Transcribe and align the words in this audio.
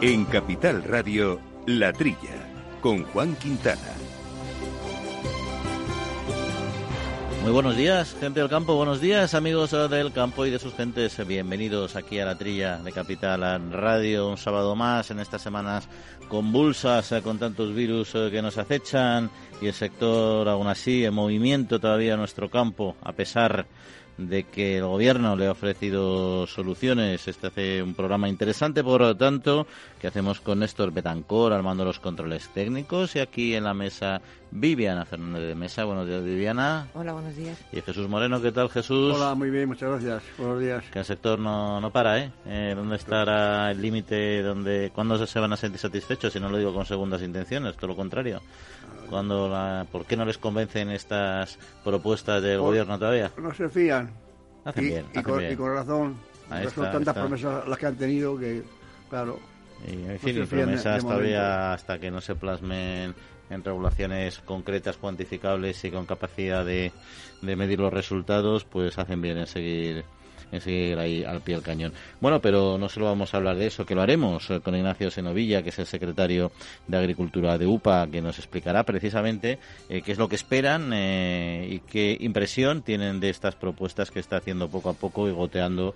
En 0.00 0.26
Capital 0.26 0.84
Radio, 0.84 1.40
La 1.66 1.92
Trilla, 1.92 2.48
con 2.80 3.02
Juan 3.02 3.34
Quintana. 3.34 3.80
Muy 7.42 7.50
buenos 7.50 7.76
días, 7.76 8.14
gente 8.20 8.38
del 8.38 8.48
campo. 8.48 8.76
Buenos 8.76 9.00
días, 9.00 9.34
amigos 9.34 9.72
del 9.72 10.12
campo 10.12 10.46
y 10.46 10.50
de 10.50 10.60
sus 10.60 10.72
gentes. 10.74 11.26
Bienvenidos 11.26 11.96
aquí 11.96 12.20
a 12.20 12.26
la 12.26 12.38
trilla 12.38 12.76
de 12.78 12.92
Capital 12.92 13.72
Radio. 13.72 14.28
Un 14.28 14.36
sábado 14.36 14.76
más 14.76 15.10
en 15.10 15.18
estas 15.18 15.42
semanas 15.42 15.88
convulsas 16.28 17.10
eh, 17.10 17.20
con 17.20 17.40
tantos 17.40 17.74
virus 17.74 18.14
eh, 18.14 18.28
que 18.30 18.40
nos 18.40 18.56
acechan 18.56 19.30
y 19.60 19.66
el 19.66 19.74
sector, 19.74 20.48
aún 20.48 20.68
así, 20.68 21.04
en 21.04 21.14
movimiento 21.14 21.80
todavía 21.80 22.12
en 22.12 22.20
nuestro 22.20 22.48
campo, 22.48 22.94
a 23.02 23.12
pesar 23.14 23.66
de 24.18 24.44
que 24.44 24.78
el 24.78 24.84
gobierno 24.84 25.36
le 25.36 25.46
ha 25.46 25.52
ofrecido 25.52 26.46
soluciones. 26.46 27.26
Este 27.28 27.46
hace 27.46 27.82
un 27.82 27.94
programa 27.94 28.28
interesante, 28.28 28.82
por 28.82 29.00
lo 29.00 29.16
tanto, 29.16 29.66
que 30.00 30.08
hacemos 30.08 30.40
con 30.40 30.58
Néstor 30.58 30.92
Betancor, 30.92 31.52
armando 31.52 31.84
los 31.84 32.00
controles 32.00 32.48
técnicos. 32.48 33.14
Y 33.14 33.20
aquí 33.20 33.54
en 33.54 33.64
la 33.64 33.74
mesa, 33.74 34.20
Viviana 34.50 35.04
Fernández 35.04 35.46
de 35.46 35.54
Mesa. 35.54 35.84
Buenos 35.84 36.06
días, 36.06 36.22
Viviana. 36.24 36.88
Hola, 36.94 37.12
buenos 37.12 37.36
días. 37.36 37.58
Y 37.72 37.80
Jesús 37.80 38.08
Moreno, 38.08 38.42
¿qué 38.42 38.50
tal, 38.50 38.68
Jesús? 38.68 39.14
Hola, 39.14 39.34
muy 39.34 39.50
bien, 39.50 39.68
muchas 39.68 39.88
gracias. 39.90 40.22
Buenos 40.36 40.60
días. 40.60 40.84
Que 40.92 40.98
el 40.98 41.04
sector 41.04 41.38
no, 41.38 41.80
no 41.80 41.90
para, 41.90 42.18
¿eh? 42.18 42.32
eh 42.46 42.72
¿Dónde 42.74 42.96
estará 42.96 43.70
el 43.70 43.80
límite? 43.80 44.42
donde 44.42 44.90
¿Cuándo 44.92 45.24
se 45.24 45.40
van 45.40 45.52
a 45.52 45.56
sentir 45.56 45.78
satisfechos? 45.78 46.32
Si 46.32 46.40
no 46.40 46.48
lo 46.48 46.58
digo 46.58 46.74
con 46.74 46.84
segundas 46.84 47.22
intenciones, 47.22 47.76
todo 47.76 47.88
lo 47.88 47.96
contrario. 47.96 48.42
Cuando 49.08 49.48
la, 49.48 49.86
¿Por 49.90 50.04
qué 50.04 50.16
no 50.16 50.24
les 50.24 50.38
convencen 50.38 50.90
estas 50.90 51.58
propuestas 51.84 52.42
del 52.42 52.60
gobierno 52.60 52.98
todavía? 52.98 53.30
No 53.38 53.52
se 53.54 53.68
fían. 53.68 54.10
Hacen 54.64 54.84
y, 54.84 54.88
bien, 54.88 55.06
y, 55.14 55.22
con, 55.22 55.44
y 55.44 55.56
con 55.56 55.74
razón. 55.74 56.16
son 56.74 56.92
tantas 56.92 57.14
promesas 57.14 57.66
las 57.66 57.78
que 57.78 57.86
han 57.86 57.96
tenido 57.96 58.38
que, 58.38 58.62
claro. 59.08 59.38
Y, 59.86 60.10
en 60.10 60.18
fin, 60.18 60.40
no 60.40 60.46
promesas 60.46 61.02
todavía 61.02 61.72
hasta 61.72 61.98
que 61.98 62.10
no 62.10 62.20
se 62.20 62.34
plasmen 62.34 63.14
en 63.50 63.64
regulaciones 63.64 64.40
concretas, 64.40 64.96
cuantificables 64.96 65.82
y 65.84 65.90
con 65.90 66.04
capacidad 66.04 66.64
de, 66.64 66.92
de 67.40 67.56
medir 67.56 67.80
los 67.80 67.92
resultados, 67.92 68.64
pues 68.64 68.98
hacen 68.98 69.22
bien 69.22 69.38
en 69.38 69.46
seguir 69.46 70.04
en 70.52 70.60
seguir 70.60 70.98
ahí 70.98 71.24
al 71.24 71.40
pie 71.40 71.56
del 71.56 71.64
cañón. 71.64 71.92
Bueno, 72.20 72.40
pero 72.40 72.78
no 72.78 72.88
solo 72.88 73.06
vamos 73.06 73.32
a 73.32 73.36
hablar 73.36 73.56
de 73.56 73.66
eso, 73.66 73.84
que 73.84 73.94
lo 73.94 74.02
haremos 74.02 74.50
eh, 74.50 74.60
con 74.60 74.74
Ignacio 74.74 75.10
Senovilla, 75.10 75.62
que 75.62 75.70
es 75.70 75.78
el 75.78 75.86
secretario 75.86 76.52
de 76.86 76.96
Agricultura 76.96 77.58
de 77.58 77.66
UPA, 77.66 78.08
que 78.10 78.22
nos 78.22 78.38
explicará 78.38 78.84
precisamente 78.84 79.58
eh, 79.88 80.02
qué 80.02 80.12
es 80.12 80.18
lo 80.18 80.28
que 80.28 80.36
esperan 80.36 80.92
eh, 80.92 81.68
y 81.70 81.78
qué 81.80 82.16
impresión 82.20 82.82
tienen 82.82 83.20
de 83.20 83.30
estas 83.30 83.54
propuestas 83.54 84.10
que 84.10 84.20
está 84.20 84.38
haciendo 84.38 84.68
poco 84.68 84.90
a 84.90 84.94
poco 84.94 85.28
y 85.28 85.32
goteando 85.32 85.94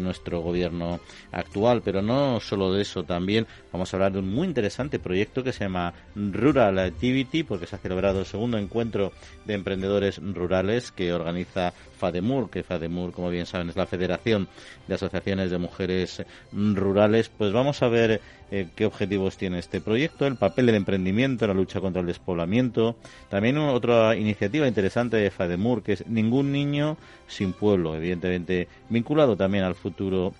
nuestro 0.00 0.40
gobierno 0.40 1.00
actual. 1.32 1.82
Pero 1.84 2.02
no 2.02 2.40
solo 2.40 2.72
de 2.72 2.82
eso, 2.82 3.04
también 3.04 3.46
vamos 3.72 3.92
a 3.92 3.96
hablar 3.96 4.12
de 4.12 4.18
un 4.18 4.32
muy 4.32 4.46
interesante 4.46 4.98
proyecto 4.98 5.42
que 5.42 5.52
se 5.52 5.64
llama 5.64 5.94
Rural 6.14 6.78
Activity, 6.78 7.42
porque 7.42 7.66
se 7.66 7.76
ha 7.76 7.78
celebrado 7.78 8.20
el 8.20 8.26
segundo 8.26 8.58
encuentro 8.58 9.12
de 9.44 9.54
emprendedores 9.54 10.20
rurales 10.22 10.92
que 10.92 11.12
organiza 11.12 11.72
FADEMUR, 11.98 12.50
que 12.50 12.62
FADEMUR, 12.62 13.12
como 13.12 13.30
bien 13.30 13.46
saben, 13.46 13.70
es 13.70 13.76
la 13.76 13.86
Federación 13.86 14.48
de 14.86 14.94
Asociaciones 14.94 15.50
de 15.50 15.58
Mujeres 15.58 16.22
Rurales. 16.52 17.28
Pues 17.28 17.52
vamos 17.52 17.82
a 17.82 17.88
ver 17.88 18.20
eh, 18.50 18.68
qué 18.76 18.86
objetivos 18.86 19.36
tiene 19.36 19.58
este 19.58 19.80
proyecto, 19.80 20.26
el 20.26 20.36
papel 20.36 20.66
del 20.66 20.76
emprendimiento, 20.76 21.46
la 21.46 21.54
lucha 21.54 21.80
contra 21.80 22.00
el 22.00 22.06
despoblamiento. 22.06 22.96
También 23.28 23.58
otra 23.58 24.16
iniciativa 24.16 24.68
interesante 24.68 25.16
de 25.16 25.30
FADEMUR, 25.30 25.82
que 25.82 25.94
es 25.94 26.06
Ningún 26.06 26.52
Niño 26.52 26.96
sin 27.26 27.52
Pueblo, 27.52 27.96
evidentemente 27.96 28.68
vinculado 28.88 29.36
también 29.36 29.64
al 29.64 29.74
futuro 29.76 30.34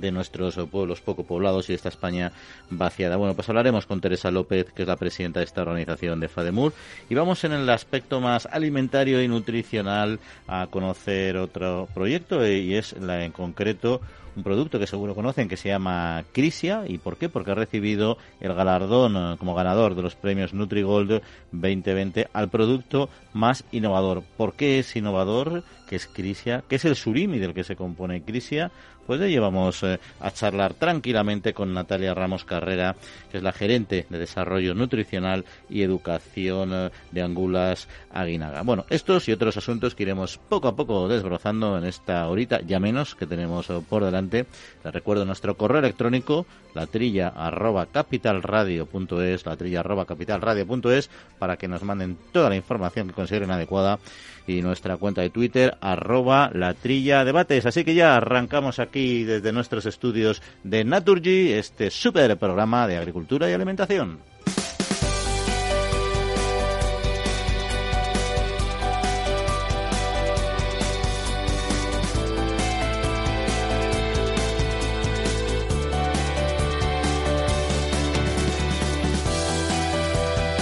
de 0.00 0.12
nuestros 0.12 0.56
pueblos 0.70 1.00
poco 1.00 1.24
poblados 1.24 1.70
y 1.70 1.74
esta 1.74 1.88
España 1.88 2.32
vaciada. 2.70 3.16
Bueno, 3.16 3.34
pues 3.34 3.48
hablaremos 3.48 3.86
con 3.86 4.00
Teresa 4.00 4.30
López, 4.30 4.72
que 4.72 4.82
es 4.82 4.88
la 4.88 4.96
presidenta 4.96 5.40
de 5.40 5.46
esta 5.46 5.62
organización 5.62 6.20
de 6.20 6.28
FADEMUR, 6.28 6.72
y 7.08 7.14
vamos 7.14 7.44
en 7.44 7.52
el 7.52 7.68
aspecto 7.70 8.20
más 8.20 8.46
alimentario 8.46 9.22
y 9.22 9.28
nutricional 9.28 10.18
a 10.46 10.66
conocer 10.70 11.36
otro 11.36 11.88
proyecto 11.94 12.46
y 12.46 12.74
es 12.74 12.94
la, 13.00 13.24
en 13.24 13.32
concreto 13.32 14.00
un 14.36 14.42
producto 14.42 14.78
que 14.78 14.86
seguro 14.86 15.14
conocen 15.14 15.48
que 15.48 15.56
se 15.56 15.68
llama 15.68 16.24
Crisia. 16.32 16.84
¿Y 16.86 16.98
por 16.98 17.16
qué? 17.16 17.28
Porque 17.28 17.52
ha 17.52 17.54
recibido 17.54 18.18
el 18.40 18.54
galardón 18.54 19.16
eh, 19.16 19.36
como 19.38 19.54
ganador 19.54 19.94
de 19.94 20.02
los 20.02 20.14
premios 20.14 20.54
NutriGold 20.54 21.22
2020 21.52 22.28
al 22.32 22.48
producto 22.48 23.08
más 23.32 23.64
innovador. 23.72 24.22
¿Por 24.36 24.54
qué 24.54 24.78
es 24.78 24.96
innovador? 24.96 25.64
¿Qué 25.88 25.96
es 25.96 26.06
Crisia? 26.06 26.64
¿Qué 26.68 26.76
es 26.76 26.84
el 26.84 26.96
surimi 26.96 27.38
del 27.38 27.54
que 27.54 27.64
se 27.64 27.76
compone 27.76 28.22
Crisia? 28.22 28.70
Pues 29.06 29.20
de 29.20 29.28
ello 29.28 29.42
vamos 29.42 29.82
eh, 29.82 30.00
a 30.20 30.30
charlar 30.30 30.74
tranquilamente 30.74 31.52
con 31.52 31.74
Natalia 31.74 32.14
Ramos 32.14 32.44
Carrera, 32.44 32.96
que 33.30 33.36
es 33.36 33.42
la 33.42 33.52
gerente 33.52 34.06
de 34.08 34.18
Desarrollo 34.18 34.74
Nutricional 34.74 35.44
y 35.68 35.82
Educación 35.82 36.70
eh, 36.72 36.90
de 37.10 37.22
Angulas 37.22 37.86
Aguinaga. 38.10 38.62
Bueno, 38.62 38.86
estos 38.88 39.28
y 39.28 39.32
otros 39.32 39.58
asuntos 39.58 39.94
que 39.94 40.04
iremos 40.04 40.38
poco 40.38 40.68
a 40.68 40.76
poco 40.76 41.06
desbrozando 41.06 41.76
en 41.76 41.84
esta 41.84 42.26
horita, 42.28 42.60
ya 42.62 42.80
menos 42.80 43.14
que 43.14 43.26
tenemos 43.26 43.66
por 43.88 44.04
delante 44.04 44.23
les 44.30 44.94
recuerdo 44.94 45.24
nuestro 45.24 45.56
correo 45.56 45.78
electrónico, 45.78 46.46
la 46.74 46.86
trilla 46.86 47.28
arroba 47.28 47.86
capitalradio.es, 47.86 49.46
la 49.46 49.56
trilla 49.56 49.80
arroba 49.80 50.06
capitalradio.es, 50.06 51.10
para 51.38 51.56
que 51.56 51.68
nos 51.68 51.82
manden 51.82 52.16
toda 52.32 52.48
la 52.50 52.56
información 52.56 53.08
que 53.08 53.14
consideren 53.14 53.50
adecuada 53.50 53.98
y 54.46 54.60
nuestra 54.62 54.96
cuenta 54.96 55.22
de 55.22 55.30
Twitter, 55.30 55.76
arroba 55.80 56.50
la 56.52 56.74
trilla 56.74 57.24
debates. 57.24 57.66
Así 57.66 57.84
que 57.84 57.94
ya 57.94 58.16
arrancamos 58.16 58.78
aquí 58.78 59.24
desde 59.24 59.52
nuestros 59.52 59.86
estudios 59.86 60.42
de 60.62 60.84
Naturgy 60.84 61.52
este 61.52 61.90
super 61.90 62.36
programa 62.36 62.86
de 62.86 62.96
agricultura 62.96 63.48
y 63.48 63.52
alimentación. 63.52 64.33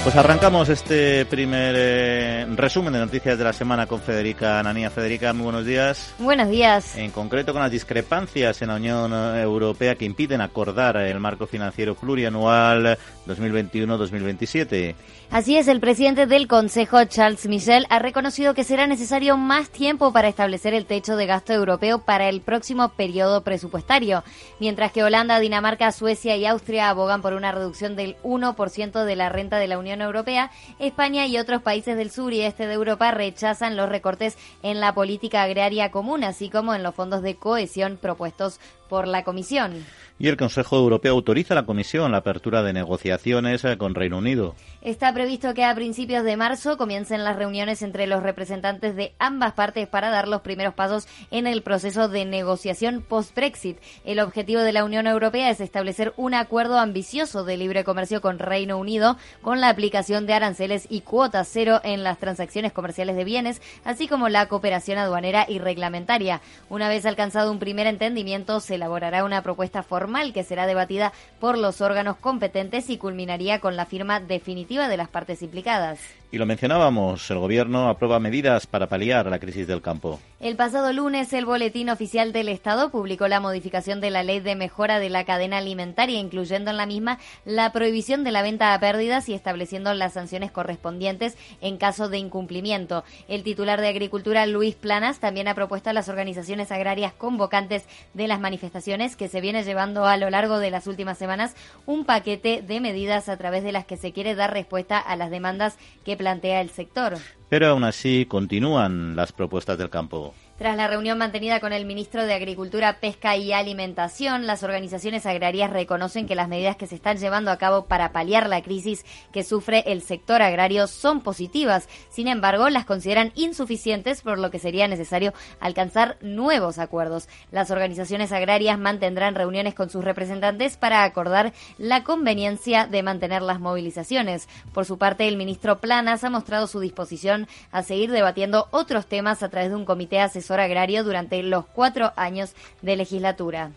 Pues 0.03 0.17
arrancamos 0.17 0.69
este 0.69 1.25
primer 1.27 1.77
eh, 1.79 2.45
resumen 2.57 2.93
de 2.93 2.99
noticias 2.99 3.39
de 3.39 3.45
la 3.45 3.53
semana 3.53 3.87
con 3.87 4.01
Federica 4.01 4.59
Ananía. 4.59 4.91
Federica, 4.91 5.33
muy 5.33 5.45
buenos 5.45 5.65
días. 5.65 6.13
Buenos 6.19 6.49
días. 6.49 6.97
En 6.97 7.13
concreto 7.13 7.53
con 7.53 7.63
las 7.63 7.71
discrepancias 7.71 8.61
en 8.63 8.69
la 8.69 8.75
Unión 8.75 9.13
Europea 9.13 9.95
que 9.95 10.05
impiden 10.05 10.41
acordar 10.41 10.97
el 10.97 11.21
marco 11.21 11.47
financiero 11.47 11.95
plurianual 11.95 12.99
2021-2027. 13.29 14.97
Así 15.31 15.57
es, 15.57 15.69
el 15.69 15.81
presidente 15.81 16.27
del 16.27 16.47
Consejo, 16.49 17.03
Charles 17.05 17.47
Michel, 17.47 17.87
ha 17.89 17.99
reconocido 18.01 18.53
que 18.53 18.65
será 18.65 18.87
necesario 18.87 19.37
más 19.39 19.71
tiempo 19.71 20.13
para 20.13 20.29
establecer 20.29 20.75
el 20.75 20.85
techo 20.85 21.17
de 21.17 21.27
gasto 21.27 21.55
europeo 21.55 22.01
para 22.05 22.29
el 22.29 22.43
próximo 22.43 22.91
periodo 22.91 23.43
presupuestario, 23.43 24.25
mientras 24.61 24.93
que 24.93 25.05
Holanda, 25.05 25.39
Dinamarca, 25.39 25.91
Suecia 25.93 26.37
y 26.37 26.45
Austria 26.45 26.91
abogan 26.91 27.23
por 27.23 27.33
una 27.33 27.53
reducción 27.53 27.97
del 27.97 28.17
1% 28.25 29.05
de 29.05 29.17
la 29.17 29.31
renta 29.31 29.59
de 29.59 29.69
la 29.69 29.79
Unión 29.79 29.92
Europea, 30.01 30.51
España 30.79 31.27
y 31.27 31.39
otros 31.39 31.63
países 31.63 31.97
del 31.97 32.11
sur 32.11 32.33
y 32.33 32.41
este 32.41 32.67
de 32.67 32.75
Europa 32.75 33.11
rechazan 33.11 33.77
los 33.77 33.89
recortes 33.89 34.39
en 34.63 34.81
la 34.81 34.95
política 34.95 35.43
agraria 35.43 35.91
común, 35.91 36.25
así 36.25 36.49
como 36.49 36.75
en 36.75 36.83
los 36.83 36.95
fondos 36.95 37.23
de 37.23 37.37
cohesión 37.37 37.99
propuestos 38.01 38.61
por 38.93 39.09
la 39.09 39.25
Comisión. 39.25 39.87
Y 40.19 40.29
el 40.29 40.37
Consejo 40.37 40.77
Europeo 40.77 41.15
autoriza 41.15 41.55
a 41.55 41.57
la 41.57 41.65
Comisión 41.65 42.13
la 42.13 42.19
apertura 42.19 42.63
de 42.63 42.75
negociaciones 42.75 43.65
eh, 43.65 43.79
con 43.79 43.95
Reino 43.95 44.19
Unido. 44.19 44.55
Está 44.83 45.15
previsto 45.15 45.55
que 45.55 45.65
a 45.65 45.75
principios 45.75 46.25
de 46.25 46.37
marzo 46.37 46.77
comiencen 46.77 47.25
las 47.25 47.37
reuniones 47.37 47.81
entre 47.81 48.07
los 48.07 48.23
representantes 48.23 48.95
de 48.95 49.15
ambas 49.19 49.55
partes 49.55 49.89
para 49.89 50.11
dar 50.11 50.29
los 50.29 50.43
primeros 50.43 50.75
pasos 50.75 51.09
en 51.31 51.47
el 51.47 51.63
proceso 51.63 52.11
de 52.11 52.27
negociación 52.27 53.01
post-Brexit. 53.01 53.79
El 54.05 54.21
objetivo 54.21 54.61
de 54.61 54.75
la 54.75 54.85
Unión 54.85 55.07
Europea 55.07 55.49
es 55.49 55.61
establecer 55.61 56.13
un 56.19 56.35
acuerdo 56.35 56.79
ambicioso 56.79 57.45
de 57.45 57.57
libre 57.57 57.85
comercio 57.85 58.21
con 58.21 58.39
Reino 58.39 58.77
Unido 58.77 59.17
con 59.41 59.63
la 59.63 59.71
aplicación 59.71 60.27
de 60.27 60.35
aranceles 60.35 60.87
y 60.91 61.01
cuotas 61.01 61.49
cero 61.51 61.81
en 61.83 62.05
las 62.05 62.19
transacciones 62.19 62.75
comerciales 62.75 63.17
de 63.17 63.25
bienes, 63.25 63.63
así 63.85 64.07
como 64.07 64.29
la 64.29 64.49
cooperación 64.49 64.99
aduanera 64.99 65.47
y 65.49 65.59
reglamentaria. 65.59 66.43
Una 66.69 66.91
vez 66.91 67.07
alcanzado 67.07 67.51
un 67.51 67.59
primer 67.59 67.87
entendimiento, 67.87 68.61
se 68.61 68.82
elaborará 68.83 69.25
una 69.25 69.43
propuesta 69.43 69.85
formal 69.85 70.33
que 70.33 70.43
será 70.43 70.67
debatida 70.67 71.13
por 71.39 71.57
los 71.57 71.81
órganos 71.81 72.17
competentes 72.17 72.91
y 72.91 72.99
culminaría 72.99 73.61
con 73.61 73.77
la 73.77 73.87
firma 73.87 74.19
definitiva 74.19 74.89
de 74.89 74.97
las 74.97 75.09
partes 75.09 75.43
implicadas. 75.43 76.01
Y 76.35 76.39
lo 76.39 76.47
mencionábamos, 76.47 77.31
el 77.31 77.39
Gobierno 77.41 77.91
aprueba 77.91 78.19
medidas 78.19 78.67
para 78.67 78.87
paliar 78.87 79.27
la 79.27 79.39
crisis 79.39 79.67
del 79.67 79.83
campo. 79.83 80.19
El 80.41 80.57
pasado 80.57 80.91
lunes, 80.95 81.31
el 81.35 81.45
Boletín 81.45 81.91
Oficial 81.91 82.33
del 82.33 82.49
Estado 82.49 82.91
publicó 82.91 83.29
la 83.29 83.39
modificación 83.39 84.01
de 84.01 84.09
la 84.09 84.23
Ley 84.23 84.41
de 84.41 84.57
Mejora 84.57 84.99
de 84.99 85.11
la 85.11 85.27
Cadena 85.27 85.59
Alimentaria, 85.59 86.19
incluyendo 86.19 86.71
en 86.71 86.79
la 86.79 86.87
misma 86.87 87.19
la 87.45 87.71
prohibición 87.71 88.25
de 88.25 88.33
la 88.33 88.41
venta 88.41 88.73
a 88.73 88.81
pérdidas 88.81 89.29
y 89.29 89.35
estableciendo 89.35 89.93
las 89.93 90.15
sanciones 90.15 90.51
correspondientes 90.51 91.37
en 91.61 91.77
caso 91.77 92.09
de 92.09 92.17
incumplimiento. 92.17 93.05
El 93.29 93.43
titular 93.43 93.83
de 93.83 93.89
Agricultura, 93.89 94.47
Luis 94.47 94.75
Planas, 94.75 95.21
también 95.21 95.49
ha 95.49 95.55
propuesto 95.55 95.91
a 95.91 95.93
las 95.93 96.09
organizaciones 96.09 96.73
agrarias 96.73 97.13
convocantes 97.13 97.85
de 98.15 98.27
las 98.27 98.41
manifestaciones 98.41 99.17
que 99.17 99.29
se 99.29 99.43
viene 99.43 99.65
llevando 99.65 100.07
a 100.07 100.17
lo 100.17 100.31
largo 100.31 100.61
de 100.61 100.71
las 100.71 100.87
últimas 100.87 101.19
semanas 101.19 101.55
un 101.85 102.07
paquete 102.07 102.63
de 102.63 102.81
medidas 102.81 103.29
a 103.29 103.37
través 103.37 103.65
de 103.65 103.73
las 103.73 103.85
que 103.85 103.99
se 103.99 104.13
quiere 104.13 104.35
dar 104.35 104.55
respuesta 104.55 104.99
a 104.99 105.15
las 105.15 105.31
demandas 105.31 105.77
que 106.07 106.22
plantea 106.23 106.61
el 106.61 106.71
sector. 106.71 107.19
Pero 107.49 107.67
aún 107.67 107.85
así 107.85 108.27
continúan 108.27 109.17
las 109.17 109.33
propuestas 109.33 109.77
del 109.77 109.91
campo. 109.91 110.35
Tras 110.63 110.77
la 110.77 110.87
reunión 110.87 111.19
mantenida 111.19 111.59
con 111.59 111.73
el 111.73 111.85
ministro 111.85 112.25
de 112.25 112.35
Agricultura, 112.35 113.01
Pesca 113.01 113.37
y 113.37 113.53
Alimentación, 113.53 114.47
las 114.47 114.63
organizaciones 114.63 115.27
agrarias 115.27 115.73
reconocen 115.73 116.29
que 116.29 116.37
las 116.37 116.47
medidas 116.47 116.77
que 116.77 116.87
se 116.87 116.95
están 116.95 117.17
llevando 117.17 117.51
a 117.51 117.57
cabo 117.57 117.87
para 117.87 118.13
paliar 118.13 118.49
la 118.49 118.63
crisis 118.63 119.05
que 119.33 119.43
sufre 119.43 119.83
el 119.89 120.03
sector 120.03 120.41
agrario 120.41 120.87
son 120.87 121.21
positivas. 121.21 121.89
Sin 122.11 122.29
embargo, 122.29 122.71
las 122.71 122.85
consideran 122.85 123.33
insuficientes, 123.35 124.23
por 124.23 124.39
lo 124.39 124.53
que 124.53 124.61
sería 124.61 124.87
necesario 124.87 125.35
alcanzar 125.59 126.17
nuevos 126.21 126.79
acuerdos. 126.79 127.29
Las 127.51 127.73
organizaciones 127.73 128.31
agrarias 128.31 128.79
mantendrán 128.79 129.35
reuniones 129.35 129.75
con 129.75 129.91
sus 129.91 130.05
representantes 130.05 130.77
para 130.77 131.03
acordar 131.03 131.53
la 131.77 132.05
conveniencia 132.05 132.87
de 132.87 133.03
mantener 133.03 133.43
las 133.43 133.59
movilizaciones. 133.59 134.49
Por 134.73 134.85
su 134.85 134.97
parte, 134.97 135.27
el 135.27 135.37
ministro 135.37 135.81
Planas 135.81 136.23
ha 136.23 136.31
mostrado 136.31 136.69
su 136.69 136.79
disposición 136.79 137.49
a 137.73 137.83
seguir 137.83 138.13
debatiendo 138.13 138.69
otros 138.71 139.07
temas 139.07 139.43
a 139.43 139.49
través 139.49 139.71
de 139.71 139.75
un 139.75 139.85
comité 139.85 140.21
asesor 140.21 140.52
agrario 140.61 141.05
durante 141.05 141.43
los 141.43 141.67
cuatro 141.67 142.13
años 142.17 142.55
de 142.81 142.97
legislatura. 142.97 143.71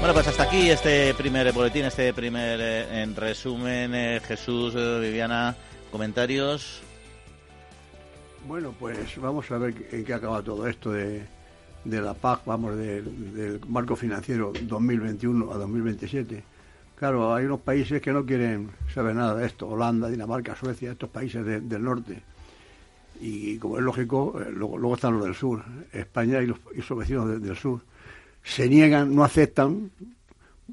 Bueno, 0.00 0.14
pues 0.14 0.28
hasta 0.28 0.44
aquí 0.44 0.70
este 0.70 1.12
primer 1.14 1.52
boletín, 1.52 1.84
este 1.84 2.14
primer 2.14 2.60
eh, 2.60 3.02
en 3.02 3.16
resumen. 3.16 3.94
Eh, 3.96 4.20
Jesús, 4.24 4.72
eh, 4.76 5.00
Viviana, 5.00 5.56
comentarios. 5.90 6.80
Bueno, 8.46 8.72
pues 8.78 9.20
vamos 9.20 9.50
a 9.50 9.58
ver 9.58 9.74
en 9.90 10.04
qué 10.04 10.14
acaba 10.14 10.40
todo 10.40 10.68
esto 10.68 10.92
de, 10.92 11.26
la 11.84 12.14
PAC, 12.14 12.44
vamos, 12.46 12.76
del 12.76 13.60
marco 13.68 13.96
financiero 13.96 14.52
2021 14.62 15.52
a 15.52 15.56
2027 15.58 16.44
Claro, 16.98 17.32
hay 17.32 17.44
unos 17.44 17.60
países 17.60 18.02
que 18.02 18.12
no 18.12 18.26
quieren 18.26 18.72
saber 18.92 19.14
nada 19.14 19.36
de 19.36 19.46
esto, 19.46 19.68
Holanda, 19.68 20.08
Dinamarca, 20.08 20.56
Suecia, 20.56 20.90
estos 20.90 21.08
países 21.08 21.46
del 21.46 21.84
norte. 21.84 22.20
Y 23.20 23.56
como 23.58 23.78
es 23.78 23.84
lógico, 23.84 24.40
eh, 24.40 24.50
luego, 24.50 24.96
están 24.96 25.14
los 25.14 25.26
del 25.26 25.34
sur, 25.36 25.64
España 25.92 26.42
y, 26.42 26.46
los, 26.46 26.58
sus 26.84 26.98
vecinos 26.98 27.40
del 27.40 27.56
sur. 27.56 27.82
Se 28.42 28.68
niegan, 28.68 29.14
no 29.14 29.22
aceptan 29.22 29.92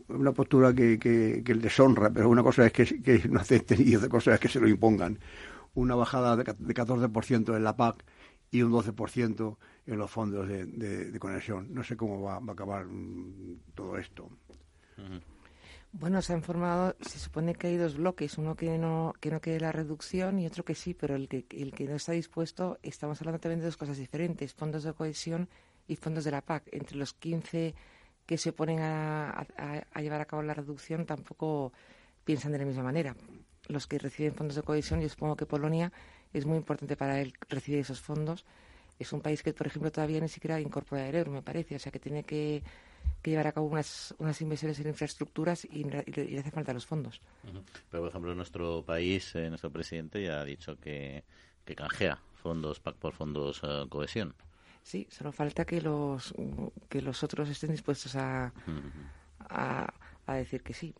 una 0.08 0.32
postura 0.32 0.74
que, 0.74 0.98
que, 0.98 1.56
les 1.56 1.80
honra, 1.80 2.10
pero 2.10 2.28
una 2.28 2.42
cosa 2.42 2.66
es 2.66 2.74
que, 2.74 3.22
no 3.30 3.40
acepten 3.40 3.88
y 3.88 3.96
otra 3.96 4.10
cosa 4.10 4.34
es 4.34 4.40
que 4.40 4.50
se 4.50 4.60
lo 4.60 4.68
impongan. 4.68 5.20
Una 5.76 5.94
bajada 5.94 6.36
de, 6.38 6.44
14% 6.44 7.56
en 7.56 7.64
la 7.64 7.78
PAC 7.78 8.04
y 8.50 8.64
un 8.64 8.72
12% 8.72 9.58
en 9.86 9.98
los 10.00 10.10
fondos 10.10 10.48
de, 10.48 11.16
conexión. 11.20 11.72
No 11.72 11.84
sé 11.84 11.96
cómo 11.96 12.20
va, 12.24 12.38
a 12.38 12.52
acabar 12.52 12.88
mm, 12.88 13.60
todo 13.76 14.00
esto. 14.00 14.28
Bueno, 15.98 16.22
se 16.22 16.34
han 16.34 16.44
formado, 16.44 16.94
se 17.00 17.20
supone 17.20 17.56
que 17.56 17.68
hay 17.68 17.78
dos 17.78 17.96
bloques, 17.96 18.38
uno 18.38 18.58
que 18.58 18.78
no, 18.78 19.14
que 19.22 19.32
no 19.32 19.40
quiere 19.40 19.62
la 19.62 19.72
reducción 19.72 20.40
y 20.40 20.46
otro 20.46 20.66
que 20.66 20.76
sí, 20.76 20.94
pero 20.94 21.16
el 21.16 21.30
que, 21.30 21.46
el 21.52 21.72
que 21.72 21.86
no 21.86 21.96
está 21.96 22.12
dispuesto, 22.12 22.78
estamos 22.84 23.22
hablando 23.22 23.40
también 23.40 23.62
de 23.62 23.68
dos 23.68 23.78
cosas 23.78 23.98
diferentes, 23.98 24.54
fondos 24.54 24.84
de 24.84 24.92
cohesión 24.92 25.48
y 25.88 25.96
fondos 25.96 26.26
de 26.26 26.32
la 26.32 26.42
PAC. 26.42 26.68
Entre 26.74 26.98
los 26.98 27.14
15 27.14 27.76
que 28.26 28.38
se 28.38 28.50
oponen 28.50 28.80
a, 28.82 29.48
llevar 29.96 30.20
a 30.20 30.26
cabo 30.26 30.42
la 30.44 30.54
reducción 30.54 31.06
tampoco 31.06 31.72
piensan 32.26 32.52
de 32.52 32.58
la 32.58 32.66
misma 32.66 32.84
manera. 32.84 33.16
Los 33.70 33.88
que 33.88 33.98
reciben 33.98 34.36
fondos 34.36 34.58
de 34.58 34.64
cohesión, 34.64 35.00
yo 35.00 35.08
supongo 35.08 35.38
que 35.38 35.46
Polonia 35.46 35.94
es 36.34 36.46
muy 36.46 36.58
importante 36.58 36.98
para 36.98 37.22
él 37.22 37.34
recibir 37.48 37.80
esos 37.80 38.02
fondos. 38.02 38.44
Es 39.00 39.14
un 39.14 39.22
país 39.22 39.42
que, 39.42 39.54
por 39.54 39.68
ejemplo, 39.68 39.94
todavía 39.94 40.20
ni 40.20 40.28
siquiera 40.28 40.60
incorpora 40.60 41.08
el 41.08 41.16
euro, 41.16 41.32
me 41.32 41.42
parece, 41.42 41.78
o 41.78 41.80
sea 41.80 41.90
que 41.90 42.00
tiene 42.00 42.26
que 42.26 42.64
que 43.26 43.32
llevar 43.32 43.48
a 43.48 43.54
cabo 43.54 43.66
unas, 43.66 44.14
unas 44.20 44.40
inversiones 44.40 44.80
en 44.80 44.88
infraestructuras 44.88 45.66
y, 45.66 45.84
le 45.84 46.40
hace 46.40 46.52
falta 46.52 46.72
los 46.74 46.86
fondos. 46.86 47.20
Pero, 47.90 48.04
por 48.04 48.10
ejemplo, 48.10 48.36
nuestro 48.36 48.84
país, 48.86 49.34
eh, 49.34 49.50
nuestro 49.50 49.72
presidente 49.72 50.22
ya 50.22 50.42
ha 50.42 50.46
dicho 50.46 50.78
que, 50.80 51.24
que 51.66 51.76
canjea 51.76 52.20
fondos 52.36 52.80
PAC 52.80 52.98
por 52.98 53.14
fondos 53.14 53.64
uh, 53.64 53.90
cohesión. 53.90 54.36
Sí, 54.84 55.08
solo 55.10 55.32
falta 55.32 55.66
que 55.66 55.82
los, 55.82 56.36
que 56.88 57.02
los 57.02 57.24
otros 57.24 57.50
estén 57.50 57.72
dispuestos 57.72 58.16
a, 58.16 58.54
a, 59.40 59.92
a 60.28 60.34
decir 60.36 60.62
que 60.62 60.76
sí. 60.76 60.94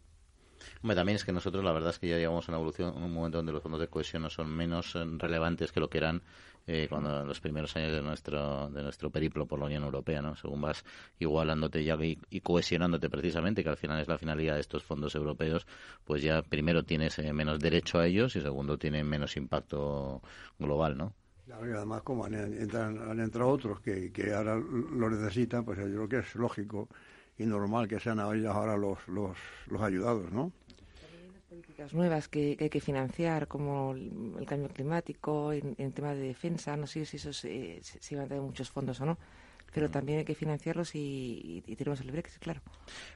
Hombre, 0.82 0.96
también 0.96 1.16
es 1.16 1.26
que 1.26 1.32
nosotros 1.32 1.64
la 1.64 1.72
verdad 1.72 1.92
es 1.92 2.00
que 2.00 2.08
ya 2.08 2.18
llegamos 2.18 2.48
a 2.48 2.52
una 2.52 2.58
evolución, 2.58 2.94
un 2.96 3.14
momento 3.14 3.38
donde 3.38 3.52
los 3.52 3.64
fondos 3.64 3.82
de 3.82 3.88
cohesión 3.88 4.24
no 4.24 4.30
son 4.30 4.50
menos 4.50 4.96
eh, 4.96 5.04
relevantes 5.18 5.72
que 5.72 5.80
lo 5.80 5.90
que 5.90 5.98
eran 5.98 6.22
eh, 6.68 6.88
cuando 6.90 7.24
los 7.24 7.40
primeros 7.40 7.76
años 7.76 7.92
de 7.92 8.02
nuestro 8.02 8.70
de 8.70 8.82
nuestro 8.82 9.12
periplo 9.12 9.46
por 9.46 9.60
la 9.60 9.66
Unión 9.66 9.84
Europea, 9.84 10.22
¿no? 10.22 10.36
Según 10.36 10.62
vas 10.62 10.84
igualándote 11.20 11.84
ya 11.84 11.96
y, 12.02 12.42
cohesionándote 12.42 13.08
precisamente, 13.08 13.64
que 13.64 13.70
al 13.70 13.78
final 13.78 14.02
es 14.02 14.08
la 14.08 14.18
finalidad 14.18 14.56
de 14.56 14.62
estos 14.62 14.84
fondos 14.84 15.14
europeos, 15.14 15.68
pues 16.04 16.24
ya 16.24 16.42
primero 16.42 16.84
tienes 16.84 17.20
eh, 17.20 17.32
menos 17.34 17.60
derecho 17.60 18.00
a 18.00 18.08
ellos 18.08 18.36
y 18.36 18.42
segundo 18.42 18.80
tienen 18.80 19.08
menos 19.08 19.38
impacto 19.38 20.22
global, 20.58 20.98
¿no? 20.98 21.14
Claro, 21.46 21.70
y 21.70 21.74
además 21.74 22.02
como 22.02 22.26
han, 22.26 22.34
han 22.34 23.20
entrado 23.20 23.50
otros 23.50 23.80
que, 23.80 24.12
que 24.12 24.34
ahora 24.34 24.56
lo 24.56 25.10
necesitan, 25.12 25.64
pues 25.64 25.78
yo 25.78 25.86
creo 25.86 26.10
que 26.10 26.18
es 26.18 26.34
lógico 26.34 26.90
y 27.38 27.46
normal 27.46 27.88
que 27.88 28.00
sean 28.00 28.20
ahora 28.20 28.78
los, 28.78 29.08
los, 29.08 29.38
los 29.68 29.82
ayudados, 29.82 30.32
¿no? 30.32 30.52
políticas 31.50 31.94
nuevas 31.94 32.28
que, 32.28 32.58
hay 32.60 32.70
que 32.70 32.82
financiar, 32.82 33.48
como 33.48 33.94
el, 33.94 34.46
cambio 34.46 34.70
climático, 34.70 35.54
en, 35.54 35.76
en, 35.78 35.92
tema 35.92 36.14
de 36.14 36.22
defensa, 36.22 36.76
no 36.76 36.88
sé 36.88 37.06
si 37.06 37.18
eso 37.18 37.32
se, 37.32 37.80
se, 37.82 38.16
van 38.16 38.26
a 38.26 38.28
tener 38.28 38.44
muchos 38.44 38.70
fondos 38.70 39.00
o 39.02 39.06
no 39.06 39.18
pero 39.76 39.90
también 39.90 40.20
hay 40.20 40.24
que 40.24 40.36
financiarlos 40.36 40.92
y, 40.94 41.62
tenemos 41.78 42.00
el 42.00 42.10
Brexit, 42.10 42.42
claro. 42.42 42.62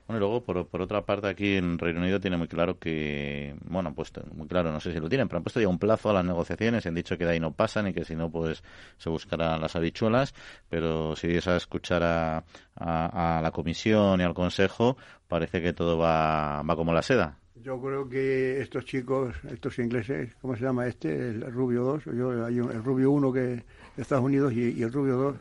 Bueno, 0.05 0.17
y 0.17 0.19
luego, 0.19 0.43
por, 0.43 0.67
por, 0.67 0.81
otra 0.81 1.05
parte, 1.05 1.29
aquí 1.29 1.55
en 1.55 1.77
Reino 1.77 2.01
Unido 2.01 2.19
tiene 2.19 2.35
muy 2.35 2.49
claro 2.49 2.77
que, 2.77 3.55
bueno, 3.63 3.95
pues 3.95 4.11
muy 4.33 4.45
claro, 4.45 4.69
no 4.69 4.81
sé 4.81 4.91
si 4.91 4.99
lo 4.99 5.07
tienen, 5.07 5.29
pero 5.29 5.37
han 5.37 5.43
puesto 5.43 5.61
ya 5.61 5.69
un 5.69 5.79
plazo 5.79 6.09
a 6.09 6.13
las 6.13 6.25
negociaciones, 6.25 6.85
han 6.85 6.95
dicho 6.95 7.17
que 7.17 7.23
de 7.23 7.31
ahí 7.31 7.39
no 7.39 7.53
pasan 7.53 7.87
y 7.87 7.93
que 7.93 8.03
si 8.03 8.13
no, 8.13 8.29
pues 8.29 8.61
se 8.97 9.09
buscarán 9.09 9.61
las 9.61 9.77
habichuelas, 9.77 10.35
pero 10.67 11.15
si 11.15 11.27
es 11.27 11.47
a 11.47 11.55
escuchar 11.55 12.03
a, 12.03 12.43
a, 12.75 13.39
la 13.41 13.51
Comisión 13.51 14.19
y 14.19 14.23
al 14.25 14.33
Consejo, 14.33 14.97
parece 15.29 15.61
que 15.61 15.71
todo 15.71 15.97
va, 15.97 16.61
va 16.63 16.75
como 16.75 16.91
la 16.91 17.01
seda. 17.01 17.37
Yo 17.55 17.79
creo 17.81 18.09
que 18.09 18.59
estos 18.59 18.83
chicos, 18.83 19.33
estos 19.49 19.79
ingleses, 19.79 20.35
¿cómo 20.41 20.57
se 20.57 20.63
llama 20.63 20.87
este? 20.87 21.29
El 21.29 21.53
Rubio 21.53 21.83
2, 21.83 22.03
yo, 22.17 22.45
hay 22.45 22.57
el 22.57 22.83
Rubio 22.83 23.11
1 23.11 23.31
que 23.31 23.39
de 23.39 23.63
Estados 23.95 24.25
Unidos 24.25 24.51
y, 24.51 24.71
y 24.71 24.83
el 24.83 24.91
Rubio 24.91 25.15
2 25.15 25.35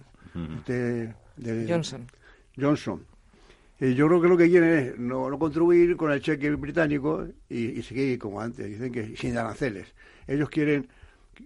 de, 0.66 1.14
Johnson. 1.68 2.06
Johnson. 2.56 3.04
yo 3.80 4.06
creo 4.08 4.20
que 4.20 4.28
lo 4.28 4.36
que 4.36 4.48
quieren 4.48 4.78
es 4.78 4.98
no, 4.98 5.38
contribuir 5.38 5.96
con 5.96 6.12
el 6.12 6.20
cheque 6.20 6.50
británico 6.50 7.26
y, 7.48 7.82
seguir 7.82 8.18
como 8.18 8.40
antes, 8.40 8.66
dicen 8.66 8.92
que 8.92 9.16
sin 9.16 9.36
aranceles. 9.36 9.94
Ellos 10.26 10.48
quieren 10.50 10.88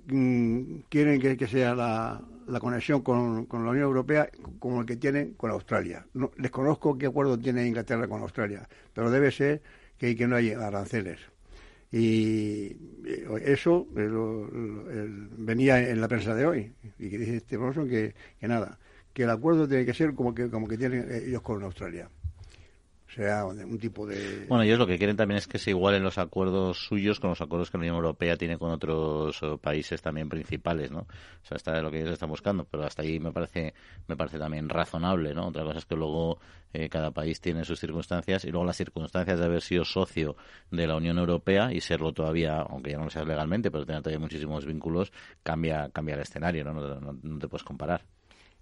mm, 0.06 0.80
quieren 0.88 1.20
que, 1.20 1.46
sea 1.46 1.74
la, 1.74 2.60
conexión 2.60 3.02
con, 3.02 3.46
la 3.50 3.70
Unión 3.70 3.84
Europea 3.84 4.28
como 4.58 4.80
el 4.80 4.86
que 4.86 4.96
tienen 4.96 5.34
con 5.34 5.50
Australia. 5.50 6.06
No, 6.14 6.30
desconozco 6.36 6.96
qué 6.96 7.06
acuerdo 7.06 7.38
tiene 7.38 7.66
Inglaterra 7.66 8.08
con 8.08 8.22
Australia, 8.22 8.68
pero 8.94 9.10
debe 9.10 9.30
ser 9.30 9.62
que, 9.98 10.16
que 10.16 10.26
no 10.26 10.36
hay 10.36 10.52
aranceles. 10.52 11.31
Y 11.92 12.76
eso 13.44 13.86
venía 15.36 15.90
en 15.90 16.00
la 16.00 16.08
prensa 16.08 16.34
de 16.34 16.46
hoy, 16.46 16.72
y 16.98 17.10
que 17.10 17.18
dice 17.18 17.36
este 17.36 17.58
que, 17.58 18.14
que 18.40 18.48
nada, 18.48 18.78
que 19.12 19.24
el 19.24 19.30
acuerdo 19.30 19.68
tiene 19.68 19.84
que 19.84 19.92
ser 19.92 20.14
como 20.14 20.34
que, 20.34 20.48
como 20.48 20.66
que 20.66 20.78
tienen 20.78 21.06
ellos 21.12 21.42
con 21.42 21.62
Australia 21.62 22.08
Bueno, 24.48 24.64
ellos 24.64 24.78
lo 24.78 24.86
que 24.86 24.98
quieren 24.98 25.16
también 25.16 25.38
es 25.38 25.46
que 25.46 25.58
se 25.58 25.70
igualen 25.70 26.02
los 26.02 26.18
acuerdos 26.18 26.78
suyos 26.78 27.20
con 27.20 27.30
los 27.30 27.40
acuerdos 27.40 27.70
que 27.70 27.78
la 27.78 27.82
Unión 27.82 27.96
Europea 27.96 28.36
tiene 28.36 28.58
con 28.58 28.70
otros 28.70 29.38
eh, 29.42 29.58
países 29.60 30.00
también 30.00 30.28
principales, 30.28 30.90
¿no? 30.90 31.00
O 31.00 31.46
sea, 31.46 31.56
está 31.56 31.80
lo 31.82 31.90
que 31.90 32.00
ellos 32.00 32.12
están 32.12 32.28
buscando, 32.28 32.64
pero 32.64 32.84
hasta 32.84 33.02
ahí 33.02 33.18
me 33.20 33.32
parece 33.32 33.74
me 34.08 34.16
parece 34.16 34.38
también 34.38 34.68
razonable, 34.68 35.34
¿no? 35.34 35.48
Otra 35.48 35.64
cosa 35.64 35.78
es 35.78 35.86
que 35.86 35.96
luego 35.96 36.38
eh, 36.72 36.88
cada 36.88 37.10
país 37.10 37.40
tiene 37.40 37.64
sus 37.64 37.78
circunstancias 37.78 38.44
y 38.44 38.50
luego 38.50 38.64
las 38.64 38.76
circunstancias 38.76 39.38
de 39.38 39.44
haber 39.44 39.62
sido 39.62 39.84
socio 39.84 40.36
de 40.70 40.86
la 40.86 40.96
Unión 40.96 41.18
Europea 41.18 41.72
y 41.72 41.80
serlo 41.80 42.12
todavía, 42.12 42.60
aunque 42.60 42.92
ya 42.92 42.98
no 42.98 43.04
lo 43.04 43.10
seas 43.10 43.26
legalmente, 43.26 43.70
pero 43.70 43.84
tener 43.84 44.02
todavía 44.02 44.20
muchísimos 44.20 44.64
vínculos, 44.64 45.12
cambia 45.42 45.90
cambia 45.92 46.14
el 46.14 46.22
escenario, 46.22 46.64
¿no? 46.64 46.72
No, 46.72 47.18
no 47.22 47.38
te 47.38 47.48
puedes 47.48 47.64
comparar. 47.64 48.02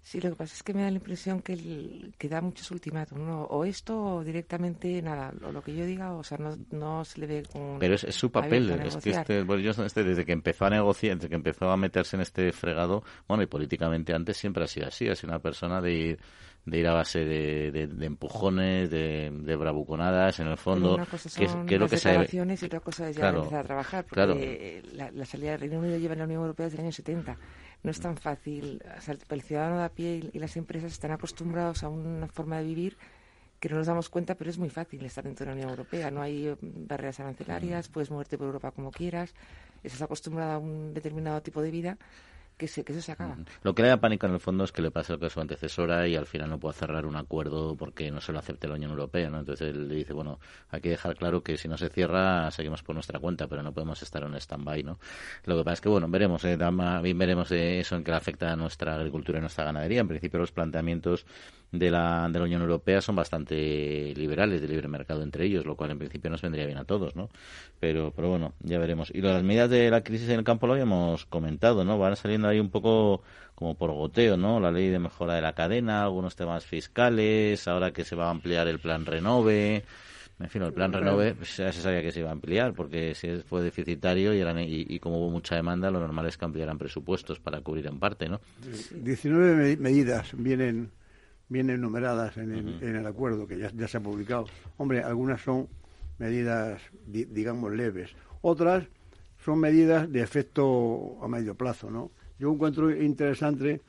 Sí, 0.03 0.19
lo 0.19 0.31
que 0.31 0.35
pasa 0.35 0.55
es 0.55 0.63
que 0.63 0.73
me 0.73 0.81
da 0.81 0.89
la 0.89 0.97
impresión 0.97 1.41
que, 1.41 1.53
el, 1.53 2.13
que 2.17 2.27
da 2.27 2.41
muchos 2.41 2.71
ultimátum, 2.71 3.25
¿no? 3.25 3.43
O 3.43 3.65
esto 3.65 4.15
o 4.15 4.23
directamente 4.23 4.99
nada, 5.01 5.31
o 5.43 5.51
lo 5.51 5.61
que 5.61 5.75
yo 5.75 5.85
diga, 5.85 6.13
o 6.13 6.23
sea, 6.23 6.39
no, 6.39 6.57
no 6.71 7.05
se 7.05 7.19
le 7.19 7.27
ve 7.27 7.43
con... 7.51 7.77
Pero 7.79 7.93
es, 7.93 8.01
su 8.15 8.31
papel, 8.31 8.71
es 8.71 8.97
que 8.97 9.11
este, 9.11 9.45
este, 9.85 10.03
desde 10.03 10.25
que 10.25 10.31
empezó 10.31 10.65
a 10.65 10.71
negociar, 10.71 11.17
desde 11.17 11.29
que 11.29 11.35
empezó 11.35 11.69
a 11.69 11.77
meterse 11.77 12.15
en 12.15 12.23
este 12.23 12.51
fregado, 12.51 13.03
bueno, 13.27 13.43
y 13.43 13.45
políticamente 13.45 14.13
antes 14.13 14.37
siempre 14.37 14.63
ha 14.63 14.67
sido 14.67 14.87
así, 14.87 15.07
ha 15.07 15.15
sido 15.15 15.29
una 15.29 15.39
persona 15.39 15.81
de 15.81 15.93
ir 15.93 16.19
de 16.65 16.77
ir 16.77 16.87
a 16.87 16.93
base 16.93 17.25
de, 17.25 17.71
de, 17.71 18.05
empujones, 18.05 18.89
de, 18.91 19.31
de, 19.31 19.55
bravuconadas, 19.55 20.39
en 20.39 20.47
el 20.47 20.57
fondo. 20.57 20.95
que, 20.95 21.15
es, 21.15 21.55
que 21.67 21.79
lo 21.79 21.87
que 21.87 21.97
se 21.97 22.29
y 22.31 22.65
otra 22.65 22.79
cosa 22.81 23.09
es 23.09 23.17
ya 23.17 23.29
empezar 23.29 23.61
a 23.61 23.63
trabajar, 23.63 24.05
porque 24.05 24.83
la, 24.93 25.09
la, 25.09 25.25
salida 25.25 25.51
del 25.51 25.61
Reino 25.61 25.79
Unido 25.79 25.97
lleva 25.97 26.13
en 26.13 26.19
la 26.19 26.25
Unión 26.25 26.41
Europea 26.41 26.67
desde 26.67 26.77
el 26.77 26.83
año 26.83 26.91
70 26.91 27.37
no 27.83 27.91
es 27.91 27.99
tan 27.99 28.17
fácil. 28.17 28.81
el 29.29 29.41
ciudadano 29.41 29.79
de 29.79 29.83
a 29.85 29.89
pie 29.89 30.29
y, 30.33 30.39
las 30.39 30.55
empresas 30.57 30.91
están 30.91 31.11
acostumbrados 31.11 31.83
a 31.83 31.89
una 31.89 32.27
forma 32.27 32.57
de 32.57 32.65
vivir 32.65 32.97
que 33.59 33.69
no 33.69 33.75
nos 33.75 33.87
damos 33.87 34.09
cuenta, 34.09 34.35
pero 34.35 34.49
es 34.49 34.57
muy 34.57 34.69
fácil 34.69 35.05
estar 35.05 35.23
dentro 35.23 35.45
de 35.45 35.51
la 35.51 35.55
Unión 35.55 35.69
Europea. 35.69 36.09
No 36.09 36.21
hay 36.21 36.47
eh, 36.47 36.55
barreras 36.61 37.19
arancelarias, 37.19 37.89
puedes 37.89 38.09
moverte 38.09 38.37
por 38.37 38.47
Europa 38.47 38.71
como 38.71 38.91
quieras, 38.91 39.35
estás 39.83 40.01
acostumbrado 40.01 40.53
a 40.53 40.57
un 40.57 40.93
determinado 40.93 41.41
tipo 41.41 41.61
de 41.61 41.69
vida 41.69 41.97
que, 42.57 42.67
se, 42.67 42.83
que 42.83 42.93
se 42.93 43.11
acaba. 43.11 43.37
Lo 43.63 43.73
que 43.73 43.81
le 43.81 43.89
da 43.89 43.97
pánico 43.97 44.27
en 44.27 44.33
el 44.33 44.39
fondo 44.39 44.63
es 44.63 44.71
que 44.71 44.81
le 44.81 44.91
pase 44.91 45.13
lo 45.13 45.19
que 45.19 45.25
a 45.25 45.29
su 45.29 45.39
antecesora 45.41 46.07
y 46.07 46.15
al 46.15 46.25
final 46.25 46.49
no 46.49 46.59
pueda 46.59 46.73
cerrar 46.73 47.05
un 47.05 47.15
acuerdo 47.15 47.75
porque 47.75 48.11
no 48.11 48.21
se 48.21 48.31
lo 48.31 48.39
acepte 48.39 48.67
la 48.67 48.75
Unión 48.75 48.91
Europea. 48.91 49.29
¿no? 49.29 49.39
Entonces 49.39 49.69
él 49.69 49.87
le 49.87 49.95
dice, 49.95 50.13
bueno, 50.13 50.39
hay 50.69 50.81
que 50.81 50.89
dejar 50.89 51.15
claro 51.15 51.41
que 51.41 51.57
si 51.57 51.67
no 51.67 51.77
se 51.77 51.89
cierra, 51.89 52.49
seguimos 52.51 52.83
por 52.83 52.95
nuestra 52.95 53.19
cuenta, 53.19 53.47
pero 53.47 53.63
no 53.63 53.73
podemos 53.73 54.01
estar 54.01 54.23
en 54.23 54.35
stand-by. 54.35 54.83
¿no? 54.83 54.99
Lo 55.45 55.57
que 55.57 55.63
pasa 55.63 55.73
es 55.73 55.81
que, 55.81 55.89
bueno, 55.89 56.07
veremos, 56.09 56.43
eh, 56.45 56.57
bien 57.01 57.17
veremos 57.17 57.51
eso 57.51 57.95
en 57.95 58.03
qué 58.03 58.11
afecta 58.11 58.51
a 58.51 58.55
nuestra 58.55 58.95
agricultura 58.95 59.39
y 59.39 59.41
nuestra 59.41 59.65
ganadería. 59.65 60.01
En 60.01 60.07
principio, 60.07 60.39
los 60.39 60.51
planteamientos 60.51 61.25
de 61.71 61.89
la, 61.89 62.27
de 62.29 62.37
la 62.37 62.45
Unión 62.45 62.61
Europea 62.61 63.01
son 63.01 63.15
bastante 63.15 64.13
liberales, 64.15 64.61
de 64.61 64.67
libre 64.67 64.87
mercado 64.87 65.23
entre 65.23 65.45
ellos, 65.45 65.65
lo 65.65 65.75
cual 65.75 65.91
en 65.91 65.99
principio 65.99 66.29
nos 66.29 66.41
vendría 66.41 66.65
bien 66.65 66.77
a 66.77 66.83
todos, 66.83 67.15
¿no? 67.15 67.29
Pero, 67.79 68.11
pero 68.13 68.29
bueno, 68.29 68.53
ya 68.59 68.77
veremos. 68.77 69.09
Y 69.13 69.21
las 69.21 69.41
medidas 69.43 69.69
de 69.69 69.89
la 69.89 70.03
crisis 70.03 70.29
en 70.29 70.39
el 70.39 70.43
campo 70.43 70.67
lo 70.67 70.73
habíamos 70.73 71.25
comentado, 71.25 71.85
¿no? 71.85 71.97
Van 71.97 72.15
saliendo 72.15 72.49
ahí 72.49 72.59
un 72.59 72.69
poco 72.69 73.21
como 73.55 73.75
por 73.75 73.91
goteo, 73.91 74.35
¿no? 74.35 74.59
La 74.59 74.71
ley 74.71 74.89
de 74.89 74.99
mejora 74.99 75.35
de 75.35 75.41
la 75.41 75.53
cadena, 75.53 76.03
algunos 76.03 76.35
temas 76.35 76.65
fiscales, 76.65 77.67
ahora 77.67 77.91
que 77.91 78.03
se 78.03 78.15
va 78.15 78.27
a 78.27 78.31
ampliar 78.31 78.67
el 78.67 78.79
plan 78.79 79.05
Renove. 79.05 79.83
En 80.39 80.49
fin, 80.49 80.63
el 80.63 80.73
plan 80.73 80.91
Renove 80.91 81.35
pues, 81.35 81.55
ya 81.55 81.71
se 81.71 81.81
sabía 81.81 82.01
que 82.01 82.11
se 82.11 82.19
iba 82.19 82.29
a 82.29 82.31
ampliar, 82.31 82.73
porque 82.73 83.13
si 83.13 83.37
fue 83.47 83.61
deficitario 83.61 84.33
y, 84.33 84.41
y, 84.41 84.95
y, 84.95 84.99
como 84.99 85.19
hubo 85.19 85.29
mucha 85.29 85.55
demanda, 85.55 85.91
lo 85.91 85.99
normal 85.99 86.25
es 86.25 86.35
que 86.35 86.45
ampliaran 86.45 86.79
presupuestos 86.79 87.39
para 87.39 87.61
cubrir 87.61 87.85
en 87.85 87.99
parte, 87.99 88.27
¿no? 88.27 88.41
19 88.91 89.77
medidas 89.77 90.31
vienen 90.33 90.89
vienen 91.51 91.75
enumeradas 91.75 92.37
en 92.37 92.79
el, 92.81 93.05
acuerdo 93.05 93.45
que 93.45 93.57
ya, 93.57 93.87
se 93.87 93.97
ha 93.97 93.99
publicado. 93.99 94.45
Hombre, 94.77 95.03
algunas 95.03 95.41
son 95.41 95.67
medidas, 96.17 96.81
digamos, 97.05 97.73
leves. 97.73 98.11
Otras 98.41 98.85
son 99.43 99.59
medidas 99.59 100.09
de 100.09 100.21
efecto 100.21 101.17
a 101.21 101.27
medio 101.27 101.53
plazo, 101.53 101.91
¿no? 101.91 102.11
Yo 102.39 102.53
encuentro 102.53 102.89
interesante 102.89 103.81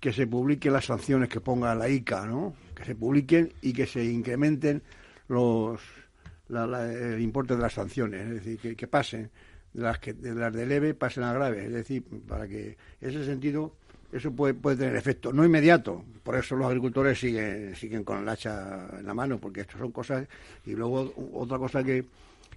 que 0.00 0.12
se 0.12 0.26
publiquen 0.26 0.72
las 0.72 0.86
sanciones 0.86 1.28
que 1.28 1.40
ponga 1.40 1.72
la 1.76 1.88
ICA, 1.88 2.26
¿no? 2.26 2.54
Que 2.74 2.84
se 2.84 2.96
publiquen 2.96 3.52
y 3.62 3.72
que 3.72 3.86
se 3.86 4.04
incrementen 4.04 4.82
los 5.28 5.80
el 6.48 7.20
importe 7.22 7.54
de 7.56 7.62
las 7.62 7.72
sanciones, 7.72 8.20
es 8.22 8.30
decir, 8.34 8.58
que, 8.58 8.76
que 8.76 8.86
pasen 8.86 9.30
de 9.72 9.82
las 9.82 9.98
que 9.98 10.12
de 10.12 10.34
las 10.34 10.52
de 10.52 10.66
leve 10.66 10.94
pasen 10.94 11.22
a 11.22 11.32
grave, 11.32 11.64
es 11.64 11.72
decir, 11.72 12.04
para 12.28 12.46
que 12.46 12.76
en 13.00 13.10
ese 13.10 13.24
sentido 13.24 13.76
eso 14.14 14.30
puede, 14.30 14.54
puede 14.54 14.76
tener 14.76 14.96
efecto, 14.96 15.32
no 15.32 15.44
inmediato, 15.44 16.04
por 16.22 16.36
eso 16.36 16.54
los 16.54 16.68
agricultores 16.68 17.18
siguen, 17.18 17.74
siguen 17.74 18.04
con 18.04 18.22
el 18.22 18.28
hacha 18.28 18.86
en 18.98 19.06
la 19.06 19.12
mano, 19.12 19.38
porque 19.38 19.62
esto 19.62 19.76
son 19.76 19.90
cosas, 19.90 20.26
y 20.64 20.74
luego 20.74 21.12
otra 21.34 21.58
cosa 21.58 21.82
que, 21.82 22.04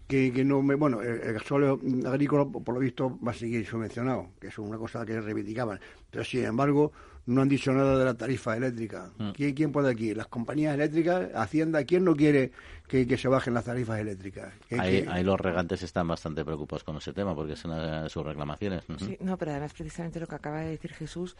que, 0.08 0.32
no 0.46 0.62
me, 0.62 0.76
bueno, 0.76 1.02
el, 1.02 1.20
el 1.20 2.06
agrícola 2.06 2.46
por 2.46 2.74
lo 2.76 2.80
visto 2.80 3.18
va 3.26 3.32
a 3.32 3.36
seguir 3.36 3.66
subvencionado, 3.66 4.30
que 4.40 4.48
es 4.48 4.58
una 4.60 4.78
cosa 4.78 5.06
que 5.06 5.20
reivindicaban, 5.20 5.80
pero 6.12 6.24
sin 6.24 6.46
embargo 6.46 6.92
no 7.28 7.42
han 7.42 7.50
dicho 7.50 7.74
nada 7.74 7.98
de 7.98 8.06
la 8.06 8.14
tarifa 8.14 8.56
eléctrica. 8.56 9.12
Mm. 9.18 9.32
¿Quién, 9.32 9.54
¿Quién, 9.54 9.72
puede 9.72 9.92
aquí? 9.92 10.14
Las 10.14 10.28
compañías 10.28 10.74
eléctricas, 10.74 11.30
Hacienda, 11.36 11.84
¿quién 11.84 12.06
no 12.06 12.16
quiere 12.16 12.52
que, 12.88 13.18
se 13.18 13.28
bajen 13.28 13.54
las 13.54 13.66
tarifas 13.66 14.00
eléctricas? 14.00 14.54
Ahí, 14.78 15.06
los 15.24 15.40
regantes 15.40 15.84
están 15.84 16.08
bastante 16.08 16.44
preocupados 16.46 16.84
con 16.84 16.98
ese 16.98 17.14
tema 17.14 17.36
porque 17.36 17.54
es 17.54 17.66
una 17.66 18.04
de 18.04 18.10
sus 18.10 18.26
reclamaciones. 18.26 18.84
Sí, 19.00 19.18
no, 19.22 19.38
pero 19.38 19.52
además 19.52 19.74
precisamente 19.74 20.20
lo 20.20 20.28
que 20.28 20.36
acaba 20.36 20.62
de 20.62 20.70
decir 20.70 20.94
Jesús 20.94 21.36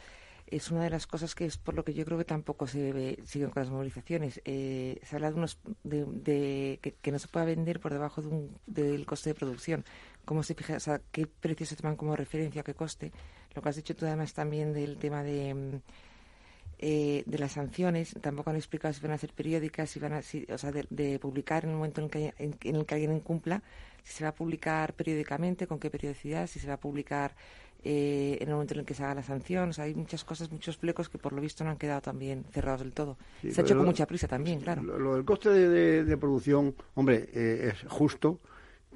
es 0.48 0.72
una 0.72 0.84
de 0.84 0.90
las 0.90 1.08
cosas 1.08 1.36
que 1.36 1.46
es 1.46 1.58
por 1.58 1.76
lo 1.76 1.84
que 1.84 1.94
yo 1.94 2.06
creo 2.06 2.18
que 2.18 2.26
tampoco 2.26 2.68
se 2.68 2.80
debe, 2.80 3.20
siguen 3.26 3.50
con 3.50 3.64
las 3.64 3.72
movilizaciones. 3.72 4.42
Eh, 4.46 5.00
se 5.04 5.16
habla 5.16 5.30
de, 5.30 5.38
unos, 5.38 5.60
de, 5.84 6.80
que, 7.02 7.12
no 7.12 7.20
se 7.20 7.28
pueda 7.28 7.46
vender 7.46 7.80
por 7.80 7.92
debajo 7.92 8.22
de 8.22 8.28
un, 8.28 8.58
del 8.66 9.06
coste 9.06 9.32
de 9.32 9.36
producción. 9.36 9.84
¿Cómo 10.26 10.44
se 10.44 10.56
fija, 10.56 10.78
o 10.78 10.80
sea, 10.80 11.02
qué 11.12 11.28
precios 11.28 11.70
se 11.70 11.76
toman 11.76 11.96
como 11.96 12.16
referencia, 12.16 12.64
qué 12.64 12.74
coste? 12.74 13.12
Lo 13.56 13.62
que 13.62 13.70
has 13.70 13.76
dicho 13.76 13.96
tú 13.96 14.06
además 14.06 14.34
también 14.34 14.74
del 14.74 14.98
tema 14.98 15.24
de, 15.24 15.54
mm, 15.54 15.82
eh, 16.80 17.24
de 17.26 17.40
las 17.40 17.54
sanciones, 17.54 18.16
tampoco 18.22 18.52
han 18.52 18.56
explicado 18.56 18.94
si 18.94 19.02
van 19.02 19.12
a 19.12 19.18
ser 19.18 19.34
periódicas, 19.34 19.90
si 19.90 20.00
van 20.00 20.14
a, 20.14 20.20
o 20.20 20.58
sea, 20.58 20.72
de, 20.72 21.20
publicar 21.20 21.64
en 21.64 21.72
el 21.72 21.76
momento 21.78 22.02
en, 22.02 22.10
que, 22.10 22.34
en, 22.38 22.76
el 22.76 22.86
que 22.86 22.94
alguien 22.94 23.14
incumpla, 23.14 23.64
si 24.04 24.14
se 24.14 24.24
va 24.24 24.30
a 24.30 24.36
publicar 24.36 24.94
periódicamente, 24.94 25.66
con 25.66 25.80
qué 25.80 25.90
periodicidad, 25.90 26.46
si 26.46 26.60
se 26.60 26.68
va 26.68 26.76
a 26.76 26.80
publicar 26.80 27.36
eh, 27.84 28.38
en 28.42 28.48
el 28.50 28.54
momento 28.54 28.74
en 28.76 28.82
el 28.82 28.86
que 28.86 28.94
se 28.94 29.04
haga 29.04 29.16
la 29.16 29.24
sanción. 29.24 29.70
O 29.70 29.74
sea, 29.74 29.86
hay 29.86 29.96
muchas 29.96 30.24
cosas, 30.24 30.52
muchos 30.52 30.78
flecos 30.78 31.10
que 31.10 31.18
por 31.18 31.34
lo 31.34 31.42
visto 31.42 31.64
no 31.64 31.72
han 31.72 31.78
quedado 31.78 32.02
también 32.02 32.46
cerrados 32.52 32.82
del 32.82 32.92
todo. 32.92 33.18
se 33.42 33.60
ha 33.60 33.64
hecho 33.64 33.76
con 33.76 33.86
mucha 33.86 34.06
prisa 34.06 34.28
también, 34.28 34.60
claro. 34.60 34.84
Lo, 34.84 35.16
del 35.16 35.26
coste 35.26 35.50
de, 35.50 36.18
producción, 36.18 36.76
hombre, 36.94 37.30
eh, 37.34 37.74
es 37.74 37.90
justo 37.92 38.40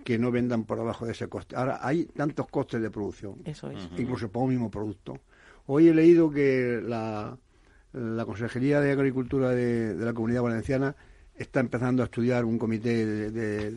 que 0.04 0.20
no 0.20 0.32
vendan 0.32 0.66
por 0.66 0.78
debajo 0.78 1.06
de 1.06 1.14
ese 1.14 1.28
coste. 1.28 1.56
Ahora, 1.56 1.80
hay 1.82 2.06
tantos 2.06 2.48
costes 2.48 2.82
de 2.82 2.90
producción, 2.90 3.42
Eso 3.46 3.72
es. 3.72 3.90
incluso 3.98 4.32
por 4.32 4.44
un 4.44 4.50
mismo 4.50 4.70
producto. 4.70 5.18
Hoy 5.68 5.88
he 5.88 5.94
leído 5.94 6.32
que 6.32 6.82
la, 6.84 7.38
la 7.94 8.26
Consejería 8.26 8.80
de 8.80 8.92
Agricultura 8.92 9.50
de, 9.50 9.96
la 9.96 10.14
Comunidad 10.14 10.44
Valenciana 10.44 10.96
está 11.36 11.60
empezando 11.60 12.04
a 12.04 12.06
estudiar 12.06 12.46
un 12.46 12.58
comité 12.58 13.06
de, 13.06 13.32
de, 13.32 13.72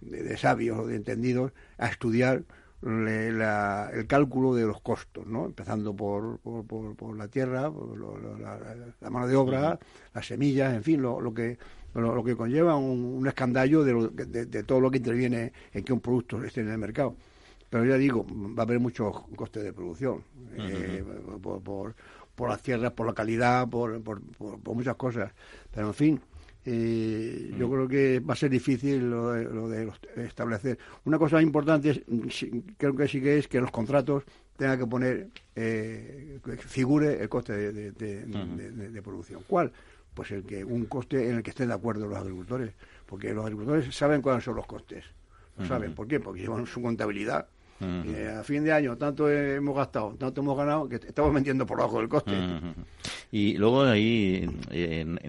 de 0.00 0.36
sabios 0.36 0.78
o 0.78 0.86
de 0.86 0.96
entendidos 0.96 1.52
a 1.78 1.88
estudiar 1.88 2.44
el 2.84 4.06
cálculo 4.06 4.54
de 4.54 4.66
los 4.66 4.80
costos, 4.82 5.26
¿no? 5.26 5.46
empezando 5.46 5.96
por, 5.96 6.38
por, 6.40 6.94
por, 6.96 7.16
la 7.16 7.28
tierra, 7.28 7.72
la, 9.00 9.10
mano 9.10 9.26
de 9.26 9.36
obra, 9.36 9.78
las 10.12 10.26
semillas, 10.26 10.74
en 10.74 10.82
fin, 10.82 11.00
lo, 11.00 11.20
lo 11.20 11.32
que 11.32 11.58
lo, 11.94 12.24
que 12.24 12.36
conlleva 12.36 12.76
un, 12.76 13.04
un 13.04 13.26
escandallo 13.26 13.84
de, 13.84 14.44
de, 14.46 14.62
todo 14.64 14.80
lo 14.80 14.90
que 14.90 14.98
interviene 14.98 15.52
en 15.72 15.84
que 15.84 15.92
un 15.92 16.00
producto 16.00 16.42
esté 16.42 16.60
en 16.60 16.70
el 16.70 16.78
mercado. 16.78 17.14
Pero 17.70 17.84
ya 17.84 17.96
digo, 17.96 18.26
va 18.28 18.62
a 18.62 18.66
haber 18.66 18.80
muchos 18.80 19.22
costes 19.34 19.64
de 19.64 19.72
producción 19.72 20.22
eh, 20.56 21.04
por, 21.40 21.94
por, 22.34 22.48
las 22.48 22.62
tierras, 22.62 22.92
por 22.92 23.06
la 23.06 23.14
calidad, 23.14 23.68
por, 23.68 24.02
por, 24.02 24.20
por 24.38 24.74
muchas 24.74 24.96
cosas. 24.96 25.32
Pero 25.72 25.88
en 25.88 25.94
fin, 25.94 26.20
eh, 26.66 27.54
yo 27.58 27.68
mm. 27.68 27.70
creo 27.70 27.88
que 27.88 28.20
va 28.20 28.32
a 28.32 28.36
ser 28.36 28.50
difícil 28.50 29.10
lo 29.10 29.68
de, 29.68 29.92
establecer. 30.16 30.78
Una 31.04 31.18
cosa 31.18 31.42
importante 31.42 31.90
es, 31.90 32.00
creo 32.78 32.96
que 32.96 33.06
sí 33.06 33.20
que 33.20 33.38
es 33.38 33.48
que 33.48 33.60
los 33.60 33.70
contratos 33.70 34.24
tengan 34.56 34.78
que 34.78 34.86
poner, 34.86 35.28
eh, 35.56 36.38
figure 36.60 37.20
el 37.20 37.28
coste 37.28 37.52
de, 37.52 37.92
de, 37.92 39.02
producción. 39.02 39.42
¿Cuál? 39.46 39.72
Pues 40.14 40.30
el 40.30 40.44
que 40.44 40.64
un 40.64 40.86
coste 40.86 41.28
en 41.28 41.36
el 41.36 41.42
que 41.42 41.50
estén 41.50 41.68
de 41.68 41.74
acuerdo 41.74 42.06
los 42.06 42.16
agricultores, 42.16 42.72
porque 43.04 43.34
los 43.34 43.44
agricultores 43.44 43.94
saben 43.94 44.22
cuáles 44.22 44.44
son 44.44 44.56
los 44.56 44.66
costes. 44.66 45.04
Lo 45.58 45.66
saben, 45.66 45.94
¿por 45.94 46.08
qué? 46.08 46.18
Porque 46.18 46.40
llevan 46.40 46.66
su 46.66 46.82
contabilidad 46.82 47.46
eh, 47.80 48.36
a 48.38 48.42
fin 48.44 48.64
de 48.64 48.72
año, 48.72 48.96
tanto 48.96 49.28
hemos 49.28 49.76
gastado, 49.76 50.14
tanto 50.18 50.40
hemos 50.40 50.56
ganado, 50.56 50.88
que 50.88 50.96
estamos 50.96 51.32
vendiendo 51.34 51.66
por 51.66 51.78
debajo 51.78 51.98
del 51.98 52.08
coste. 52.08 52.32
Y 53.30 53.56
luego 53.56 53.82
ahí 53.82 54.46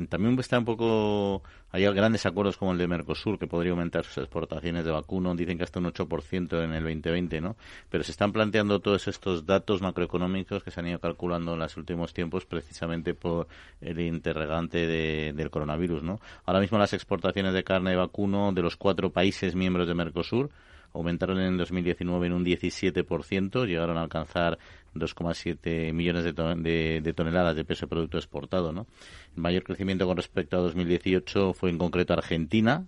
también 0.10 0.38
está 0.40 0.60
un 0.60 0.66
poco. 0.66 1.42
Hay 1.72 1.84
grandes 1.94 2.26
acuerdos 2.26 2.56
como 2.56 2.72
el 2.72 2.78
de 2.78 2.88
Mercosur, 2.88 3.38
que 3.38 3.48
podría 3.48 3.72
aumentar 3.72 4.06
sus 4.06 4.20
exportaciones 4.20 4.86
de 4.86 4.92
vacuno. 4.92 5.36
Dicen 5.36 5.58
que 5.58 5.66
hasta 5.66 5.80
un 5.80 5.92
8% 5.92 6.64
en 6.64 6.72
el 6.72 6.84
2020, 6.84 7.42
¿no? 7.42 7.58
Pero 7.90 8.04
se 8.04 8.12
están 8.12 8.32
planteando 8.32 8.80
todos 8.80 9.08
estos 9.08 9.46
datos 9.46 9.82
macroeconómicos 9.82 10.64
que 10.64 10.72
se 10.72 10.80
han 10.80 10.88
ido 10.88 11.00
calculando 11.00 11.54
en 11.54 11.60
los 11.60 11.76
últimos 11.76 12.14
tiempos 12.14 12.46
precisamente 12.46 13.14
por 13.14 13.48
el 13.82 14.00
interrogante 14.00 14.88
del 15.34 15.50
coronavirus, 15.50 16.04
¿no? 16.04 16.20
Ahora 16.46 16.60
mismo 16.62 16.78
las 16.78 16.94
exportaciones 16.94 17.54
de 17.54 17.64
carne 17.64 17.90
de 17.90 17.98
vacuno 17.98 18.54
de 18.54 18.62
los 18.62 18.78
cuatro 18.78 19.10
países 19.10 19.56
miembros 19.56 19.88
de 19.88 19.96
Mercosur 19.96 20.52
aumentaron 20.96 21.40
en 21.40 21.58
2019 21.58 22.28
en 22.28 22.34
un 22.34 22.46
17%, 22.46 23.68
llegaron 23.68 23.98
a 23.98 24.02
alcanzar 24.02 24.58
2,7 24.96 25.94
millones 25.94 26.24
de, 26.24 27.14
toneladas 27.16 27.56
de 27.56 27.66
peso 27.66 27.86
de 27.86 27.90
producto 27.90 28.18
exportado. 28.18 28.72
¿no? 28.72 28.88
El 29.36 29.42
mayor 29.42 29.64
crecimiento 29.64 30.08
con 30.08 30.18
respecto 30.18 30.58
a 30.58 30.62
2018 30.62 31.54
fue 31.54 31.70
en 31.70 31.78
concreto 31.78 32.14
Argentina, 32.14 32.86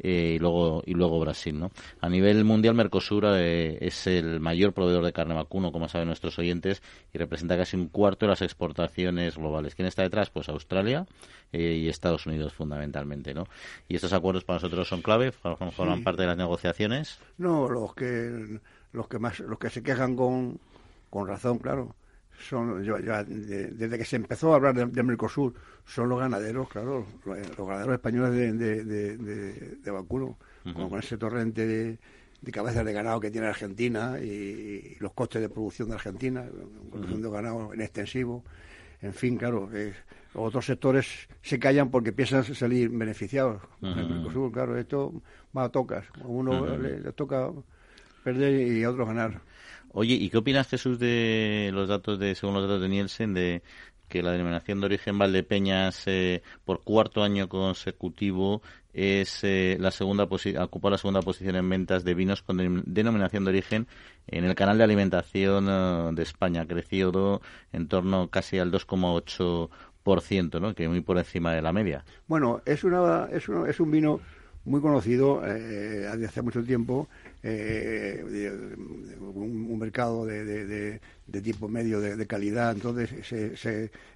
eh, 0.00 0.34
y 0.36 0.38
luego 0.38 0.82
y 0.86 0.94
luego 0.94 1.20
Brasil, 1.20 1.58
¿no? 1.58 1.70
A 2.00 2.08
nivel 2.08 2.44
mundial 2.44 2.74
Mercosur 2.74 3.24
eh, 3.26 3.78
es 3.80 4.06
el 4.06 4.40
mayor 4.40 4.72
proveedor 4.72 5.04
de 5.04 5.12
carne 5.12 5.34
vacuno, 5.34 5.72
como 5.72 5.88
saben 5.88 6.08
nuestros 6.08 6.38
oyentes, 6.38 6.82
y 7.12 7.18
representa 7.18 7.56
casi 7.56 7.76
un 7.76 7.88
cuarto 7.88 8.26
de 8.26 8.30
las 8.30 8.42
exportaciones 8.42 9.36
globales. 9.36 9.74
¿Quién 9.74 9.88
está 9.88 10.02
detrás? 10.02 10.30
Pues 10.30 10.48
Australia 10.48 11.06
y 11.52 11.88
Estados 11.88 12.26
Unidos 12.26 12.52
fundamentalmente, 12.52 13.32
¿no? 13.32 13.44
Y 13.88 13.96
estos 13.96 14.12
acuerdos 14.12 14.44
para 14.44 14.56
nosotros 14.56 14.86
son 14.86 15.02
clave, 15.02 15.32
forman 15.32 16.02
parte 16.02 16.22
de 16.22 16.28
las 16.28 16.36
negociaciones. 16.36 17.18
No, 17.38 17.68
los 17.68 17.94
que 17.94 18.60
los 18.92 19.08
que 19.08 19.18
más 19.18 19.38
los 19.40 19.58
que 19.58 19.70
se 19.70 19.82
quejan 19.82 20.16
con 20.16 20.60
con 21.10 21.26
razón, 21.26 21.58
claro 21.58 21.94
son 22.38 22.82
desde 22.82 23.98
que 23.98 24.04
se 24.04 24.16
empezó 24.16 24.52
a 24.52 24.56
hablar 24.56 24.74
de, 24.74 25.02
Mercosur 25.02 25.54
son 25.84 26.08
los 26.08 26.20
ganaderos, 26.20 26.68
claro, 26.68 27.06
los, 27.24 27.56
ganaderos 27.56 27.94
españoles 27.94 28.58
de, 28.58 29.16
de, 29.76 29.90
vacuno, 29.90 30.38
con 30.74 30.98
ese 30.98 31.16
torrente 31.16 31.66
de, 31.66 31.98
cabezas 32.52 32.84
de 32.84 32.92
ganado 32.92 33.20
que 33.20 33.30
tiene 33.30 33.46
Argentina 33.46 34.18
y, 34.20 34.96
los 35.00 35.12
costes 35.12 35.42
de 35.42 35.48
producción 35.48 35.88
de 35.88 35.94
Argentina, 35.94 36.44
producción 36.90 37.22
de 37.22 37.30
ganado 37.30 37.72
en 37.74 37.80
extensivo. 37.80 38.44
En 39.00 39.14
fin, 39.14 39.36
claro, 39.36 39.70
otros 40.34 40.66
sectores 40.66 41.28
se 41.42 41.58
callan 41.58 41.90
porque 41.90 42.12
piensan 42.12 42.44
salir 42.44 42.90
beneficiados 42.90 43.62
el 43.80 44.08
Mercosur. 44.08 44.52
Claro, 44.52 44.76
esto 44.76 45.22
va 45.56 45.64
a 45.64 45.68
tocas. 45.68 46.04
A 46.22 46.26
uno 46.26 46.76
le, 46.76 47.00
le 47.00 47.12
toca 47.12 47.50
perder 48.22 48.68
y 48.68 48.82
a 48.84 48.90
otros 48.90 49.08
ganar. 49.08 49.40
Oye, 49.92 50.14
¿y 50.14 50.30
qué 50.30 50.38
opinas, 50.38 50.68
Jesús, 50.68 50.98
de 50.98 51.70
los 51.72 51.88
datos 51.88 52.18
de, 52.18 52.34
según 52.34 52.54
los 52.54 52.62
datos 52.62 52.80
de 52.82 52.88
Nielsen, 52.88 53.34
de 53.34 53.62
que 54.08 54.22
la 54.22 54.32
denominación 54.32 54.80
de 54.80 54.86
origen 54.86 55.18
Valdepeñas 55.18 56.04
eh, 56.06 56.42
por 56.64 56.82
cuarto 56.82 57.22
año 57.22 57.48
consecutivo 57.48 58.62
es 58.92 59.44
eh, 59.44 59.76
la 59.78 59.90
segunda 59.90 60.24
ocupa 60.24 60.90
la 60.90 60.98
segunda 60.98 61.22
posición 61.22 61.56
en 61.56 61.68
ventas 61.68 62.04
de 62.04 62.14
vinos 62.14 62.42
con 62.42 62.82
denominación 62.86 63.44
de 63.44 63.50
origen 63.50 63.86
en 64.26 64.44
el 64.44 64.54
canal 64.54 64.78
de 64.78 64.84
alimentación 64.84 65.68
eh, 65.68 66.10
de 66.14 66.22
España, 66.22 66.62
ha 66.62 66.66
crecido 66.66 67.42
en 67.72 67.86
torno 67.86 68.28
casi 68.28 68.58
al 68.58 68.72
2,8%, 68.72 70.60
¿no? 70.60 70.74
que 70.74 70.88
muy 70.88 71.02
por 71.02 71.18
encima 71.18 71.52
de 71.52 71.62
la 71.62 71.72
media. 71.72 72.04
Bueno, 72.26 72.62
es, 72.64 72.82
una, 72.84 73.26
es, 73.30 73.48
es 73.48 73.80
un 73.80 73.90
vino 73.90 74.20
muy 74.68 74.80
conocido 74.80 75.40
desde 75.40 76.26
hace 76.26 76.42
mucho 76.42 76.62
tiempo 76.62 77.08
eh, 77.42 78.50
un, 79.20 79.78
mercado 79.78 80.26
de, 80.26 81.00
tipo 81.42 81.68
medio 81.68 82.00
de, 82.00 82.26
calidad, 82.26 82.72
entonces 82.72 83.10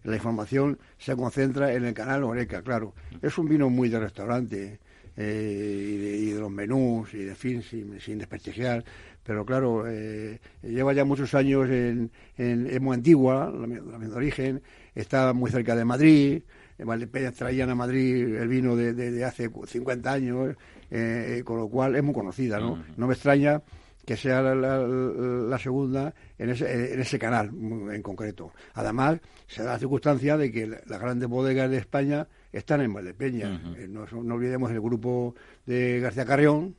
la 0.02 0.14
información 0.16 0.78
se 0.98 1.14
concentra 1.14 1.72
en 1.72 1.84
el 1.84 1.94
canal 1.94 2.24
Oreca, 2.24 2.62
claro. 2.62 2.94
Es 3.20 3.38
un 3.38 3.48
vino 3.48 3.70
muy 3.70 3.88
de 3.88 4.00
restaurante 4.00 4.78
eh, 5.16 6.20
y, 6.20 6.30
de, 6.32 6.40
los 6.40 6.50
menús 6.50 7.14
y 7.14 7.18
de 7.18 7.34
fin, 7.34 7.62
sin, 7.62 8.00
sin 8.00 8.18
desprestigiar, 8.18 8.84
pero 9.22 9.46
claro, 9.46 9.84
eh, 9.86 10.40
lleva 10.62 10.92
ya 10.92 11.04
muchos 11.04 11.32
años 11.34 11.70
en, 11.70 12.10
en, 12.36 12.66
es 12.66 12.80
muy 12.80 12.96
antigua, 12.96 13.52
la, 13.54 13.98
de 13.98 14.14
origen, 14.14 14.62
está 14.96 15.32
muy 15.32 15.50
cerca 15.50 15.76
de 15.76 15.84
Madrid, 15.84 16.42
en 16.82 16.88
Valdepeña 16.88 17.32
traían 17.32 17.70
a 17.70 17.74
Madrid 17.74 18.34
el 18.34 18.48
vino 18.48 18.76
de, 18.76 18.92
de 18.92 19.24
hace 19.24 19.48
50 19.48 20.12
años, 20.12 20.56
eh, 20.90 21.42
con 21.44 21.58
lo 21.58 21.68
cual 21.68 21.96
es 21.96 22.02
muy 22.02 22.12
conocida, 22.12 22.58
¿no? 22.58 22.82
No 22.96 23.06
me 23.06 23.14
extraña 23.14 23.62
que 24.04 24.16
sea 24.16 24.42
la, 24.42 25.58
segunda 25.58 26.12
en 26.36 26.50
ese, 26.50 26.92
en 26.94 27.00
ese 27.00 27.18
canal 27.20 27.50
en 27.50 28.02
concreto. 28.02 28.52
Además, 28.74 29.20
se 29.46 29.62
da 29.62 29.74
la 29.74 29.78
circunstancia 29.78 30.36
de 30.36 30.50
que 30.50 30.66
las 30.66 31.00
grandes 31.00 31.28
bodegas 31.28 31.70
de 31.70 31.78
España 31.78 32.26
están 32.50 32.80
en 32.80 32.92
Valdepeña. 32.92 33.62
Eh, 33.76 33.86
no, 33.88 34.02
olvidemos 34.34 34.72
el 34.72 34.80
grupo 34.80 35.36
de 35.64 36.00
García 36.00 36.24
Carrión, 36.24 36.74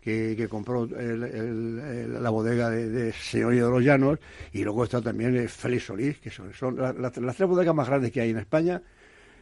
que, 0.00 0.48
compró 0.48 0.86
la 0.86 2.30
bodega 2.30 2.70
de, 2.70 2.88
de 2.88 3.12
Señoría 3.12 3.64
de 3.64 3.70
los 3.70 3.82
Llanos, 3.82 4.18
y 4.52 4.64
luego 4.64 4.84
está 4.84 5.02
también 5.02 5.48
Félix 5.48 5.84
Solís, 5.84 6.18
que 6.18 6.30
son, 6.30 6.52
son 6.54 6.76
las 6.76 7.12
tres 7.12 7.48
bodegas 7.48 7.74
más 7.74 7.88
grandes 7.88 8.10
que 8.10 8.22
hay 8.22 8.30
en 8.30 8.38
España, 8.38 8.82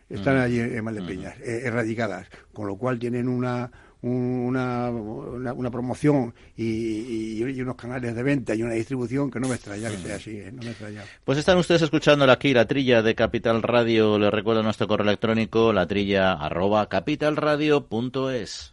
están 0.08 0.38
allí 0.38 0.60
en 0.60 0.84
Valdepeñas, 0.84 1.38
eh, 1.40 1.62
erradicadas, 1.64 2.28
con 2.52 2.66
lo 2.66 2.76
cual 2.76 2.98
tienen 2.98 3.28
una, 3.28 3.70
una, 4.02 4.90
una, 4.90 5.70
promoción 5.70 6.34
y, 6.56 7.42
unos 7.60 7.76
canales 7.76 8.14
de 8.14 8.22
venta 8.22 8.54
y 8.54 8.62
una 8.62 8.74
distribución 8.74 9.30
que 9.30 9.40
no 9.40 9.48
me 9.48 9.54
extraña 9.54 9.90
que 9.90 9.96
sea 9.98 10.16
así, 10.16 10.38
¿eh? 10.38 10.50
no 10.52 10.62
me 10.62 10.70
extraña. 10.70 11.02
Pues 11.24 11.38
están 11.38 11.58
ustedes 11.58 11.82
escuchando 11.82 12.30
aquí 12.30 12.52
la 12.52 12.66
trilla 12.66 13.02
de 13.02 13.14
Capital 13.14 13.62
Radio. 13.62 14.18
Les 14.18 14.32
recuerdo 14.32 14.62
nuestro 14.62 14.88
correo 14.88 15.06
electrónico, 15.06 15.72
la 15.72 15.86
trilla 15.86 16.32
arroba 16.32 16.88
capitalradio.es. 16.88 18.72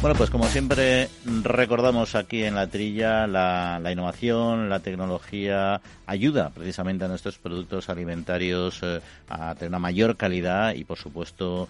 Bueno, 0.00 0.16
pues 0.16 0.30
como 0.30 0.46
siempre 0.46 1.08
recordamos 1.42 2.14
aquí 2.14 2.44
en 2.44 2.54
la 2.54 2.68
trilla, 2.68 3.26
la, 3.26 3.80
innovación, 3.90 4.68
la 4.68 4.78
tecnología 4.78 5.80
ayuda 6.06 6.50
precisamente 6.50 7.04
a 7.04 7.08
nuestros 7.08 7.36
productos 7.38 7.88
alimentarios 7.88 8.78
eh, 8.84 9.00
a 9.28 9.56
tener 9.56 9.70
una 9.70 9.80
mayor 9.80 10.16
calidad 10.16 10.76
y, 10.76 10.84
por 10.84 10.98
supuesto, 10.98 11.68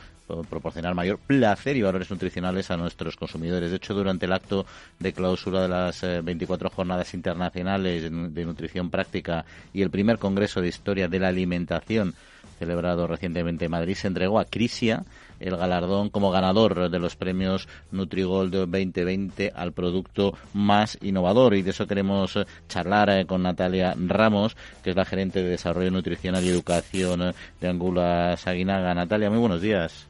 proporcionar 0.50 0.94
mayor 0.94 1.18
placer 1.18 1.78
y 1.78 1.82
valores 1.82 2.10
nutricionales 2.10 2.70
a 2.70 2.76
nuestros 2.76 3.16
consumidores. 3.16 3.70
De 3.70 3.78
hecho, 3.78 3.94
durante 3.94 4.26
el 4.26 4.34
acto 4.34 4.66
de 4.98 5.14
clausura 5.14 5.62
de 5.62 5.68
las 5.68 6.02
24 6.02 6.68
eh, 6.68 6.72
jornadas 6.76 7.14
internacionales 7.14 8.02
de 8.02 8.44
nutrición 8.44 8.90
práctica 8.90 9.46
y 9.72 9.80
el 9.80 9.88
primer 9.88 10.18
Congreso 10.18 10.60
de 10.60 10.68
Historia 10.68 11.08
de 11.08 11.18
la 11.18 11.28
Alimentación 11.28 12.14
celebrado 12.58 13.06
recientemente 13.06 13.66
en 13.66 13.70
Madrid, 13.70 13.94
se 13.94 14.08
entregó 14.08 14.38
a 14.40 14.44
Crisia 14.44 15.04
el 15.40 15.57
galardón 15.57 16.11
como 16.11 16.31
ganador 16.31 16.90
de 16.90 16.98
los 16.98 17.16
premios 17.16 17.68
NutriGold 17.92 18.53
2020 18.53 19.53
al 19.55 19.72
producto 19.72 20.35
más 20.53 20.98
innovador. 21.03 21.55
Y 21.55 21.62
de 21.62 21.70
eso 21.70 21.87
queremos 21.87 22.37
eh, 22.37 22.44
charlar 22.68 23.11
eh, 23.11 23.27
con 23.27 23.42
Natalia 23.42 23.94
Ramos, 23.98 24.57
que 24.83 24.90
es 24.90 24.96
la 24.96 25.05
gerente 25.05 25.42
de 25.42 25.51
Desarrollo 25.51 25.90
Nutricional 25.90 26.44
y 26.44 26.48
Educación 26.48 27.22
eh, 27.22 27.33
de 27.61 27.68
Angula 27.68 28.37
Saguinaga. 28.37 28.94
Natalia, 28.94 29.31
muy 29.31 29.38
buenos 29.38 29.61
días. 29.61 30.07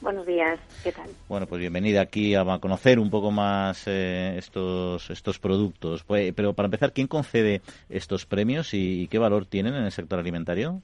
Buenos 0.00 0.26
días, 0.26 0.60
¿qué 0.84 0.92
tal? 0.92 1.08
Bueno, 1.26 1.46
pues 1.46 1.58
bienvenida 1.58 2.02
aquí 2.02 2.34
a 2.34 2.44
conocer 2.60 2.98
un 2.98 3.08
poco 3.08 3.30
más 3.30 3.88
estos, 3.88 5.08
estos 5.10 5.38
productos. 5.38 6.04
Pues, 6.04 6.32
pero 6.34 6.52
para 6.52 6.66
empezar, 6.66 6.92
¿quién 6.92 7.06
concede 7.06 7.62
estos 7.88 8.26
premios 8.26 8.74
y 8.74 9.08
qué 9.08 9.18
valor 9.18 9.46
tienen 9.46 9.74
en 9.74 9.84
el 9.84 9.92
sector 9.92 10.18
alimentario? 10.18 10.82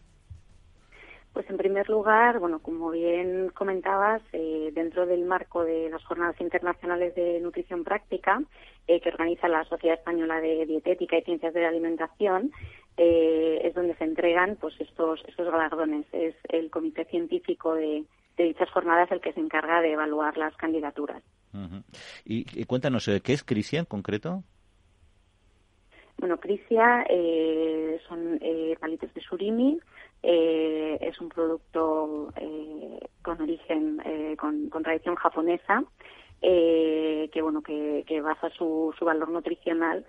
Pues 1.33 1.49
en 1.49 1.57
primer 1.57 1.89
lugar, 1.89 2.39
bueno, 2.41 2.59
como 2.59 2.91
bien 2.91 3.51
comentabas, 3.55 4.21
eh, 4.33 4.71
dentro 4.75 5.07
del 5.07 5.25
marco 5.25 5.65
de 5.65 5.89
las 5.89 6.05
Jornadas 6.05 6.39
Internacionales 6.41 7.15
de 7.15 7.41
Nutrición 7.41 7.85
Práctica, 7.85 8.43
eh, 8.87 9.01
que 9.01 9.09
organiza 9.09 9.49
la 9.49 9.65
Sociedad 9.65 9.99
Española 9.99 10.43
de 10.43 10.67
Dietética 10.67 11.17
y 11.17 11.23
Ciencias 11.23 11.55
de 11.55 11.63
la 11.63 11.69
Alimentación, 11.69 12.53
eh, 12.99 13.63
es 13.65 13.75
donde 13.75 13.95
se 13.95 14.05
entregan 14.05 14.57
pues 14.57 14.79
estos, 14.79 15.25
estos 15.27 15.51
galardones. 15.51 16.05
Es 16.13 16.35
el 16.51 16.71
comité 16.71 17.07
científico 17.07 17.75
de, 17.75 18.05
dichas 18.37 18.71
jornadas 18.71 19.11
el 19.11 19.23
que 19.23 19.33
se 19.33 19.41
encarga 19.41 19.81
de 19.81 19.93
evaluar 19.93 20.37
las 20.37 20.55
candidaturas. 20.57 21.23
y, 22.25 22.65
cuéntanos, 22.65 23.09
¿qué 23.23 23.33
es 23.33 23.45
Crisia 23.45 23.79
en 23.79 23.85
concreto? 23.87 24.43
Bueno, 26.19 26.39
Crisia 26.39 27.07
son 28.09 28.41
palitos 28.81 29.15
de 29.15 29.21
surimi, 29.21 29.79
eh, 30.23 30.99
es 31.01 31.21
un 31.21 31.29
producto 31.29 32.33
eh, 32.37 33.01
con 33.23 33.41
origen, 33.41 34.01
eh, 34.05 34.37
con, 34.39 34.71
tradición 34.71 35.17
japonesa, 35.17 35.85
que 36.41 37.41
bueno 37.43 37.63
que, 37.63 38.21
basa 38.21 38.51
su, 38.51 38.95
su 38.99 39.05
valor 39.05 39.29
nutricional 39.29 40.05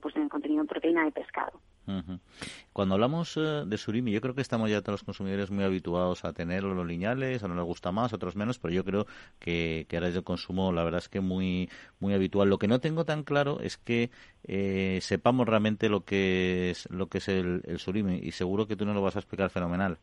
pues 0.00 0.16
en 0.16 0.22
el 0.22 0.28
contenido 0.28 0.62
de 0.62 0.68
proteína 0.68 1.04
de 1.04 1.12
pescado. 1.12 1.60
Cuando 2.74 2.94
hablamos 2.96 3.36
eh, 3.38 3.64
de 3.66 3.78
surimi, 3.78 4.12
yo 4.12 4.20
creo 4.20 4.34
que 4.34 4.42
estamos 4.42 4.68
ya 4.68 4.82
todos 4.82 5.00
los 5.00 5.04
consumidores 5.04 5.50
muy 5.50 5.64
habituados 5.64 6.24
a 6.26 6.34
tenerlo 6.34 6.74
los 6.74 6.86
lineales, 6.86 7.42
a 7.42 7.48
no 7.48 7.54
les 7.54 7.64
gusta 7.64 7.92
más, 7.92 8.12
a 8.12 8.16
otros 8.16 8.36
menos, 8.36 8.58
pero 8.58 8.74
yo 8.74 8.84
creo 8.84 9.06
que, 9.38 9.86
que 9.88 9.96
ahora 9.96 10.08
es 10.08 10.14
de 10.14 10.22
consumo, 10.22 10.70
la 10.70 10.84
verdad 10.84 10.98
es 10.98 11.08
que 11.08 11.20
muy, 11.20 11.70
muy 11.98 12.12
habitual. 12.12 12.50
Lo 12.50 12.58
que 12.58 12.68
no 12.68 12.78
tengo 12.78 13.04
tan 13.06 13.22
claro 13.22 13.60
es 13.60 13.78
que 13.78 14.10
eh, 14.44 14.98
sepamos 15.00 15.48
realmente 15.48 15.88
lo 15.88 16.04
que 16.04 16.70
es, 16.70 16.90
lo 16.90 17.06
que 17.06 17.18
es 17.18 17.28
el, 17.28 17.62
el 17.64 17.78
surimi, 17.78 18.18
y 18.22 18.32
seguro 18.32 18.66
que 18.66 18.76
tú 18.76 18.84
nos 18.84 18.94
lo 18.94 19.02
vas 19.02 19.16
a 19.16 19.20
explicar 19.20 19.48
fenomenal. 19.48 19.96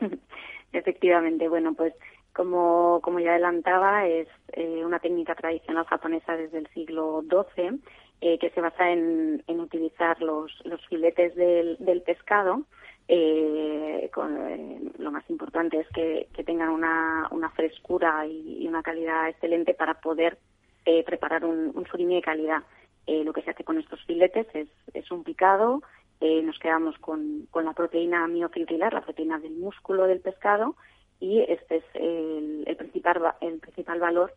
Efectivamente, 0.72 1.48
bueno, 1.48 1.74
pues 1.74 1.94
Como, 2.32 3.00
como 3.02 3.18
ya 3.18 3.32
adelantaba, 3.32 4.06
es 4.06 4.28
eh, 4.52 4.84
una 4.84 5.00
técnica 5.00 5.34
tradicional 5.34 5.84
japonesa 5.84 6.36
desde 6.36 6.58
el 6.58 6.68
siglo 6.68 7.22
XII 7.28 7.80
eh, 8.22 8.38
que 8.38 8.50
se 8.50 8.60
basa 8.60 8.88
en, 8.88 9.42
en 9.48 9.58
utilizar 9.58 10.22
los, 10.22 10.52
los 10.64 10.80
filetes 10.86 11.34
del, 11.34 11.76
del 11.80 12.02
pescado. 12.02 12.62
Eh, 13.08 14.08
con, 14.14 14.36
eh, 14.48 14.80
lo 14.98 15.10
más 15.10 15.28
importante 15.28 15.80
es 15.80 15.88
que, 15.88 16.28
tengan 16.46 16.68
una, 16.68 17.28
frescura 17.56 18.24
y, 18.24 18.64
una 18.68 18.80
calidad 18.84 19.28
excelente 19.28 19.74
para 19.74 19.94
poder 19.94 20.38
eh, 20.86 21.02
preparar 21.02 21.44
un, 21.44 21.72
un 21.74 21.84
surimi 21.86 22.14
de 22.14 22.22
calidad. 22.22 22.62
Eh, 23.08 23.24
lo 23.24 23.32
que 23.32 23.42
se 23.42 23.50
hace 23.50 23.64
con 23.64 23.78
estos 23.78 24.00
filetes 24.04 24.46
es, 24.54 24.68
es 24.94 25.10
un 25.10 25.24
picado, 25.24 25.82
nos 26.20 26.56
quedamos 26.60 26.96
con, 26.98 27.48
con 27.50 27.64
la 27.64 27.72
proteína 27.72 28.28
miofibrilar, 28.28 28.94
la 28.94 29.00
proteína 29.00 29.40
del 29.40 29.56
músculo 29.56 30.06
del 30.06 30.20
pescado, 30.20 30.76
y 31.18 31.40
este 31.40 31.78
es 31.78 31.84
el 31.94 32.76
principal, 32.76 33.34
el 33.40 33.58
principal 33.58 33.98
valor 33.98 34.32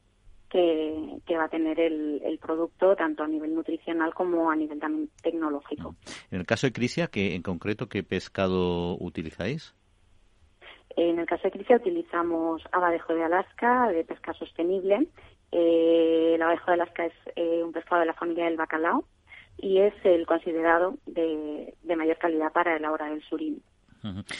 que, 0.49 1.17
que, 1.25 1.37
va 1.37 1.45
a 1.45 1.49
tener 1.49 1.79
el, 1.79 2.21
el, 2.23 2.37
producto 2.37 2.95
tanto 2.95 3.23
a 3.23 3.27
nivel 3.27 3.53
nutricional 3.53 4.13
como 4.13 4.49
a 4.49 4.55
nivel 4.55 4.79
también 4.79 5.09
tecnológico. 5.21 5.95
En 6.31 6.39
el 6.39 6.45
caso 6.45 6.67
de 6.67 6.73
Crisia, 6.73 7.07
¿qué, 7.07 7.35
en 7.35 7.41
concreto, 7.41 7.87
¿qué 7.87 8.03
pescado 8.03 8.97
utilizáis? 8.99 9.75
En 10.95 11.19
el 11.19 11.25
caso 11.25 11.43
de 11.43 11.51
Crisia 11.51 11.77
utilizamos 11.77 12.61
abadejo 12.71 13.13
de 13.13 13.23
Alaska, 13.23 13.89
de 13.89 14.05
pesca 14.05 14.33
sostenible. 14.33 15.07
Eh, 15.51 16.33
el 16.35 16.41
abadejo 16.41 16.67
de 16.67 16.73
Alaska 16.73 17.05
es 17.05 17.13
eh, 17.35 17.61
un 17.63 17.73
pescado 17.73 18.01
de 18.01 18.07
la 18.07 18.13
familia 18.13 18.45
del 18.45 18.57
bacalao 18.57 19.05
y 19.57 19.79
es 19.79 19.93
el 20.03 20.25
considerado 20.25 20.97
de, 21.05 21.73
de 21.83 21.95
mayor 21.95 22.17
calidad 22.17 22.51
para 22.51 22.79
la 22.79 22.91
hora 22.91 23.07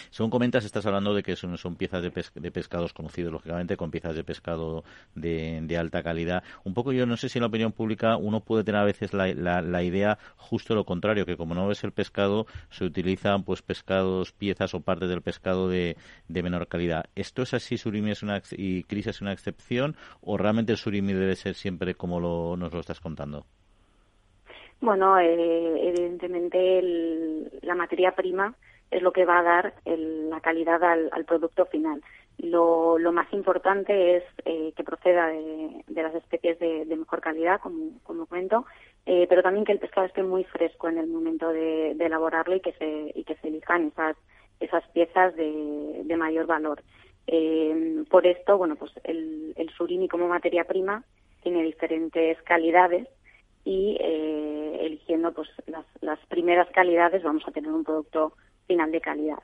Según 0.09 0.29
comentas, 0.29 0.65
estás 0.65 0.85
hablando 0.85 1.13
de 1.13 1.23
que 1.23 1.35
son, 1.35 1.75
piezas 1.75 2.01
de, 2.03 2.11
pesca, 2.11 2.39
de, 2.39 2.51
pescados 2.51 2.93
conocidos, 2.93 3.31
lógicamente, 3.31 3.77
con 3.77 3.91
piezas 3.91 4.15
de 4.15 4.23
pescado 4.23 4.83
de, 5.15 5.59
de, 5.63 5.77
alta 5.77 6.03
calidad. 6.03 6.43
Un 6.63 6.73
poco 6.73 6.91
yo 6.91 7.05
no 7.05 7.17
sé 7.17 7.29
si 7.29 7.39
en 7.39 7.41
la 7.41 7.47
opinión 7.47 7.71
pública 7.71 8.17
uno 8.17 8.41
puede 8.41 8.63
tener 8.63 8.81
a 8.81 8.85
veces 8.85 9.13
la, 9.13 9.83
idea 9.83 10.17
justo 10.37 10.75
lo 10.75 10.85
contrario, 10.85 11.25
que 11.25 11.37
como 11.37 11.53
no 11.55 11.67
ves 11.67 11.83
el 11.83 11.91
pescado, 11.91 12.47
se 12.69 12.85
utilizan 12.85 13.43
pues 13.43 13.61
pescados, 13.61 14.31
piezas 14.31 14.73
o 14.73 14.81
partes 14.81 15.09
del 15.09 15.21
pescado 15.21 15.69
de, 15.69 15.97
de 16.27 16.43
menor 16.43 16.67
calidad. 16.67 17.05
¿Esto 17.15 17.41
es 17.41 17.53
así, 17.53 17.77
surimi 17.77 18.11
es 18.11 18.23
una, 18.23 18.41
y 18.51 18.83
crisis 18.83 19.07
es 19.07 19.21
una 19.21 19.33
excepción, 19.33 19.95
o 20.21 20.37
realmente 20.37 20.71
el 20.71 20.77
surimi 20.77 21.13
debe 21.13 21.35
ser 21.35 21.55
siempre 21.55 21.95
como 21.95 22.19
lo, 22.19 22.55
nos 22.57 22.73
lo 22.73 22.79
estás 22.79 22.99
contando? 22.99 23.45
Bueno, 24.81 25.17
eh, 25.19 25.89
evidentemente 25.89 26.79
el, 26.79 27.49
la 27.61 27.75
materia 27.75 28.11
prima 28.13 28.55
es 28.91 29.01
lo 29.01 29.11
que 29.11 29.25
va 29.25 29.39
a 29.39 29.43
dar 29.43 29.73
el, 29.85 30.29
la 30.29 30.41
calidad 30.41 30.83
al, 30.83 31.09
al, 31.11 31.25
producto 31.25 31.65
final. 31.65 32.01
Lo, 32.37 32.97
lo 32.97 33.11
más 33.11 33.31
importante 33.33 34.17
es 34.17 34.23
eh, 34.45 34.73
que 34.75 34.83
proceda 34.83 35.27
de, 35.27 35.83
de, 35.87 36.03
las 36.03 36.15
especies 36.15 36.59
de, 36.59 36.85
de 36.85 36.95
mejor 36.95 37.21
calidad, 37.21 37.59
como, 37.61 37.91
como 38.03 38.25
cuento, 38.25 38.65
eh, 39.05 39.25
pero 39.29 39.41
también 39.41 39.65
que 39.65 39.71
el 39.71 39.79
pescado 39.79 40.05
esté 40.05 40.23
muy 40.23 40.43
fresco 40.43 40.89
en 40.89 40.97
el 40.97 41.07
momento 41.07 41.49
de, 41.49 41.91
elaborarlo 41.91 42.55
y 42.55 42.59
que 42.59 42.73
se, 42.73 43.11
y 43.15 43.23
que 43.23 43.35
se 43.35 43.47
elijan 43.47 43.87
esas, 43.87 44.17
esas 44.59 44.83
piezas 44.89 45.35
de, 45.35 46.15
mayor 46.17 46.45
valor. 46.45 46.81
Eh, 47.27 48.03
por 48.09 48.25
esto, 48.25 48.57
bueno, 48.57 48.75
pues 48.75 48.91
el, 49.03 49.53
el 49.57 49.69
surimi 49.71 50.07
como 50.07 50.27
materia 50.27 50.63
prima 50.63 51.03
tiene 51.41 51.63
diferentes 51.63 52.41
calidades 52.43 53.07
y 53.65 53.97
eligiendo 53.99 55.33
pues 55.33 55.49
las 56.01 56.19
primeras 56.27 56.69
calidades 56.69 57.23
vamos 57.23 57.43
a 57.47 57.51
tener 57.51 57.71
un 57.71 57.83
producto 57.83 58.33
final 58.67 58.91
de 58.91 59.01
calidad. 59.01 59.39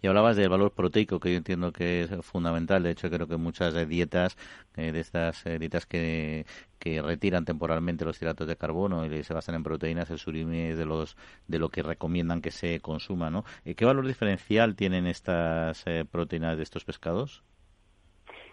Y 0.00 0.06
hablabas 0.06 0.36
del 0.36 0.48
valor 0.48 0.72
proteico, 0.72 1.20
que 1.20 1.30
yo 1.30 1.36
entiendo 1.36 1.72
que 1.72 2.02
es 2.02 2.10
fundamental. 2.24 2.82
De 2.82 2.90
hecho, 2.90 3.10
creo 3.10 3.28
que 3.28 3.36
muchas 3.36 3.86
dietas, 3.86 4.36
eh, 4.76 4.92
de 4.92 5.00
estas 5.00 5.44
eh, 5.44 5.58
dietas 5.58 5.84
que, 5.84 6.46
que 6.78 7.00
retiran 7.00 7.44
temporalmente 7.44 8.04
los 8.04 8.20
hidratos 8.20 8.48
de 8.48 8.56
carbono 8.56 9.06
y 9.06 9.22
se 9.22 9.34
basan 9.34 9.54
en 9.54 9.62
proteínas, 9.62 10.10
el 10.10 10.18
surimi 10.18 10.70
es 10.70 10.78
de, 10.78 10.86
los, 10.86 11.16
de 11.46 11.58
lo 11.60 11.68
que 11.68 11.82
recomiendan 11.82 12.40
que 12.40 12.50
se 12.50 12.80
consuma. 12.80 13.30
¿no? 13.30 13.44
Eh, 13.64 13.74
¿Qué 13.74 13.84
valor 13.84 14.06
diferencial 14.06 14.74
tienen 14.74 15.06
estas 15.06 15.86
eh, 15.86 16.04
proteínas 16.10 16.56
de 16.56 16.64
estos 16.64 16.84
pescados? 16.84 17.44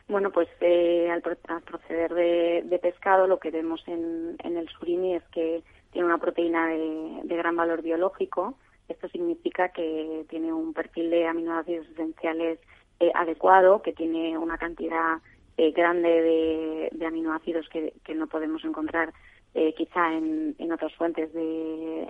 Bueno, 0.08 0.32
pues 0.32 0.48
eh, 0.62 1.10
al, 1.12 1.24
al, 1.48 1.62
proceder 1.62 2.14
de, 2.14 2.64
de, 2.66 2.80
pescado 2.80 3.28
lo 3.28 3.40
que 3.40 3.52
vemos 3.52 3.82
en, 3.88 4.36
en, 4.44 4.58
el 4.58 4.68
surimi 4.70 5.16
es 5.16 5.24
que 5.32 5.64
tiene 5.92 6.08
una 6.08 6.18
proteína 6.18 6.68
de, 6.68 7.22
de 7.24 7.36
gran 7.36 7.56
valor 7.56 7.82
biológico, 7.84 8.58
esto 8.90 9.08
significa 9.10 9.70
que 9.70 10.26
tiene 10.30 10.52
un 10.52 10.74
perfil 10.74 11.10
de 11.10 11.28
aminoácidos 11.28 11.88
esenciales 11.90 12.60
eh, 13.00 13.12
adecuado, 13.16 13.82
que 13.82 13.94
tiene 13.94 14.38
una 14.38 14.58
cantidad 14.58 15.20
eh, 15.58 15.72
grande 15.72 16.90
de, 16.92 17.06
aminoácidos 17.06 17.70
que, 17.70 17.94
no 18.16 18.28
podemos 18.28 18.64
encontrar 18.66 19.14
eh, 19.54 19.74
quizá 19.76 20.14
en, 20.14 20.72
otras 20.72 20.94
fuentes 20.96 21.32
de, 21.34 22.08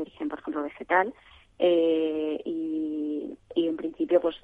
origen, 0.00 0.28
por 0.28 0.38
ejemplo, 0.38 0.62
vegetal. 0.62 1.12
Y, 1.58 3.36
en 3.54 3.76
principio, 3.76 4.20
pues 4.20 4.36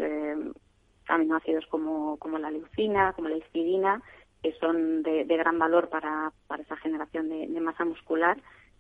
aminoácidos 1.09 1.67
como, 1.67 2.17
como 2.19 2.39
la 2.39 2.51
leucina, 2.51 3.13
como 3.15 3.29
la 3.29 3.37
histidina, 3.37 4.03
que 4.43 4.53
son 4.55 5.03
de, 5.03 5.25
gran 5.25 5.59
valor 5.59 5.89
para, 5.89 6.33
esa 6.59 6.77
generación 6.77 7.29
de 7.29 7.61
masa 7.61 7.85
muscular 7.85 8.37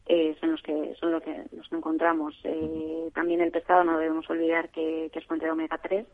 eh, 0.07 0.37
son 0.41 0.53
los 0.53 0.62
que 0.62 0.95
son 0.99 1.12
los 1.12 1.23
que 1.23 1.45
los 1.57 1.69
que 1.69 1.77
encontramos. 1.77 2.35
Eh, 2.45 3.11
también 3.15 3.41
el 3.41 3.51
pescado 3.51 3.85
no 3.85 3.99
debemos 3.99 4.29
olvidar 4.31 4.71
que, 4.71 5.11
que 5.12 5.19
es 5.19 5.27
fuente 5.27 5.47
de 5.47 5.53
omega 5.53 5.79
3 5.79 6.07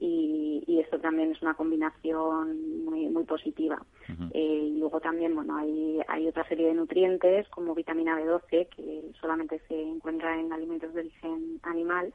y, 0.00 0.62
y, 0.66 0.78
esto 0.78 1.00
también 1.00 1.32
es 1.32 1.42
una 1.42 1.54
combinación 1.54 2.84
muy 2.84 3.08
muy 3.08 3.24
positiva. 3.24 3.82
Uh 4.08 4.12
-huh. 4.12 4.30
eh, 4.32 4.70
y 4.74 4.78
luego 4.78 5.00
también 5.00 5.34
bueno 5.34 5.56
hay 5.56 6.00
hay 6.08 6.28
otra 6.28 6.46
serie 6.48 6.68
de 6.68 6.74
nutrientes 6.74 7.48
como 7.48 7.74
vitamina 7.74 8.18
B12 8.18 8.68
que 8.68 9.02
solamente 9.20 9.60
se 9.68 9.80
encuentra 9.82 10.38
en 10.38 10.52
alimentos 10.52 10.94
de 10.94 11.00
origen 11.00 11.60
animal 11.62 12.12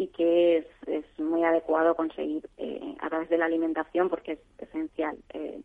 y 0.00 0.08
que 0.08 0.56
es, 0.58 0.66
es 0.86 1.04
muy 1.18 1.44
adecuado 1.44 1.94
conseguir 1.94 2.48
eh, 2.56 2.96
a 3.00 3.08
través 3.10 3.28
de 3.28 3.36
la 3.36 3.44
alimentación 3.44 4.08
porque 4.08 4.32
es 4.32 4.38
esencial 4.58 5.16
eh, 5.34 5.60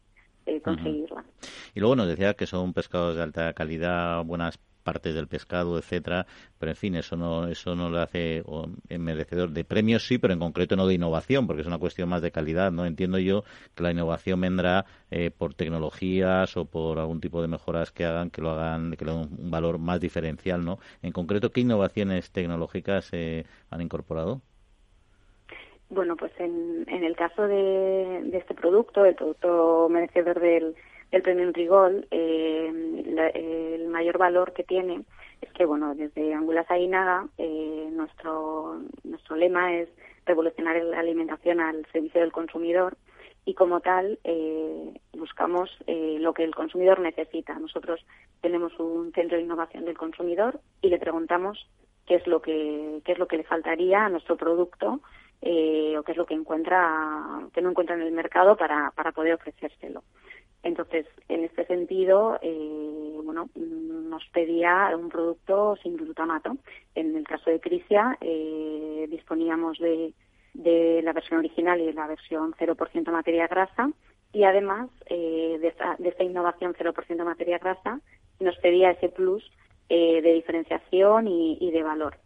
eh, 0.45 0.62
conseguirla. 0.62 1.21
Uh 1.21 1.23
-huh. 1.23 1.71
Y 1.73 1.79
luego 1.79 1.95
nos 1.95 2.08
decía 2.08 2.34
que 2.34 2.45
son 2.45 2.73
pescados 2.73 3.15
de 3.15 3.23
alta 3.23 3.53
calidad, 3.53 4.25
buenas 4.25 4.60
partes 4.86 5.15
del 5.15 5.28
pescado, 5.28 5.78
etcétera, 5.78 6.28
pero 6.60 6.71
en 6.71 6.76
fin, 6.78 6.95
eso 6.95 7.17
no 7.17 7.48
eso 7.48 7.76
no 7.76 7.89
lo 7.89 8.00
hace 8.00 8.43
merecedor 8.89 9.50
de 9.50 9.65
premios 9.65 10.08
sí, 10.08 10.17
pero 10.19 10.34
en 10.34 10.39
concreto 10.39 10.76
no 10.76 10.88
de 10.88 10.93
innovación, 10.93 11.48
porque 11.48 11.62
es 11.63 11.67
una 11.67 11.80
cuestión 11.80 12.08
más 12.08 12.21
de 12.21 12.32
calidad, 12.32 12.71
¿no? 12.71 12.86
Entiendo 12.86 13.17
yo 13.19 13.43
que 13.74 13.84
la 13.84 13.91
innovación 13.91 14.39
vendrá 14.39 14.86
eh, 15.12 15.32
por 15.32 15.56
tecnologías 15.56 16.56
o 16.56 16.65
por 16.65 17.00
algún 17.00 17.19
tipo 17.19 17.41
de 17.41 17.48
mejoras 17.48 17.91
que 17.91 18.06
hagan 18.06 18.30
que 18.30 18.41
lo 18.41 18.52
hagan 18.52 18.91
que 18.95 19.06
le 19.06 19.12
den 19.12 19.21
un 19.39 19.52
valor 19.52 19.80
más 19.80 20.00
diferencial, 20.00 20.63
¿no? 20.63 20.78
En 21.02 21.12
concreto, 21.12 21.52
¿qué 21.52 21.62
innovaciones 21.62 22.32
tecnológicas 22.32 23.10
eh, 23.13 23.45
han 23.71 23.82
incorporado? 23.82 24.41
Bueno, 25.89 26.15
pues 26.15 26.32
en, 26.39 26.86
en 26.88 27.04
el 27.04 27.15
caso 27.15 27.48
de, 27.48 28.21
de 28.26 28.38
este 28.38 28.54
producto, 28.54 29.06
el 29.06 29.15
producto 29.15 29.88
merecedor 29.89 30.39
del 30.39 30.76
el 31.15 31.21
premio 31.21 31.45
Nutrigol, 31.45 32.08
eh, 32.12 32.71
el 33.34 33.88
mayor 33.88 34.17
valor 34.17 34.54
que 34.54 34.63
tiene 34.63 35.04
es 35.41 35.51
que, 35.54 35.65
bueno, 35.65 35.95
desde 35.95 36.34
Angulas 36.34 36.69
Ainaga, 36.69 37.28
eh, 37.38 37.88
nuestro, 37.91 38.82
nuestro 39.04 39.36
lema 39.36 39.73
es 39.75 39.89
revolucionar 40.25 40.75
la 40.84 40.99
alimentación 40.99 41.62
al 41.62 41.86
servicio 41.93 42.19
del 42.19 42.34
consumidor 42.34 42.97
y 43.45 43.54
como 43.54 43.80
tal 43.80 44.19
eh, 44.23 44.93
buscamos 45.13 45.69
eh, 45.88 46.17
lo 46.19 46.34
que 46.34 46.43
el 46.43 46.54
consumidor 46.54 46.99
necesita. 46.99 47.58
Nosotros 47.60 48.06
tenemos 48.41 48.78
un 48.80 49.13
centro 49.13 49.38
de 49.38 49.43
innovación 49.43 49.86
del 49.86 49.97
consumidor 49.97 50.60
y 50.82 50.89
le 50.89 50.99
preguntamos 50.99 51.69
qué 52.08 52.15
es 52.15 52.28
lo 52.28 52.41
que 52.41 53.01
qué 53.06 53.13
es 53.13 53.19
lo 53.19 53.28
que 53.28 53.38
le 53.38 53.43
faltaría 53.43 54.06
a 54.06 54.10
nuestro 54.10 54.36
producto 54.36 54.99
eh, 55.41 55.95
o 55.97 56.04
qué 56.04 56.12
es 56.12 56.17
lo 56.17 56.25
que 56.25 56.34
encuentra 56.34 57.47
que 57.54 57.62
no 57.62 57.69
encuentra 57.69 57.95
en 57.95 58.01
el 58.01 58.12
mercado 58.12 58.58
para 58.58 58.91
para 58.91 59.12
poder 59.12 59.36
ofrecérselo. 59.36 60.04
Entonces, 60.65 61.06
en 61.30 61.43
este 61.43 61.63
sentido, 61.67 62.39
eh, 62.41 63.19
bueno, 63.23 63.49
nos 63.54 64.25
pedía 64.30 64.91
un 64.97 65.10
producto 65.10 65.75
sin 65.84 65.95
glutamato. 65.95 66.58
En 66.95 67.15
el 67.15 67.23
caso 67.23 67.51
de 67.51 67.60
Crisia, 67.60 68.17
eh, 68.19 69.06
disponíamos 69.08 69.78
de, 69.78 70.12
la 71.04 71.13
versión 71.13 71.38
original 71.38 71.80
y 71.80 71.86
de 71.86 71.93
la 71.93 72.08
versión 72.08 72.51
0% 72.54 73.12
materia 73.12 73.45
grasa, 73.45 73.91
y 74.34 74.43
además 74.43 74.89
eh, 75.06 75.60
de, 75.62 75.67
esta, 75.67 75.97
de, 75.99 76.10
esta, 76.10 76.23
innovación 76.23 76.73
0% 76.73 77.23
materia 77.23 77.60
grasa, 77.60 77.99
nos 78.39 78.58
pedía 78.58 78.89
ese 78.89 79.10
plus 79.10 79.47
de 79.88 80.34
diferenciación 80.34 81.28
y 81.28 81.69
de 81.69 81.84
valor. 81.84 82.17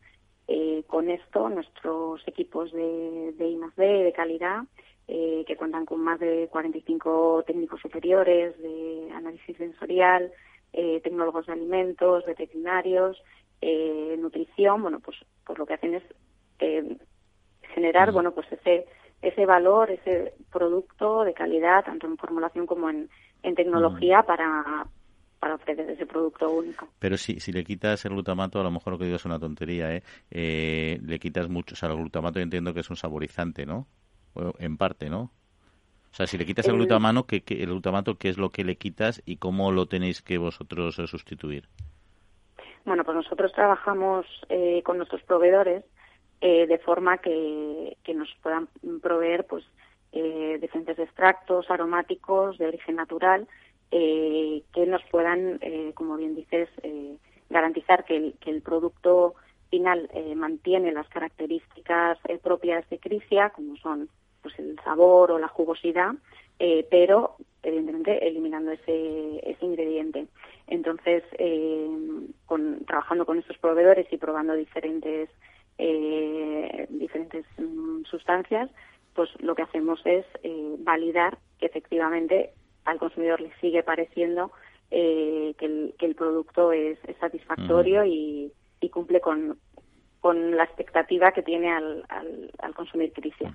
Eh, 0.51 0.83
con 0.87 1.11
esto, 1.11 1.47
nuestros 1.47 2.27
equipos 2.27 2.71
de, 2.71 3.33
de 3.37 3.47
I+D, 3.49 3.85
de 4.03 4.13
calidad, 4.13 4.63
eh, 5.07 5.43
que 5.45 5.55
cuentan 5.55 5.85
con 5.85 6.01
más 6.01 6.19
de 6.19 6.47
45 6.51 7.43
técnicos 7.45 7.79
superiores 7.79 8.59
de 8.59 9.11
análisis 9.13 9.55
sensorial, 9.57 10.31
eh, 10.73 11.01
tecnólogos 11.01 11.45
de 11.45 11.53
alimentos, 11.53 12.25
veterinarios, 12.25 13.21
eh, 13.61 14.15
nutrición, 14.19 14.81
bueno, 14.81 14.99
pues, 14.99 15.17
pues 15.45 15.59
lo 15.59 15.67
que 15.67 15.75
hacen 15.75 15.93
es 15.93 16.03
generar, 17.75 18.11
bueno, 18.11 18.31
pues 18.31 18.51
ese 18.51 18.87
ese 19.21 19.45
valor, 19.45 19.91
ese 19.91 20.33
producto 20.51 21.23
de 21.25 21.33
calidad, 21.33 21.83
tanto 21.83 22.07
en 22.07 22.17
formulación 22.17 22.65
como 22.65 22.89
en, 22.89 23.09
tecnología, 23.55 24.23
para, 24.23 24.87
para 25.39 25.55
ofrecer 25.55 25.89
ese 25.89 26.05
producto 26.05 26.49
único. 26.49 26.87
Pero 26.99 27.17
si, 27.17 27.39
si 27.39 27.51
le 27.51 27.63
quitas 27.63 28.03
el 28.05 28.11
glutamato, 28.11 28.59
a 28.59 28.63
lo 28.63 28.71
mejor 28.71 28.93
lo 28.93 28.99
que 28.99 29.05
digo 29.05 29.15
es 29.15 29.25
una 29.25 29.39
tontería, 29.39 29.95
¿eh? 29.95 30.03
eh 30.31 30.99
le 31.01 31.19
quitas 31.19 31.47
mucho, 31.49 31.73
o 31.73 31.77
sea, 31.77 31.89
el 31.89 31.97
glutamato 31.97 32.39
entiendo 32.39 32.73
que 32.73 32.81
es 32.81 32.89
un 32.89 32.95
saborizante, 32.97 33.65
¿no? 33.65 33.87
en 34.59 34.77
parte, 34.77 35.09
¿no? 35.09 35.31
O 36.11 36.15
sea, 36.15 36.27
si 36.27 36.37
le 36.37 36.45
quitas 36.45 36.67
el, 36.67 36.75
glutamato, 36.75 37.25
¿qué, 37.25 37.43
el 37.49 37.67
glutamato, 37.67 38.17
¿qué 38.17 38.29
es 38.29 38.37
lo 38.37 38.51
que 38.51 38.63
le 38.63 38.77
quitas 38.77 39.21
y 39.25 39.37
cómo 39.37 39.71
lo 39.71 39.87
tenéis 39.87 40.21
que 40.21 40.37
vosotros 40.37 40.97
eh, 40.97 41.07
sustituir? 41.07 41.67
Bueno, 42.85 43.03
pues 43.03 43.15
nosotros 43.15 43.51
trabajamos 43.53 44.25
eh, 44.49 44.81
con 44.83 44.97
nuestros 44.97 45.21
proveedores 45.23 45.83
eh, 46.41 46.65
de 46.67 46.77
forma 46.79 47.17
que, 47.17 47.97
que, 48.03 48.13
nos 48.13 48.29
puedan 48.41 48.67
proveer 49.01 49.45
pues 49.45 49.65
eh, 50.11 50.57
diferentes 50.59 50.97
extractos 50.97 51.69
aromáticos 51.69 52.57
de 52.57 52.67
origen 52.67 52.95
natural 52.95 53.47
que 53.91 54.85
nos 54.87 55.03
puedan, 55.11 55.59
como 55.95 56.17
bien 56.17 56.35
dices, 56.35 56.69
garantizar 57.49 58.05
que 58.05 58.33
el, 58.45 58.61
producto 58.61 59.35
final 59.69 60.09
mantiene 60.35 60.91
las 60.91 61.07
características 61.09 62.17
propias 62.43 62.87
de 62.89 62.99
Crisia, 62.99 63.49
como 63.49 63.75
son 63.77 64.09
pues 64.41 64.57
el 64.59 64.79
sabor 64.83 65.31
o 65.31 65.39
la 65.39 65.47
jugosidad, 65.47 66.13
pero 66.89 67.35
evidentemente 67.63 68.27
eliminando 68.27 68.71
ese, 68.71 69.39
ese 69.49 69.65
ingrediente. 69.65 70.27
Entonces, 70.67 71.23
eh, 71.37 71.89
con, 72.45 72.85
trabajando 72.85 73.25
con 73.25 73.39
estos 73.39 73.57
proveedores 73.57 74.07
y 74.11 74.17
probando 74.17 74.53
diferentes, 74.53 75.29
eh, 75.77 76.87
diferentes 76.89 77.45
mm, 77.57 78.03
sustancias, 78.03 78.69
pues 79.15 79.29
lo 79.41 79.55
que 79.55 79.63
hacemos 79.63 79.99
es 80.05 80.25
eh, 80.43 80.75
validar 80.79 81.37
que 81.57 81.65
efectivamente 81.65 82.51
al 82.85 82.97
consumidor 82.97 83.41
le 83.41 83.51
sigue 83.61 83.83
pareciendo 83.83 84.51
que 84.89 85.55
el, 85.59 85.93
que, 85.99 86.05
el, 86.05 86.15
producto 86.15 86.71
es, 86.71 86.97
satisfactorio 87.19 88.03
y, 88.05 88.51
y 88.81 88.89
cumple 88.89 89.21
con, 89.21 89.57
con 90.19 90.57
la 90.57 90.63
expectativa 90.63 91.31
que 91.31 91.43
tiene 91.43 91.71
al, 91.71 92.03
al, 92.59 92.73
consumir 92.75 93.13
Crisia. 93.13 93.51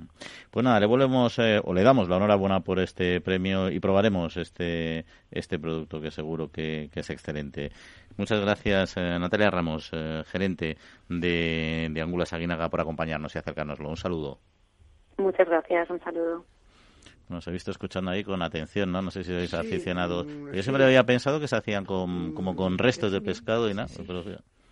Pues 0.50 0.64
nada, 0.64 0.80
le 0.80 0.86
volvemos 0.86 1.38
eh, 1.38 1.60
o 1.62 1.74
le 1.74 1.82
damos 1.82 2.08
la 2.08 2.16
enhorabuena 2.16 2.60
por 2.60 2.78
este 2.78 3.20
premio 3.20 3.70
y 3.70 3.80
probaremos 3.80 4.36
este 4.36 5.04
este 5.30 5.58
producto 5.58 6.00
que 6.00 6.10
seguro 6.10 6.50
que, 6.50 6.88
es 6.94 7.10
excelente. 7.10 7.70
Muchas 8.16 8.40
gracias, 8.40 8.96
eh, 8.96 9.18
Natalia 9.18 9.50
Ramos, 9.50 9.90
eh, 9.92 10.22
gerente 10.26 10.76
de, 11.08 11.88
de 11.90 12.00
Angulas 12.00 12.32
Aguinaga, 12.32 12.68
por 12.68 12.80
acompañarnos 12.80 13.34
y 13.34 13.38
acercárnoslo. 13.38 13.88
Un 13.88 13.96
saludo. 13.96 14.38
Muchas 15.18 15.48
gracias, 15.48 15.90
un 15.90 16.00
saludo. 16.00 16.44
Nos 17.28 17.46
he 17.46 17.50
visto 17.50 17.70
escuchando 17.70 18.10
ahí 18.10 18.22
con 18.22 18.42
atención, 18.42 18.92
¿no? 18.92 19.00
No 19.00 19.10
sé 19.10 19.24
si 19.24 19.30
sois 19.30 19.54
aficionados. 19.54 20.26
Mm, 20.26 20.52
Yo 20.52 20.62
siempre 20.62 20.84
había 20.84 21.04
pensado 21.04 21.40
que 21.40 21.48
se 21.48 21.56
hacían 21.56 21.84
con, 21.84 22.32
como 22.34 22.54
con 22.54 22.78
restos 22.78 23.12
de 23.12 23.20
pescado 23.20 23.70
y 23.70 23.74
nada. 23.74 23.88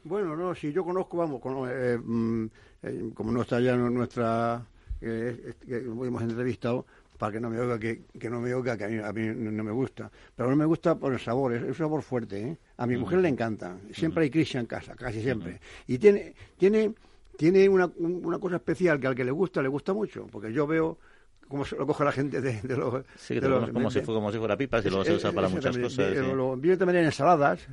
Bueno, 0.05 0.37
no, 0.37 0.55
si 0.55 0.73
yo 0.73 0.85
conozco, 0.85 1.17
vamos, 1.17 1.41
eh, 1.71 1.99
mm, 2.03 2.47
eh, 2.83 3.11
como 3.15 3.33
no 3.33 3.43
está 3.43 3.61
ya 3.61 3.77
nuestra, 3.77 4.63
eh, 5.01 5.55
que 5.67 5.77
hemos 5.77 6.23
entrevistado, 6.23 6.85
para 7.23 7.35
que 7.35 7.41
no 7.41 7.51
me 7.51 7.61
oiga 7.61 7.79
que, 7.79 8.03
que 8.19 8.29
no 8.29 8.41
me 8.41 8.53
oiga 8.53 8.77
que 8.77 8.85
a 8.85 9.13
mí, 9.13 9.23
no 9.33 9.63
me 9.63 9.71
gusta. 9.71 10.11
Pero 10.35 10.51
no 10.51 10.57
me 10.57 10.65
gusta 10.65 10.97
por 10.97 11.13
el 11.13 11.21
sabor, 11.21 11.55
es, 11.55 11.63
un 11.63 11.75
sabor 11.75 12.03
fuerte. 12.03 12.41
¿eh? 12.41 12.57
A 12.79 12.87
mi 12.87 12.97
mujer 12.97 13.21
le 13.21 13.29
encanta. 13.29 13.77
Siempre 13.93 14.25
hay 14.25 14.31
crisis 14.31 14.57
en 14.57 14.67
casa, 14.67 14.97
casi 14.97 15.23
siempre. 15.23 15.61
Y 15.87 15.99
tiene, 15.99 16.35
tiene, 16.59 16.93
tiene 17.37 17.69
una, 17.69 17.89
una 17.97 18.41
cosa 18.41 18.57
especial 18.57 18.99
que 18.99 19.07
al 19.07 19.15
que 19.15 19.23
le 19.23 19.31
gusta, 19.31 19.63
le 19.63 19.69
gusta 19.69 19.93
mucho. 19.93 20.27
Porque 20.33 20.53
yo 20.53 20.67
veo 20.67 20.99
como 21.49 21.65
se 21.65 21.77
lo 21.77 21.87
coge 21.87 22.05
la 22.05 22.13
gente 22.13 22.41
de, 22.41 22.61
los... 22.77 23.05
Sí, 23.17 23.39
que 23.39 23.49
los, 23.49 23.71
como, 23.71 23.91
si 23.91 24.01
fuera, 24.01 24.19
como 24.19 24.33
si 24.33 24.39
fuera 24.39 24.57
pipas 24.57 24.85
y 24.85 24.89
luego 24.89 25.05
se 25.05 25.15
usa 25.15 25.33
para 25.33 25.49
muchas 25.49 25.77
cosas. 25.77 26.13
viene 26.59 26.77
también 26.77 27.01
en 27.01 27.05
ensaladas, 27.07 27.67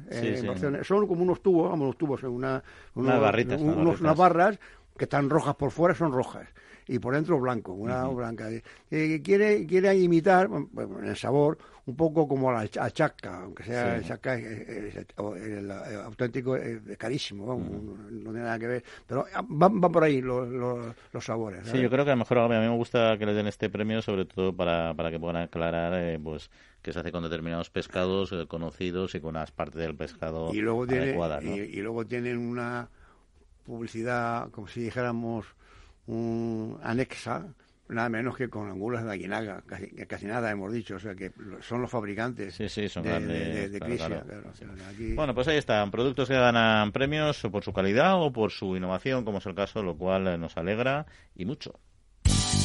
son 0.83 1.07
como 1.07 1.23
unos 1.23 1.41
tubos, 1.41 1.69
vamos, 1.69 1.85
unos 1.85 1.97
tubos, 1.97 2.23
una, 2.23 2.63
unas 2.95 3.19
barritas, 3.19 3.61
unas 3.61 4.17
barras 4.17 4.59
que 4.97 5.05
están 5.05 5.29
rojas 5.29 5.55
por 5.55 5.71
fuera, 5.71 5.95
son 5.95 6.11
rojas 6.11 6.47
y 6.89 6.97
por 6.97 7.13
dentro 7.13 7.39
blanco, 7.39 7.73
una 7.73 8.07
blanca. 8.07 8.49
Eh, 8.89 9.21
quiere, 9.23 9.65
quiere 9.67 9.95
imitar, 9.95 10.47
bueno, 10.47 10.99
en 10.99 11.05
el 11.05 11.15
sabor, 11.15 11.59
un 11.85 11.95
poco 11.95 12.27
como 12.27 12.51
la 12.51 12.67
chaca, 12.67 13.43
aunque 13.43 13.63
sea 13.63 13.97
el 13.97 14.05
chaca, 14.05 14.33
el, 14.35 15.71
auténtico 16.03 16.55
es 16.55 16.97
carísimo, 16.97 17.55
no 17.55 18.31
tiene 18.31 18.39
nada 18.39 18.57
que 18.57 18.67
ver, 18.67 18.83
pero 19.05 19.25
ah, 19.35 19.43
van, 19.47 19.79
por 19.79 20.03
ahí 20.03 20.19
los, 20.19 20.49
los, 20.49 21.23
sabores. 21.23 21.67
Sí, 21.67 21.79
yo 21.79 21.91
creo 21.91 22.05
que 22.05 22.11
a 22.11 22.15
lo 22.15 22.19
mejor 22.19 22.39
a 22.39 22.47
mí 22.47 22.55
me 22.55 22.75
gusta 22.75 23.17
que 23.19 23.25
le 23.27 23.33
den 23.33 23.45
este 23.45 23.69
premio, 23.69 24.01
sobre 24.01 24.25
todo 24.25 24.51
para, 24.51 24.95
para 24.95 25.11
que 25.11 25.19
puedan 25.19 25.37
aclarar, 25.43 25.93
eh, 25.95 26.19
pues 26.21 26.49
que 26.81 26.91
se 26.91 26.99
hace 26.99 27.11
con 27.11 27.21
determinados 27.21 27.69
pescados 27.69 28.31
eh, 28.31 28.47
conocidos 28.47 29.13
y 29.13 29.19
con 29.19 29.31
unas 29.35 29.51
partes 29.51 29.79
del 29.79 29.95
pescado 29.95 30.53
y 30.53 30.61
luego 30.61 30.83
adecuadas. 30.83 31.43
y, 31.43 31.81
luego 31.81 32.05
tienen 32.05 32.37
una 32.37 32.89
publicidad, 33.65 34.49
como 34.49 34.67
si 34.67 34.81
dijéramos, 34.81 35.45
un 36.09 36.79
anexa 36.83 37.45
nada 37.89 38.09
menos 38.09 38.37
que 38.37 38.49
con 38.49 38.69
angulas 38.69 39.03
de 39.03 39.11
Aguinaga, 39.11 39.63
casi, 39.65 39.87
casi 40.07 40.27
nada 40.27 40.51
hemos 40.51 40.71
dicho, 40.71 40.95
o 40.95 40.99
sea 40.99 41.15
que 41.15 41.31
son 41.61 41.81
los 41.81 41.89
fabricantes 41.89 42.53
sí, 42.53 42.69
sí, 42.69 42.87
son 42.87 43.03
de, 43.03 43.69
de, 43.69 45.13
Bueno, 45.15 45.33
pues 45.33 45.47
ahí 45.47 45.57
están, 45.57 45.89
productos 45.89 46.27
que 46.27 46.35
ganan 46.35 46.91
premios 46.91 47.41
por 47.51 47.63
su 47.63 47.73
calidad 47.73 48.21
o 48.21 48.31
por 48.31 48.51
su 48.51 48.75
innovación, 48.75 49.25
como 49.25 49.39
es 49.39 49.45
el 49.47 49.55
caso, 49.55 49.81
lo 49.81 49.97
cual 49.97 50.39
nos 50.39 50.55
alegra 50.57 51.07
y 51.35 51.45
mucho. 51.45 51.79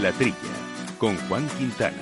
La 0.00 0.12
Trilla, 0.12 0.34
con 0.98 1.14
Juan 1.28 1.46
Quintana. 1.58 1.96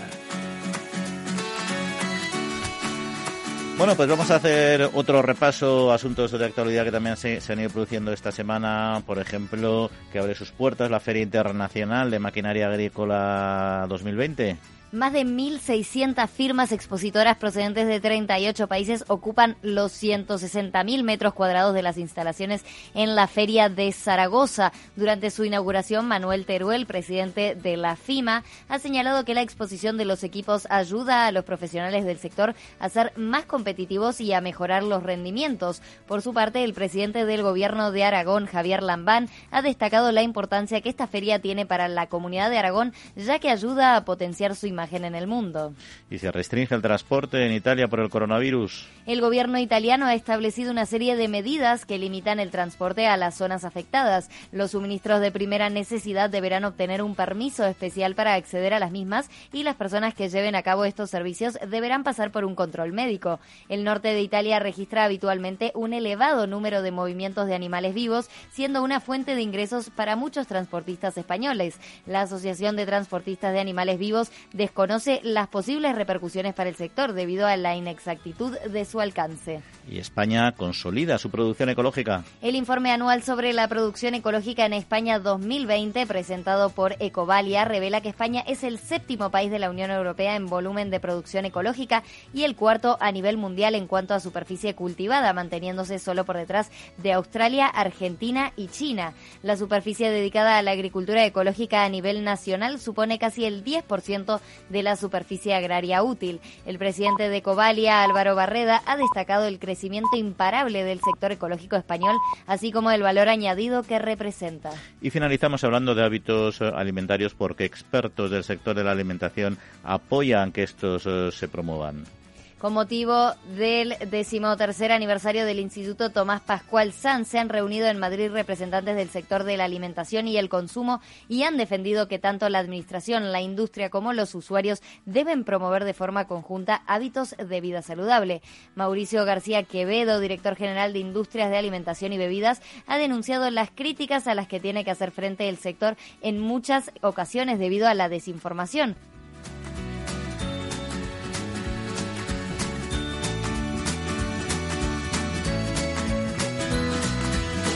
Bueno, 3.76 3.96
pues 3.96 4.08
vamos 4.08 4.30
a 4.30 4.36
hacer 4.36 4.88
otro 4.92 5.20
repaso, 5.20 5.92
asuntos 5.92 6.30
de 6.30 6.44
actualidad 6.44 6.84
que 6.84 6.92
también 6.92 7.16
se, 7.16 7.40
se, 7.40 7.52
han 7.52 7.60
ido 7.60 7.70
produciendo 7.70 8.12
esta 8.12 8.30
semana. 8.30 9.02
Por 9.04 9.18
ejemplo, 9.18 9.90
que 10.12 10.20
abre 10.20 10.36
sus 10.36 10.52
puertas 10.52 10.92
la 10.92 11.00
Feria 11.00 11.22
Internacional 11.22 12.10
de 12.10 12.20
Maquinaria 12.20 12.68
Agrícola 12.68 13.86
2020. 13.88 14.77
Más 14.90 15.12
de 15.12 15.26
1.600 15.26 16.26
firmas 16.28 16.72
expositoras 16.72 17.36
procedentes 17.36 17.86
de 17.86 18.00
38 18.00 18.68
países 18.68 19.04
ocupan 19.08 19.58
los 19.60 19.92
160.000 20.02 21.02
metros 21.02 21.34
cuadrados 21.34 21.74
de 21.74 21.82
las 21.82 21.98
instalaciones 21.98 22.64
en 22.94 23.14
la 23.14 23.26
Feria 23.26 23.68
de 23.68 23.92
Zaragoza. 23.92 24.72
Durante 24.96 25.30
su 25.30 25.44
inauguración, 25.44 26.08
Manuel 26.08 26.46
Teruel, 26.46 26.86
presidente 26.86 27.54
de 27.54 27.76
la 27.76 27.96
FIMA, 27.96 28.44
ha 28.70 28.78
señalado 28.78 29.26
que 29.26 29.34
la 29.34 29.42
exposición 29.42 29.98
de 29.98 30.06
los 30.06 30.24
equipos 30.24 30.66
ayuda 30.70 31.26
a 31.26 31.32
los 31.32 31.44
profesionales 31.44 32.06
del 32.06 32.18
sector 32.18 32.54
a 32.80 32.88
ser 32.88 33.12
más 33.14 33.44
competitivos 33.44 34.22
y 34.22 34.32
a 34.32 34.40
mejorar 34.40 34.82
los 34.84 35.02
rendimientos. 35.02 35.82
Por 36.06 36.22
su 36.22 36.32
parte, 36.32 36.64
el 36.64 36.72
presidente 36.72 37.26
del 37.26 37.42
Gobierno 37.42 37.92
de 37.92 38.04
Aragón, 38.04 38.46
Javier 38.46 38.82
Lambán, 38.82 39.28
ha 39.50 39.60
destacado 39.60 40.12
la 40.12 40.22
importancia 40.22 40.80
que 40.80 40.88
esta 40.88 41.06
feria 41.06 41.42
tiene 41.42 41.66
para 41.66 41.88
la 41.88 42.06
comunidad 42.06 42.48
de 42.48 42.56
Aragón, 42.56 42.94
ya 43.16 43.38
que 43.38 43.50
ayuda 43.50 43.94
a 43.94 44.06
potenciar 44.06 44.56
su 44.56 44.66
en 44.78 45.14
el 45.14 45.26
mundo. 45.26 45.74
Y 46.08 46.18
se 46.18 46.30
restringe 46.30 46.74
el 46.74 46.82
transporte 46.82 47.44
en 47.44 47.52
Italia 47.52 47.88
por 47.88 48.00
el 48.00 48.08
coronavirus. 48.08 48.86
El 49.06 49.20
gobierno 49.20 49.58
italiano 49.58 50.06
ha 50.06 50.14
establecido 50.14 50.70
una 50.70 50.86
serie 50.86 51.16
de 51.16 51.26
medidas 51.26 51.84
que 51.84 51.98
limitan 51.98 52.38
el 52.38 52.50
transporte 52.50 53.06
a 53.06 53.16
las 53.16 53.36
zonas 53.36 53.64
afectadas. 53.64 54.30
Los 54.52 54.72
suministros 54.72 55.20
de 55.20 55.32
primera 55.32 55.68
necesidad 55.68 56.30
deberán 56.30 56.64
obtener 56.64 57.02
un 57.02 57.16
permiso 57.16 57.64
especial 57.64 58.14
para 58.14 58.34
acceder 58.34 58.72
a 58.72 58.78
las 58.78 58.92
mismas 58.92 59.30
y 59.52 59.64
las 59.64 59.74
personas 59.74 60.14
que 60.14 60.28
lleven 60.28 60.54
a 60.54 60.62
cabo 60.62 60.84
estos 60.84 61.10
servicios 61.10 61.58
deberán 61.68 62.04
pasar 62.04 62.30
por 62.30 62.44
un 62.44 62.54
control 62.54 62.92
médico. 62.92 63.40
El 63.68 63.82
norte 63.82 64.08
de 64.08 64.22
Italia 64.22 64.60
registra 64.60 65.04
habitualmente 65.04 65.72
un 65.74 65.92
elevado 65.92 66.46
número 66.46 66.82
de 66.82 66.92
movimientos 66.92 67.48
de 67.48 67.54
animales 67.54 67.94
vivos, 67.94 68.30
siendo 68.52 68.82
una 68.82 69.00
fuente 69.00 69.34
de 69.34 69.42
ingresos 69.42 69.90
para 69.90 70.14
muchos 70.14 70.46
transportistas 70.46 71.16
españoles. 71.18 71.80
La 72.06 72.20
Asociación 72.22 72.76
de 72.76 72.86
Transportistas 72.86 73.52
de 73.52 73.60
Animales 73.60 73.98
Vivos 73.98 74.30
de 74.52 74.67
desconoce 74.68 75.20
las 75.22 75.48
posibles 75.48 75.94
repercusiones 75.94 76.52
para 76.52 76.68
el 76.68 76.76
sector 76.76 77.14
debido 77.14 77.46
a 77.46 77.56
la 77.56 77.74
inexactitud 77.74 78.54
de 78.58 78.84
su 78.84 79.00
alcance. 79.00 79.62
¿Y 79.90 79.98
España 79.98 80.52
consolida 80.52 81.16
su 81.16 81.30
producción 81.30 81.70
ecológica? 81.70 82.22
El 82.42 82.54
informe 82.54 82.90
anual 82.90 83.22
sobre 83.22 83.54
la 83.54 83.66
producción 83.66 84.12
ecológica 84.12 84.66
en 84.66 84.74
España 84.74 85.20
2020, 85.20 86.06
presentado 86.06 86.68
por 86.68 86.96
Ecovalia, 87.00 87.64
revela 87.64 88.02
que 88.02 88.10
España 88.10 88.44
es 88.46 88.62
el 88.62 88.78
séptimo 88.78 89.30
país 89.30 89.50
de 89.50 89.58
la 89.58 89.70
Unión 89.70 89.90
Europea 89.90 90.36
en 90.36 90.44
volumen 90.44 90.90
de 90.90 91.00
producción 91.00 91.46
ecológica 91.46 92.02
y 92.34 92.42
el 92.42 92.54
cuarto 92.54 92.98
a 93.00 93.10
nivel 93.10 93.38
mundial 93.38 93.74
en 93.74 93.86
cuanto 93.86 94.12
a 94.12 94.20
superficie 94.20 94.74
cultivada, 94.74 95.32
manteniéndose 95.32 95.98
solo 95.98 96.26
por 96.26 96.36
detrás 96.36 96.70
de 96.98 97.14
Australia, 97.14 97.68
Argentina 97.68 98.52
y 98.54 98.68
China. 98.68 99.14
La 99.42 99.56
superficie 99.56 100.10
dedicada 100.10 100.58
a 100.58 100.62
la 100.62 100.72
agricultura 100.72 101.24
ecológica 101.24 101.84
a 101.84 101.88
nivel 101.88 102.22
nacional 102.22 102.78
supone 102.78 103.18
casi 103.18 103.46
el 103.46 103.64
10% 103.64 104.40
de 104.68 104.82
la 104.82 104.96
superficie 104.96 105.54
agraria 105.54 106.02
útil. 106.02 106.40
El 106.66 106.78
presidente 106.78 107.28
de 107.28 107.38
Ecovalia, 107.38 108.02
Álvaro 108.02 108.34
Barreda, 108.34 108.82
ha 108.84 108.96
destacado 108.96 109.46
el 109.46 109.58
crecimiento 109.58 109.78
crecimiento 109.78 110.16
imparable 110.16 110.82
del 110.82 110.98
sector 111.00 111.30
ecológico 111.30 111.76
español, 111.76 112.16
así 112.46 112.72
como 112.72 112.90
el 112.90 113.02
valor 113.02 113.28
añadido 113.28 113.84
que 113.84 113.98
representa. 113.98 114.70
Y 115.00 115.10
finalizamos 115.10 115.62
hablando 115.62 115.94
de 115.94 116.04
hábitos 116.04 116.60
eh, 116.60 116.72
alimentarios 116.74 117.34
porque 117.34 117.64
expertos 117.64 118.30
del 118.30 118.42
sector 118.42 118.74
de 118.74 118.82
la 118.82 118.90
alimentación 118.90 119.56
apoyan 119.84 120.50
que 120.50 120.64
estos 120.64 121.06
eh, 121.06 121.30
se 121.30 121.46
promuevan. 121.48 122.17
Con 122.58 122.72
motivo 122.72 123.34
del 123.56 123.94
decimotercer 124.10 124.90
aniversario 124.90 125.46
del 125.46 125.60
Instituto 125.60 126.10
Tomás 126.10 126.40
Pascual 126.40 126.92
Sanz, 126.92 127.28
se 127.28 127.38
han 127.38 127.48
reunido 127.48 127.86
en 127.86 128.00
Madrid 128.00 128.32
representantes 128.32 128.96
del 128.96 129.10
sector 129.10 129.44
de 129.44 129.56
la 129.56 129.64
alimentación 129.64 130.26
y 130.26 130.38
el 130.38 130.48
consumo 130.48 131.00
y 131.28 131.44
han 131.44 131.56
defendido 131.56 132.08
que 132.08 132.18
tanto 132.18 132.48
la 132.48 132.58
Administración, 132.58 133.30
la 133.30 133.40
industria 133.40 133.90
como 133.90 134.12
los 134.12 134.34
usuarios 134.34 134.82
deben 135.06 135.44
promover 135.44 135.84
de 135.84 135.94
forma 135.94 136.26
conjunta 136.26 136.82
hábitos 136.88 137.36
de 137.38 137.60
vida 137.60 137.80
saludable. 137.80 138.42
Mauricio 138.74 139.24
García 139.24 139.62
Quevedo, 139.62 140.18
director 140.18 140.56
general 140.56 140.92
de 140.92 140.98
Industrias 140.98 141.50
de 141.50 141.58
Alimentación 141.58 142.12
y 142.12 142.18
Bebidas, 142.18 142.60
ha 142.88 142.98
denunciado 142.98 143.52
las 143.52 143.70
críticas 143.70 144.26
a 144.26 144.34
las 144.34 144.48
que 144.48 144.58
tiene 144.58 144.84
que 144.84 144.90
hacer 144.90 145.12
frente 145.12 145.48
el 145.48 145.58
sector 145.58 145.96
en 146.22 146.40
muchas 146.40 146.90
ocasiones 147.02 147.60
debido 147.60 147.86
a 147.86 147.94
la 147.94 148.08
desinformación. 148.08 148.96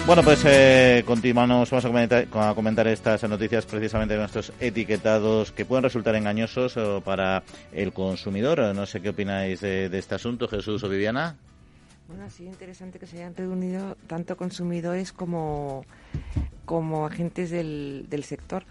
Bueno, 0.04 0.24
pues 0.24 0.42
eh, 0.44 1.04
continuamos, 1.06 1.70
vamos 1.70 1.84
a 1.84 1.88
comentar, 1.88 2.26
a 2.32 2.54
comentar, 2.54 2.86
estas 2.88 3.22
noticias 3.22 3.64
precisamente 3.64 4.14
de 4.14 4.20
nuestros 4.20 4.52
etiquetados 4.58 5.52
que 5.52 5.64
pueden 5.64 5.84
resultar 5.84 6.16
engañosos 6.16 6.76
eh, 6.76 7.00
para 7.04 7.44
el 7.72 7.92
consumidor. 7.92 8.74
No 8.74 8.84
sé 8.84 9.00
qué 9.00 9.10
opináis 9.10 9.60
de, 9.60 9.86
este 9.96 10.16
asunto, 10.16 10.48
Jesús 10.48 10.82
o 10.82 10.88
Viviana. 10.88 11.36
Bueno, 12.08 12.28
sí, 12.30 12.44
interesante 12.44 12.98
que 12.98 13.06
se 13.06 13.18
hayan 13.18 13.36
reunido 13.36 13.96
tanto 14.08 14.36
consumidores 14.36 15.12
como, 15.12 15.86
como 16.64 17.06
agentes 17.06 17.50
del, 17.50 18.06
del 18.10 18.24
sector 18.24 18.64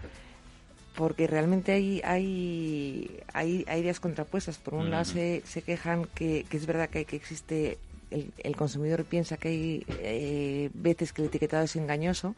porque 0.94 1.26
realmente 1.26 1.72
hay, 1.72 2.02
hay, 2.04 3.20
hay, 3.32 3.64
ideas 3.66 3.98
contrapuestas. 3.98 4.58
Por 4.58 4.74
un 4.74 4.90
lado 4.90 5.06
se, 5.06 5.42
se 5.46 5.62
quejan 5.62 6.04
que, 6.14 6.44
que, 6.48 6.58
es 6.58 6.66
verdad 6.66 6.90
que, 6.90 7.06
que 7.06 7.16
existe 7.16 7.78
el, 8.38 8.56
consumidor 8.56 9.04
piensa 9.04 9.36
que 9.36 9.48
hay 9.48 9.86
eh, 9.88 10.70
veces 10.74 11.12
que 11.12 11.22
el 11.22 11.28
etiquetado 11.28 11.64
es 11.64 11.76
engañoso. 11.76 12.34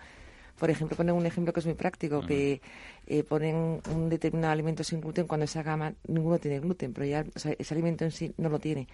Por 0.58 0.70
ejemplo, 0.70 0.96
ponen 0.96 1.14
un 1.14 1.26
ejemplo 1.26 1.52
que 1.52 1.60
es 1.60 1.66
muy 1.66 1.74
práctico, 1.74 2.24
que 2.24 2.60
eh, 3.06 3.24
ponen 3.24 3.80
un 3.92 4.08
determinado 4.08 4.52
alimento 4.52 4.84
sin 4.84 5.00
gluten 5.00 5.26
cuando 5.26 5.44
esa 5.44 5.62
gama 5.62 5.94
ninguno 6.06 6.38
tiene 6.38 6.60
gluten, 6.60 6.92
pero 6.92 7.06
ya 7.06 7.24
ese 7.34 7.74
alimento 7.74 8.04
en 8.04 8.12
sí 8.12 8.32
no 8.36 8.48
lo 8.48 8.60
tiene. 8.60 8.86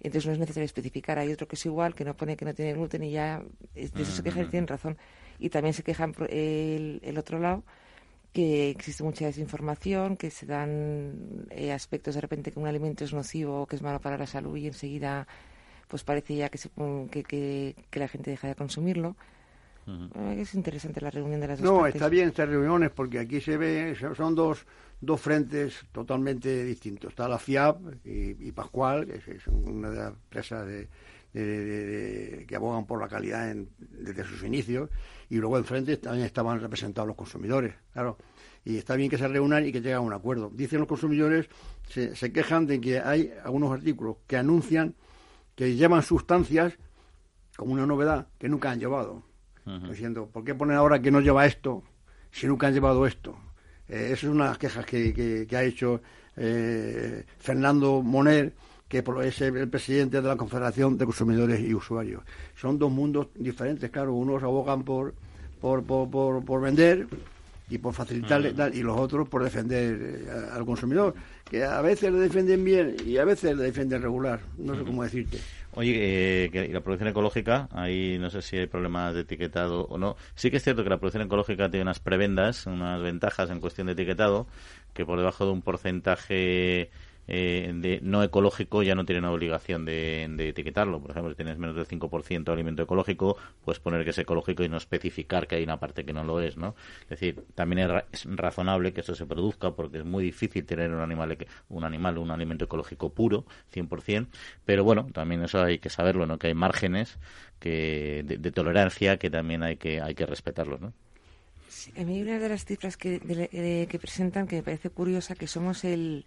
Entonces 0.00 0.26
no 0.26 0.32
es 0.32 0.38
necesario 0.38 0.64
especificar. 0.64 1.18
Hay 1.18 1.30
otro 1.32 1.46
que 1.46 1.56
es 1.56 1.66
igual, 1.66 1.94
que 1.94 2.04
no 2.04 2.16
pone 2.16 2.36
que 2.36 2.44
no 2.44 2.54
tiene 2.54 2.72
gluten 2.72 3.04
y 3.04 3.12
ya 3.12 3.42
de 3.74 4.02
eso 4.02 4.12
se 4.12 4.22
quejan 4.22 4.44
y 4.44 4.48
tienen 4.48 4.66
razón. 4.66 4.96
Y 5.38 5.50
también 5.50 5.74
se 5.74 5.82
quejan 5.82 6.14
el, 6.28 7.00
el 7.02 7.18
otro 7.18 7.38
lado 7.38 7.62
que 8.32 8.70
existe 8.70 9.02
mucha 9.02 9.26
desinformación, 9.26 10.16
que 10.16 10.30
se 10.30 10.46
dan 10.46 11.46
eh, 11.50 11.72
aspectos 11.72 12.14
de 12.14 12.20
repente 12.20 12.50
que 12.50 12.58
un 12.58 12.66
alimento 12.66 13.04
es 13.04 13.12
nocivo 13.12 13.62
o 13.62 13.66
que 13.66 13.76
es 13.76 13.82
malo 13.82 14.00
para 14.00 14.16
la 14.16 14.26
salud 14.26 14.56
y 14.56 14.66
enseguida 14.66 15.26
pues 15.92 16.04
parece 16.04 16.34
ya 16.34 16.48
que, 16.48 16.56
se, 16.56 16.70
que, 17.10 17.22
que, 17.22 18.00
la 18.00 18.08
gente 18.08 18.30
deja 18.30 18.48
de 18.48 18.54
consumirlo. 18.54 19.14
Es 20.38 20.54
interesante 20.54 21.02
la 21.02 21.10
reunión 21.10 21.38
de 21.38 21.48
las 21.48 21.60
dos 21.60 21.70
No, 21.70 21.86
está 21.86 22.08
bien 22.08 22.28
estas 22.28 22.48
reuniones 22.48 22.90
porque 22.92 23.18
aquí 23.18 23.42
se 23.42 23.58
ve, 23.58 23.94
son 24.16 24.34
dos, 24.34 24.64
dos 25.02 25.20
frentes 25.20 25.84
totalmente 25.92 26.64
distintos. 26.64 27.10
Está 27.10 27.28
la 27.28 27.38
FIAP 27.38 28.06
y, 28.06 28.50
Pascual, 28.52 29.04
que 29.04 29.32
es 29.32 29.46
una 29.48 29.90
de 29.90 29.96
las 29.96 30.14
empresas 30.14 30.66
de, 30.66 32.46
que 32.48 32.56
abogan 32.56 32.86
por 32.86 32.98
la 32.98 33.08
calidad 33.08 33.54
desde 33.76 34.24
sus 34.24 34.44
inicios, 34.44 34.88
y 35.28 35.36
luego 35.36 35.58
enfrente 35.58 35.98
también 35.98 36.24
estaban 36.24 36.58
representados 36.58 37.06
los 37.06 37.16
consumidores, 37.18 37.74
claro. 37.92 38.16
Y 38.64 38.78
está 38.78 38.96
bien 38.96 39.10
que 39.10 39.18
se 39.18 39.28
reúnan 39.28 39.66
y 39.66 39.72
que 39.72 39.82
lleguen 39.82 39.96
a 39.96 40.00
un 40.00 40.14
acuerdo. 40.14 40.50
Dicen 40.54 40.78
los 40.78 40.88
consumidores, 40.88 41.50
se, 41.86 42.16
se 42.16 42.32
quejan 42.32 42.64
de 42.64 42.80
que 42.80 42.98
hay 42.98 43.30
algunos 43.44 43.70
artículos 43.72 44.16
que 44.26 44.38
anuncian 44.38 44.94
que 45.54 45.74
llevan 45.74 46.02
sustancias 46.02 46.74
como 47.56 47.72
una 47.72 47.86
novedad 47.86 48.28
que 48.38 48.48
nunca 48.48 48.70
han 48.70 48.80
llevado. 48.80 49.22
Diciendo, 49.88 50.26
¿por 50.26 50.42
qué 50.42 50.56
ponen 50.56 50.76
ahora 50.76 51.00
que 51.00 51.12
no 51.12 51.20
lleva 51.20 51.46
esto 51.46 51.84
si 52.32 52.48
nunca 52.48 52.66
han 52.66 52.74
llevado 52.74 53.06
esto? 53.06 53.36
Eh, 53.88 54.10
esa 54.12 54.26
es 54.26 54.32
una 54.32 54.44
de 54.44 54.50
las 54.50 54.58
quejas 54.58 54.84
que, 54.84 55.46
que, 55.48 55.56
ha 55.56 55.62
hecho 55.62 56.00
eh, 56.36 57.24
Fernando 57.38 58.02
Moner, 58.02 58.54
que 58.88 59.04
es 59.22 59.40
el 59.40 59.68
presidente 59.68 60.20
de 60.20 60.28
la 60.28 60.36
Confederación 60.36 60.98
de 60.98 61.04
Consumidores 61.04 61.60
y 61.60 61.72
Usuarios. 61.74 62.24
Son 62.56 62.76
dos 62.76 62.90
mundos 62.90 63.28
diferentes, 63.34 63.88
claro. 63.90 64.14
Unos 64.14 64.42
abogan 64.42 64.82
por, 64.82 65.14
por, 65.60 65.84
por, 65.84 66.44
por, 66.44 66.60
vender 66.60 67.06
y 67.72 67.78
por 67.78 67.94
facilitarle 67.94 68.54
y 68.74 68.82
los 68.82 69.00
otros 69.00 69.26
por 69.30 69.42
defender 69.42 70.26
eh, 70.26 70.30
al 70.52 70.66
consumidor 70.66 71.14
que 71.48 71.64
a 71.64 71.80
veces 71.80 72.12
le 72.12 72.18
defienden 72.18 72.62
bien 72.62 72.96
y 73.06 73.16
a 73.16 73.24
veces 73.24 73.56
le 73.56 73.62
defienden 73.62 74.02
regular. 74.02 74.40
No 74.58 74.74
sé 74.74 74.82
cómo 74.82 75.02
decirte. 75.02 75.38
Oye, 75.74 76.44
eh, 76.44 76.68
la 76.70 76.82
producción 76.82 77.08
ecológica, 77.08 77.70
ahí 77.72 78.18
no 78.18 78.28
sé 78.28 78.42
si 78.42 78.58
hay 78.58 78.66
problemas 78.66 79.14
de 79.14 79.20
etiquetado 79.20 79.86
o 79.86 79.96
no. 79.96 80.16
Sí 80.34 80.50
que 80.50 80.58
es 80.58 80.62
cierto 80.62 80.84
que 80.84 80.90
la 80.90 80.98
producción 80.98 81.24
ecológica 81.24 81.70
tiene 81.70 81.82
unas 81.84 81.98
prebendas, 81.98 82.66
unas 82.66 83.00
ventajas 83.00 83.48
en 83.48 83.60
cuestión 83.60 83.86
de 83.86 83.94
etiquetado, 83.94 84.46
que 84.92 85.06
por 85.06 85.16
debajo 85.18 85.46
de 85.46 85.52
un 85.52 85.62
porcentaje 85.62 86.90
eh, 87.28 87.72
de 87.74 88.00
no 88.02 88.22
ecológico 88.22 88.82
ya 88.82 88.94
no 88.94 89.04
tienen 89.04 89.24
obligación 89.24 89.84
de, 89.84 90.24
etiquetarlo. 90.48 91.00
Por 91.00 91.12
ejemplo, 91.12 91.30
si 91.30 91.36
tienes 91.36 91.58
menos 91.58 91.76
del 91.76 91.86
5% 91.86 92.44
de 92.44 92.52
alimento 92.52 92.82
ecológico, 92.82 93.36
puedes 93.64 93.80
poner 93.80 94.04
que 94.04 94.10
es 94.10 94.18
ecológico 94.18 94.64
y 94.64 94.68
no 94.68 94.76
especificar 94.76 95.46
que 95.46 95.56
hay 95.56 95.62
una 95.62 95.78
parte 95.78 96.04
que 96.04 96.12
no 96.12 96.24
lo 96.24 96.40
es, 96.40 96.56
¿no? 96.56 96.74
Es 97.02 97.20
decir, 97.20 97.44
también 97.54 97.90
es, 98.12 98.24
razonable 98.24 98.92
que 98.92 99.02
eso 99.02 99.14
se 99.14 99.26
produzca 99.26 99.70
porque 99.72 99.98
es 99.98 100.04
muy 100.04 100.24
difícil 100.24 100.64
tener 100.64 100.90
un 100.90 101.00
animal, 101.00 101.46
un 101.68 101.84
animal, 101.84 102.18
un 102.18 102.30
alimento 102.30 102.64
ecológico 102.64 103.10
puro, 103.10 103.44
100%, 103.72 104.26
pero 104.64 104.84
bueno, 104.84 105.08
también 105.12 105.42
eso 105.42 105.62
hay 105.62 105.78
que 105.78 105.90
saberlo, 105.90 106.26
¿no? 106.26 106.38
Que 106.38 106.48
hay 106.48 106.54
márgenes 106.54 107.18
que 107.60 108.22
de, 108.24 108.52
tolerancia 108.52 109.18
que 109.18 109.30
también 109.30 109.62
hay 109.62 109.76
que 109.76 110.00
hay 110.00 110.14
que 110.14 110.26
respetarlos, 110.26 110.80
¿no? 110.80 110.92
a 111.96 112.04
mí 112.04 112.20
una 112.20 112.38
de 112.38 112.48
las 112.48 112.64
cifras 112.64 112.96
que, 112.96 113.18
que 113.18 113.98
presentan 113.98 114.46
que 114.46 114.56
me 114.56 114.62
parece 114.62 114.90
curiosa 114.90 115.34
que 115.34 115.46
somos 115.46 115.84
el 115.84 116.26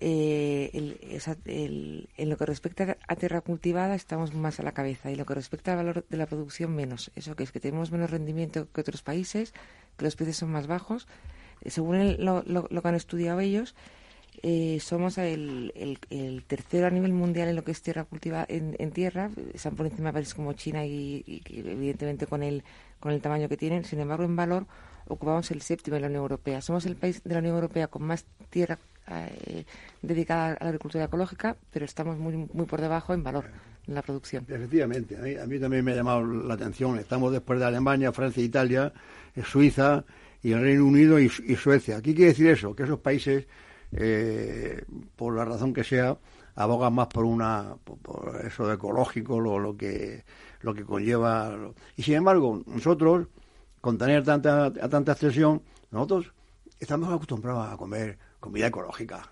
eh, 0.00 0.70
el, 0.72 2.08
en 2.16 2.30
lo 2.30 2.36
que 2.36 2.46
respecta 2.46 2.96
a 3.08 3.16
tierra 3.16 3.40
cultivada 3.40 3.96
estamos 3.96 4.32
más 4.32 4.60
a 4.60 4.62
la 4.62 4.72
cabeza 4.72 5.10
y 5.10 5.14
en 5.14 5.18
lo 5.18 5.26
que 5.26 5.34
respecta 5.34 5.72
al 5.72 5.78
valor 5.78 6.06
de 6.08 6.16
la 6.16 6.26
producción 6.26 6.74
menos. 6.74 7.10
Eso 7.16 7.34
que 7.34 7.42
es 7.42 7.50
que 7.50 7.58
tenemos 7.58 7.90
menos 7.90 8.10
rendimiento 8.10 8.68
que 8.72 8.80
otros 8.80 9.02
países, 9.02 9.52
que 9.96 10.04
los 10.04 10.14
precios 10.14 10.36
son 10.36 10.52
más 10.52 10.68
bajos. 10.68 11.08
Eh, 11.62 11.70
según 11.70 12.16
lo, 12.24 12.42
que 12.44 12.88
han 12.88 12.94
estudiado 12.94 13.40
ellos, 13.40 13.74
eh, 14.42 14.78
somos 14.80 15.18
el, 15.18 15.72
el, 16.10 16.44
tercero 16.44 16.86
a 16.86 16.90
nivel 16.90 17.12
mundial 17.12 17.48
en 17.48 17.56
lo 17.56 17.64
que 17.64 17.72
es 17.72 17.82
tierra 17.82 18.04
cultivada 18.04 18.46
en, 18.48 18.90
tierra. 18.92 19.30
Están 19.52 19.74
por 19.74 19.86
encima 19.86 20.10
de 20.10 20.12
países 20.12 20.34
como 20.34 20.52
China 20.52 20.86
y, 20.86 21.42
evidentemente 21.48 22.28
con 22.28 22.44
el, 22.44 22.62
con 23.00 23.10
el 23.10 23.20
tamaño 23.20 23.48
que 23.48 23.56
tienen. 23.56 23.84
Sin 23.84 23.98
embargo, 23.98 24.22
en 24.24 24.36
valor 24.36 24.66
ocupamos 25.08 25.50
el 25.50 25.60
séptimo 25.62 25.96
en 25.96 26.02
la 26.02 26.08
Unión 26.08 26.22
Europea. 26.22 26.60
Somos 26.60 26.86
el 26.86 26.94
país 26.94 27.20
de 27.24 27.34
la 27.34 27.40
Unión 27.40 27.56
Europea 27.56 27.88
con 27.88 28.04
más 28.04 28.26
tierra 28.50 28.78
eh, 29.10 29.64
dedicada 30.02 30.54
a 30.54 30.64
la 30.64 30.68
agricultura 30.68 31.04
ecológica, 31.04 31.56
pero 31.70 31.84
estamos 31.84 32.18
muy, 32.18 32.48
muy 32.52 32.66
por 32.66 32.80
debajo 32.80 33.14
en 33.14 33.22
valor 33.22 33.44
en 33.86 33.94
la 33.94 34.02
producción. 34.02 34.44
Efectivamente, 34.48 35.16
a 35.16 35.46
mí, 35.46 35.58
también 35.58 35.84
me 35.84 35.92
ha 35.92 35.96
llamado 35.96 36.24
la 36.24 36.54
atención. 36.54 36.98
Estamos 36.98 37.32
después 37.32 37.58
de 37.58 37.64
Alemania, 37.64 38.12
Francia, 38.12 38.42
Italia, 38.42 38.92
eh, 39.34 39.42
Suiza 39.42 40.04
y 40.42 40.52
el 40.52 40.60
Reino 40.60 40.84
Unido 40.84 41.18
y, 41.18 41.28
Suecia. 41.28 42.00
¿Qué 42.02 42.14
quiere 42.14 42.30
decir 42.30 42.48
eso? 42.48 42.74
Que 42.74 42.84
esos 42.84 43.00
países, 43.00 43.46
eh, 43.92 44.84
por 45.16 45.34
la 45.34 45.44
razón 45.44 45.72
que 45.72 45.84
sea, 45.84 46.16
abogan 46.54 46.94
más 46.94 47.08
por 47.08 47.24
una 47.24 47.76
por, 47.84 48.42
eso 48.44 48.66
de 48.66 48.74
ecológico, 48.74 49.40
lo, 49.40 49.58
lo 49.58 49.76
que 49.76 50.24
lo 50.62 50.74
que 50.74 50.84
conlleva. 50.84 51.56
Y 51.96 52.02
sin 52.02 52.14
embargo, 52.14 52.62
nosotros, 52.66 53.26
con 53.80 53.98
tener 53.98 54.24
tanta, 54.24 54.72
tanta 54.72 55.12
extensión, 55.12 55.62
nosotros 55.90 56.32
estamos 56.78 57.12
acostumbrados 57.12 57.72
a 57.72 57.76
comer 57.76 58.18
comida 58.40 58.66
ecológica. 58.66 59.30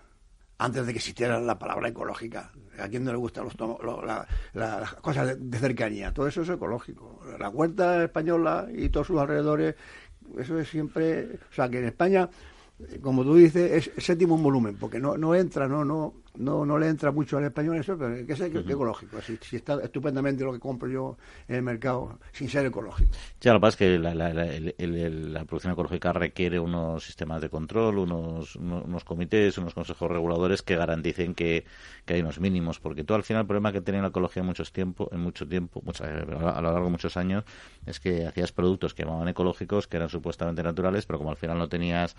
antes 0.59 0.86
de 0.86 0.92
que 0.92 0.98
existiera 0.98 1.38
la 1.38 1.59
palabra 1.59 1.88
ecológica. 1.88 2.50
¿A 2.78 2.88
quién 2.88 3.04
no 3.04 3.12
le 3.12 3.18
gustan 3.18 3.44
los, 3.44 4.04
las 4.54 4.94
cosas 4.94 5.36
de, 5.38 5.59
cercanía? 5.59 6.14
Todo 6.14 6.28
eso 6.28 6.42
es 6.42 6.48
ecológico. 6.48 7.20
La 7.38 7.50
huerta 7.50 8.04
española 8.04 8.66
y 8.72 8.88
todos 8.88 9.09
sus 9.09 9.18
alrededores, 9.18 9.74
eso 10.38 10.59
es 10.59 10.68
siempre... 10.68 11.38
O 11.50 11.54
sea, 11.54 11.68
que 11.68 11.78
en 11.78 11.86
España, 11.86 12.28
como 13.02 13.22
tú 13.22 13.34
dices, 13.34 13.90
es 13.94 14.04
séptimo 14.04 14.38
volumen, 14.38 14.76
porque 14.76 14.98
no, 14.98 15.18
no 15.18 15.34
entra, 15.34 15.68
no, 15.68 15.84
no 15.84 16.14
no, 16.39 16.64
no 16.66 16.78
le 16.78 16.89
entra 16.89 17.11
mucho 17.12 17.39
al 17.39 17.45
español 17.45 17.76
eso, 17.78 17.97
pero 17.99 18.26
que 18.26 18.32
es 18.32 18.41
ecológico. 18.41 19.20
Si, 19.20 19.37
si, 19.39 19.57
está 19.57 19.82
estupendamente 19.82 20.45
lo 20.45 20.53
que 20.53 20.59
compro 20.59 20.89
yo 20.89 21.16
en 21.49 21.57
el 21.57 21.62
mercado 21.62 22.18
sin 22.32 22.49
ser 22.49 22.66
ecológico. 22.66 23.11
Ya, 23.41 23.53
lo 23.53 23.59
que 23.59 23.62
pasa 23.62 23.74
es 23.74 23.76
que 23.76 23.99
la, 23.99 24.14
la, 24.14 24.32
la, 24.32 25.45
producción 25.45 25.72
ecológica 25.72 26.12
requiere 26.12 26.59
unos 26.59 27.05
sistemas 27.05 27.41
de 27.41 27.49
control, 27.49 27.99
unos, 27.99 28.57
unos, 28.57 29.05
comités, 29.05 29.59
unos 29.59 29.74
consejos 29.74 30.11
reguladores 30.11 30.62
que 30.62 30.76
garanticen 30.76 31.34
que, 31.34 31.64
que, 32.05 32.14
hay 32.14 32.20
unos 32.20 32.41
mínimos, 32.41 32.80
porque 32.80 33.05
tú 33.05 33.14
al 33.14 33.22
final 33.22 33.43
el 33.43 33.47
problema 33.47 33.72
que 33.72 33.80
tenía 33.80 34.03
la 34.03 34.09
ecología 34.09 34.41
en, 34.41 34.47
muchos 34.47 34.72
tiempo, 34.72 35.09
en 35.12 35.20
mucho 35.20 35.47
tiempo, 35.47 35.82
a 36.01 36.61
lo 36.61 36.72
largo 36.72 36.84
de 36.84 36.91
muchos 36.91 37.16
años, 37.16 37.45
es 37.87 38.01
que 38.01 38.26
hacías 38.26 38.53
productos 38.53 38.95
que 38.95 39.05
llamaban 39.05 39.28
ecológicos, 39.28 39.87
que 39.87 39.97
eran 39.97 40.09
supuestamente 40.09 40.62
naturales, 40.62 41.07
pero 41.07 41.18
como 41.18 41.30
al 41.30 41.37
final 41.37 41.59
no 41.59 41.68
tenías 41.68 42.16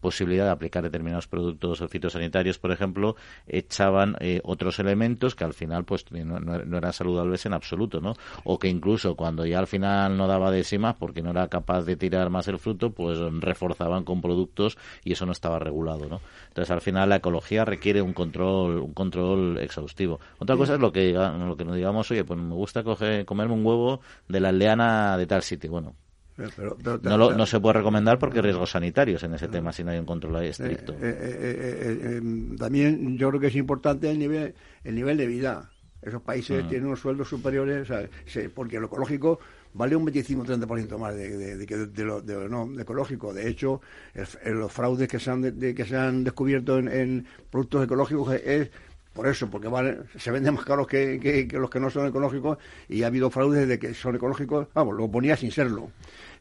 posibilidad 0.00 0.44
de 0.44 0.50
aplicar 0.50 0.82
determinados 0.82 1.26
productos 1.26 1.82
fitosanitarios, 1.88 2.58
por 2.58 2.70
ejemplo, 2.70 3.16
echaban 3.46 4.16
eh, 4.20 4.40
otros 4.44 4.78
elementos 4.78 5.34
que 5.34 5.44
al 5.44 5.54
final 5.54 5.84
pues 5.84 6.04
no, 6.12 6.76
eran 6.76 6.92
saludables 6.92 7.46
en 7.46 7.52
absoluto, 7.52 8.00
¿no? 8.00 8.14
O 8.44 8.58
que 8.58 8.68
incluso 8.68 9.16
cuando 9.16 9.44
ya 9.44 9.58
al 9.58 9.66
final 9.66 10.16
no 10.16 10.26
daba 10.26 10.50
de 10.50 10.64
sí 10.64 10.78
más 10.78 10.94
porque 10.94 11.22
no 11.22 11.30
era 11.30 11.48
capaz 11.48 11.82
de 11.82 11.96
tirar 11.96 12.30
más 12.30 12.48
el 12.48 12.58
fruto, 12.58 12.90
pues 12.90 13.18
reforzaban 13.40 14.04
con 14.04 14.20
productos 14.20 14.78
y 15.04 15.12
eso 15.12 15.26
no 15.26 15.32
estaba 15.32 15.58
regulado, 15.58 16.08
¿no? 16.08 16.20
Entonces 16.48 16.70
al 16.70 16.80
final 16.80 17.08
la 17.08 17.16
ecología 17.16 17.64
requiere 17.64 18.02
un 18.02 18.12
control 18.12 18.78
un 18.78 18.94
control 18.94 19.58
exhaustivo. 19.58 20.20
Otra 20.38 20.56
cosa 20.56 20.74
es 20.74 20.80
lo 20.80 20.92
que 20.92 21.12
lo 21.12 21.56
que 21.56 21.64
nos 21.64 21.76
digamos, 21.76 22.10
oye, 22.10 22.24
pues 22.24 22.38
me 22.38 22.54
gusta 22.54 22.82
coger, 22.82 23.24
comerme 23.24 23.54
un 23.54 23.66
huevo 23.66 24.00
de 24.28 24.40
la 24.40 24.50
aldeana 24.50 25.07
de 25.16 25.26
tal 25.26 25.42
sitio. 25.42 25.70
Bueno, 25.70 25.94
no, 27.02 27.32
no, 27.32 27.46
se 27.46 27.58
puede 27.58 27.74
recomendar 27.74 28.18
porque 28.18 28.38
hay 28.38 28.42
riesgos 28.42 28.70
sanitarios 28.70 29.22
en 29.24 29.34
ese 29.34 29.48
tema 29.48 29.72
si 29.72 29.82
no 29.82 29.90
hay 29.90 29.98
un 29.98 30.06
control 30.06 30.44
estricto. 30.44 30.92
Eh, 30.92 30.98
eh, 31.02 32.00
eh, 32.02 32.56
también 32.56 33.18
yo 33.18 33.28
creo 33.30 33.40
que 33.40 33.48
es 33.48 33.56
importante 33.56 34.08
el 34.10 34.18
nivel, 34.18 34.54
el 34.84 34.94
nivel 34.94 35.16
de 35.16 35.26
vida. 35.26 35.70
Esos 36.00 36.22
países 36.22 36.64
mm. 36.64 36.68
tienen 36.68 36.86
unos 36.86 37.00
sueldos 37.00 37.28
superiores, 37.28 37.88
porque 38.54 38.78
lo 38.78 38.86
ecológico 38.86 39.40
vale 39.74 39.96
un 39.96 40.06
25-30% 40.06 40.96
más 40.96 41.14
de, 41.14 41.56
de, 41.56 42.04
lo, 42.04 42.22
no, 42.48 42.80
ecológico. 42.80 43.34
De 43.34 43.48
hecho, 43.48 43.80
los 44.44 44.72
fraudes 44.72 45.08
que 45.08 45.18
se 45.18 45.30
han, 45.30 45.58
que 45.58 45.84
se 45.84 45.96
han 45.96 46.22
descubierto 46.22 46.78
en, 46.78 47.26
productos 47.50 47.84
ecológicos 47.84 48.34
es 48.34 48.70
por 49.18 49.26
eso, 49.26 49.50
porque 49.50 49.68
se 50.16 50.30
venden 50.30 50.54
más 50.54 50.64
caros 50.64 50.86
que, 50.86 51.18
que, 51.18 51.58
los 51.58 51.68
que 51.68 51.80
no 51.80 51.90
son 51.90 52.06
ecológicos 52.06 52.56
y 52.88 53.02
ha 53.02 53.08
habido 53.08 53.30
fraudes 53.30 53.66
de 53.66 53.76
que 53.76 53.92
son 53.92 54.14
ecológicos, 54.14 54.68
vamos, 54.72 54.94
lo 54.94 55.10
ponía 55.10 55.36
sin 55.36 55.50
serlo. 55.50 55.90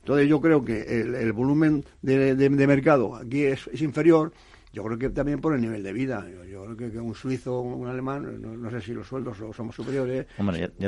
Entonces 0.02 0.30
yo 0.30 0.40
creo 0.40 0.64
que 0.64 0.84
el, 1.02 1.34
volumen 1.34 1.84
de, 2.04 2.68
mercado 2.68 3.16
aquí 3.16 3.46
es, 3.46 3.68
inferior, 3.82 4.32
yo 4.74 4.84
creo 4.84 5.00
que 5.00 5.10
también 5.10 5.42
por 5.42 5.56
el 5.56 5.62
nivel 5.62 5.82
de 5.82 5.92
vida. 5.92 6.24
Yo, 6.48 6.66
creo 6.66 6.92
que, 6.92 7.00
un 7.00 7.16
suizo 7.16 7.56
o 7.56 7.62
un 7.62 7.88
alemán, 7.88 8.40
no, 8.40 8.70
sé 8.70 8.80
si 8.80 8.94
los 8.94 9.08
sueldos 9.08 9.36
somos 9.56 9.76
superiores, 9.76 10.28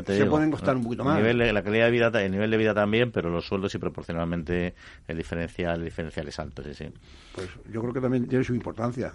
se 0.05 0.25
pueden 0.27 0.51
costar 0.51 0.75
un 0.75 0.83
poquito 0.83 1.03
más. 1.03 1.19
la 1.19 1.63
calidad 1.63 1.85
de 1.85 1.91
vida, 1.91 2.23
el 2.23 2.31
nivel 2.31 2.51
de 2.51 2.57
vida 2.57 2.75
también, 2.75 3.11
pero 3.11 3.31
los 3.31 3.47
sueldos 3.47 3.73
y 3.73 3.79
proporcionalmente 3.79 4.75
el 5.07 5.17
diferencial, 5.17 5.79
el 5.79 5.85
diferencial 5.85 6.27
es 6.27 6.37
alto, 6.37 6.61
sí, 6.61 6.75
sí. 6.75 6.85
Pues 7.33 7.49
yo 7.73 7.81
creo 7.81 7.93
que 7.93 8.01
también 8.01 8.27
tiene 8.27 8.43
su 8.43 8.53
importancia. 8.53 9.11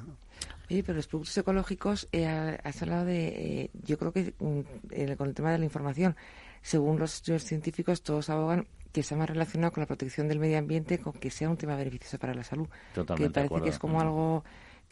Oye, 0.71 0.83
pero 0.83 0.97
los 0.97 1.07
productos 1.07 1.37
ecológicos, 1.37 2.09
eh, 2.13 2.27
has 2.63 2.83
hablado 2.83 3.05
de, 3.05 3.27
eh, 3.29 3.71
yo 3.83 3.99
creo 3.99 4.13
que 4.13 4.35
mm, 4.39 5.15
con 5.17 5.29
el 5.29 5.35
tema 5.35 5.53
de 5.53 5.59
la 5.59 5.65
información, 5.65 6.17
según 6.63 6.99
los 6.99 7.15
estudios 7.15 7.45
científicos, 7.45 8.03
todos 8.03 8.31
abogan 8.31 8.67
que 8.93 9.03
sea 9.03 9.19
más 9.19 9.29
relacionado 9.29 9.73
con 9.73 9.83
la 9.83 9.87
protección 9.87 10.29
del 10.29 10.39
medio 10.39 10.57
ambiente, 10.57 10.99
con 10.99 11.13
que 11.15 11.31
sea 11.31 11.51
un 11.51 11.57
tema 11.57 11.77
beneficioso 11.77 12.19
para 12.19 12.33
la 12.33 12.45
salud. 12.45 12.69
Totalmente 12.95 13.43
que 13.43 13.49
parece 13.49 13.65
que 13.65 13.71
es 13.71 13.79
como 13.79 14.01
algo 14.01 14.45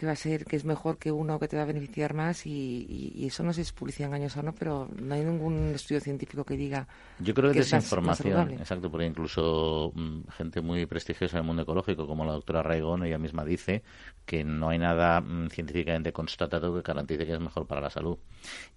que 0.03 0.07
va 0.07 0.13
a 0.15 0.17
ser 0.17 0.45
que 0.45 0.57
es 0.57 0.65
mejor 0.65 0.99
que 0.99 1.13
uno 1.13 1.39
que 1.39 1.47
te 1.47 1.57
va 1.57 1.63
a 1.63 1.67
beneficiar 1.67 2.13
más 2.13 2.45
y, 2.45 3.25
eso 3.25 3.45
no 3.45 3.53
sé 3.53 3.63
si 3.63 3.69
es 3.69 3.73
publicidad 3.73 4.09
engañosa 4.09 4.41
o 4.41 4.43
no, 4.43 4.53
pero 4.53 4.89
no 5.01 5.15
hay 5.15 5.23
ningún 5.23 5.75
estudio 5.77 6.01
científico 6.01 6.45
que 6.45 6.57
diga 6.57 6.89
Yo 7.21 7.33
creo 7.35 7.53
que, 7.53 7.61
es 7.61 7.71
desinformación, 7.71 8.51
exacto, 8.55 8.91
porque 8.91 9.07
incluso 9.07 9.93
mm, 9.95 10.23
gente 10.31 10.61
muy 10.61 10.87
prestigiosa 10.87 11.37
en 11.37 11.43
el 11.43 11.47
mundo 11.47 11.63
ecológico 11.63 12.09
como 12.09 12.25
la 12.25 12.33
doctora 12.33 12.65
Raigón, 12.65 13.05
ella 13.05 13.17
misma 13.17 13.45
dice 13.45 13.85
que 14.27 14.43
no 14.43 14.71
hay 14.71 14.81
nada 14.81 15.21
mm, 15.21 15.51
científicamente 15.51 16.13
constatado 16.13 16.75
que 16.75 16.83
garantice 16.83 17.25
que 17.25 17.35
es 17.35 17.41
mejor 17.41 17.69
para 17.69 17.81
la 17.81 17.91
salud. 17.91 18.19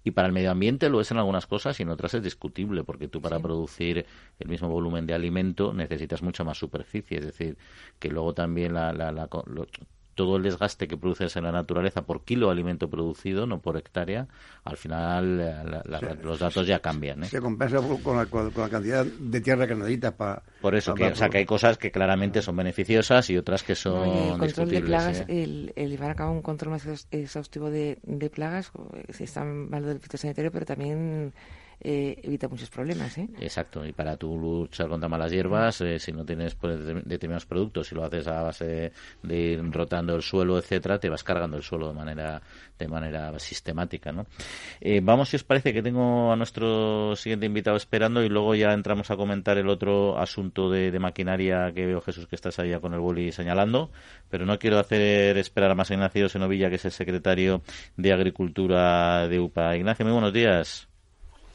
Y 0.04 0.12
para 0.12 0.28
el 0.28 0.32
medio 0.32 0.52
ambiente 0.52 0.88
lo 0.88 1.00
es 1.00 1.10
en 1.10 1.18
algunas 1.18 1.48
cosas 1.48 1.80
y 1.80 1.82
en 1.82 1.88
otras 1.88 2.14
es 2.14 2.22
discutible, 2.22 2.84
porque 2.84 3.08
tú 3.08 3.20
para 3.20 3.40
producir 3.40 4.06
el 4.38 4.48
mismo 4.48 4.68
volumen 4.68 5.06
de 5.06 5.14
alimento 5.14 5.72
necesitas 5.72 6.22
mucha 6.22 6.44
más 6.44 6.56
superficie, 6.56 7.18
es 7.18 7.26
decir, 7.26 7.58
que 7.98 8.10
luego 8.10 8.32
también 8.32 8.74
la, 8.74 8.92
la, 8.92 9.10
la 9.10 9.26
todo 10.16 10.38
el 10.38 10.42
desgaste 10.42 10.88
que 10.88 10.96
produces 10.96 11.36
en 11.36 11.44
la 11.44 11.52
naturaleza 11.52 12.02
por 12.02 12.24
kilo 12.24 12.46
de 12.46 12.52
alimento 12.52 12.88
producido, 12.90 13.46
no 13.46 13.60
por 13.60 13.76
hectárea, 13.76 14.26
al 14.64 14.76
final 14.76 15.40
eh, 15.40 16.16
los 16.22 16.40
datos 16.40 16.66
ya 16.66 16.80
cambian. 16.80 17.22
¿eh? 17.22 17.26
Se 17.26 17.40
compensa 17.40 17.78
con 18.02 18.16
la, 18.16 18.68
cantidad 18.68 19.04
de 19.04 19.40
tierra 19.40 19.68
que 19.68 19.74
necesitas 19.74 20.14
para... 20.14 20.42
Por 20.60 20.74
eso, 20.74 20.94
que, 20.94 21.04
o 21.04 21.14
sea, 21.14 21.28
que 21.28 21.38
hay 21.38 21.46
cosas 21.46 21.78
que 21.78 21.92
claramente 21.92 22.42
son 22.42 22.56
beneficiosas 22.56 23.28
y 23.30 23.36
otras 23.36 23.62
que 23.62 23.74
son 23.74 24.08
el 24.08 24.38
control 24.38 24.68
de 24.70 24.80
plagas, 24.80 25.20
¿eh? 25.20 25.24
el, 25.28 25.72
el, 25.76 25.90
llevar 25.90 26.10
a 26.10 26.14
cabo 26.14 26.32
un 26.32 26.42
control 26.42 26.72
más 26.72 27.06
exhaustivo 27.10 27.70
de, 27.70 27.98
de 28.02 28.30
plagas, 28.30 28.72
está 29.18 29.44
mal 29.44 29.84
del 29.84 30.00
fitosanitario, 30.00 30.50
pero 30.50 30.64
también 30.64 31.34
eh, 31.80 32.18
evita 32.22 32.48
muchos 32.48 32.70
problemas. 32.70 33.16
¿eh? 33.18 33.28
Exacto, 33.40 33.84
y 33.84 33.92
para 33.92 34.16
tu 34.16 34.36
luchar 34.38 34.88
contra 34.88 35.08
malas 35.08 35.32
hierbas, 35.32 35.80
eh, 35.80 35.98
si 35.98 36.12
no 36.12 36.24
tienes 36.24 36.54
pues, 36.54 36.78
determinados 37.04 37.46
productos, 37.46 37.88
si 37.88 37.94
lo 37.94 38.04
haces 38.04 38.26
a 38.26 38.42
base 38.42 38.92
de 39.22 39.36
ir 39.36 39.72
rotando 39.72 40.14
el 40.14 40.22
suelo, 40.22 40.58
etcétera, 40.58 40.98
te 40.98 41.08
vas 41.08 41.24
cargando 41.24 41.56
el 41.56 41.62
suelo 41.62 41.88
de 41.88 41.94
manera 41.94 42.42
de 42.78 42.88
manera 42.88 43.38
sistemática. 43.38 44.12
¿no? 44.12 44.26
Eh, 44.80 45.00
vamos, 45.02 45.28
si 45.28 45.36
os 45.36 45.44
parece, 45.44 45.72
que 45.72 45.82
tengo 45.82 46.32
a 46.32 46.36
nuestro 46.36 47.16
siguiente 47.16 47.46
invitado 47.46 47.76
esperando 47.76 48.22
y 48.22 48.28
luego 48.28 48.54
ya 48.54 48.72
entramos 48.72 49.10
a 49.10 49.16
comentar 49.16 49.58
el 49.58 49.68
otro 49.68 50.18
asunto 50.18 50.70
de, 50.70 50.96
maquinaria 50.98 51.72
que 51.74 51.86
veo, 51.86 52.00
Jesús, 52.00 52.26
que 52.26 52.36
estás 52.36 52.58
allá 52.58 52.80
con 52.80 52.94
el 52.94 53.00
boli 53.00 53.32
señalando, 53.32 53.90
pero 54.30 54.46
no 54.46 54.58
quiero 54.58 54.78
hacer 54.78 55.36
esperar 55.36 55.70
a 55.70 55.74
más 55.74 55.90
a 55.90 55.94
Ignacio 55.94 56.28
Senovilla, 56.28 56.70
que 56.70 56.76
es 56.76 56.84
el 56.84 56.92
secretario 56.92 57.62
de 57.96 58.12
Agricultura 58.12 59.28
de 59.28 59.40
UPA. 59.40 59.76
Ignacio, 59.76 60.04
muy 60.04 60.12
buenos 60.12 60.32
días. 60.32 60.88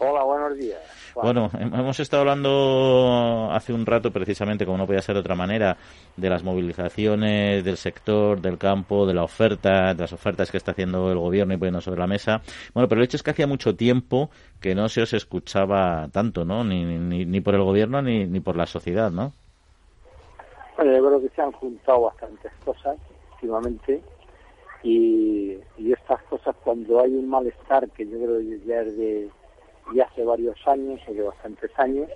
Hola, 0.03 0.23
buenos 0.23 0.57
días. 0.57 0.79
Bueno, 1.13 1.51
hemos 1.53 1.99
estado 1.99 2.21
hablando 2.21 3.49
hace 3.51 3.71
un 3.71 3.85
rato, 3.85 4.09
precisamente, 4.09 4.65
como 4.65 4.79
no 4.79 4.87
podía 4.87 5.03
ser 5.03 5.13
de 5.13 5.21
otra 5.21 5.35
manera, 5.35 5.77
de 6.17 6.27
las 6.27 6.43
movilizaciones 6.43 7.63
del 7.63 7.77
sector, 7.77 8.41
del 8.41 8.57
campo, 8.57 9.05
de 9.05 9.13
la 9.13 9.23
oferta, 9.23 9.93
de 9.93 10.01
las 10.01 10.11
ofertas 10.11 10.49
que 10.49 10.57
está 10.57 10.71
haciendo 10.71 11.11
el 11.11 11.19
gobierno 11.19 11.53
y 11.53 11.57
poniendo 11.57 11.81
sobre 11.81 11.99
la 11.99 12.07
mesa. 12.07 12.41
Bueno, 12.73 12.89
pero 12.89 12.99
el 12.99 13.05
hecho 13.05 13.17
es 13.17 13.21
que 13.21 13.29
hacía 13.29 13.45
mucho 13.45 13.75
tiempo 13.75 14.31
que 14.59 14.73
no 14.73 14.89
se 14.89 15.03
os 15.03 15.13
escuchaba 15.13 16.07
tanto, 16.11 16.45
¿no? 16.45 16.63
Ni, 16.63 16.83
ni, 16.83 17.23
ni 17.25 17.39
por 17.39 17.53
el 17.53 17.61
gobierno 17.61 18.01
ni, 18.01 18.25
ni 18.25 18.39
por 18.39 18.57
la 18.57 18.65
sociedad, 18.65 19.11
¿no? 19.11 19.33
Bueno, 20.77 20.97
yo 20.97 21.05
creo 21.05 21.21
que 21.21 21.29
se 21.29 21.43
han 21.43 21.51
juntado 21.51 22.01
bastantes 22.01 22.51
cosas 22.65 22.97
últimamente 23.33 24.01
y, 24.81 25.59
y 25.77 25.93
estas 25.93 26.23
cosas 26.23 26.55
cuando 26.63 27.01
hay 27.01 27.13
un 27.13 27.29
malestar 27.29 27.87
que 27.91 28.07
yo 28.07 28.17
creo 28.17 28.39
que 28.39 28.59
ya 28.65 28.81
es 28.81 28.97
de 28.97 29.29
ya 29.93 30.05
hace 30.05 30.23
varios 30.23 30.55
años, 30.67 30.99
de 31.07 31.21
bastantes 31.21 31.71
años, 31.77 32.09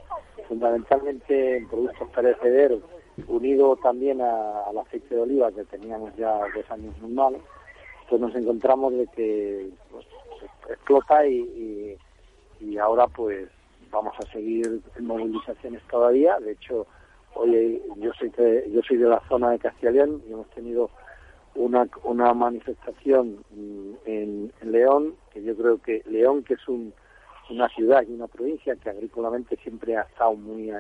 fundamentalmente 0.48 1.58
en 1.58 1.68
productos 1.68 2.10
perecederos, 2.10 2.82
unido 3.28 3.76
también 3.78 4.22
a, 4.22 4.64
al 4.64 4.78
aceite 4.78 5.16
de 5.16 5.22
oliva 5.22 5.52
que 5.52 5.64
teníamos 5.66 6.16
ya 6.16 6.40
dos 6.54 6.70
años 6.70 6.94
mal, 7.02 7.38
pues 8.10 8.22
nos 8.22 8.36
encontramos 8.36 8.94
de 8.94 9.08
que 9.08 9.70
pues, 9.92 10.06
explota 10.70 11.26
y, 11.26 11.98
y, 12.60 12.78
ahora 12.78 13.08
pues 13.08 13.48
vamos 13.92 14.14
a 14.20 14.32
seguir 14.32 14.82
en 14.96 15.06
movilizaciones 15.06 15.82
todavía. 15.90 16.38
De 16.40 16.52
hecho, 16.52 16.86
hoy 17.36 17.82
yo 17.98 18.12
soy 18.14 18.30
de, 18.30 18.70
yo 18.72 18.82
soy 18.82 18.98
de 18.98 19.08
la 19.08 19.22
zona 19.28 19.52
de 19.52 19.60
Castellón 19.60 20.22
y 20.28 20.34
hemos 20.34 20.50
tenido 20.50 20.90
una, 21.56 21.88
una 22.04 22.34
manifestación 22.34 23.44
mm, 23.52 23.94
en 24.06 24.52
León, 24.64 25.16
que 25.32 25.42
yo 25.42 25.56
creo 25.56 25.82
que 25.82 26.04
León, 26.06 26.44
que 26.44 26.56
es 26.56 26.68
un 26.68 26.94
una 27.50 27.70
ciudad 27.70 28.04
y 28.08 28.14
una 28.14 28.28
provincia 28.28 28.76
que 28.76 28.90
agrícolamente 28.90 29.56
siempre 29.58 29.98
ha 29.98 30.02
estado 30.02 30.34
muy, 30.36 30.72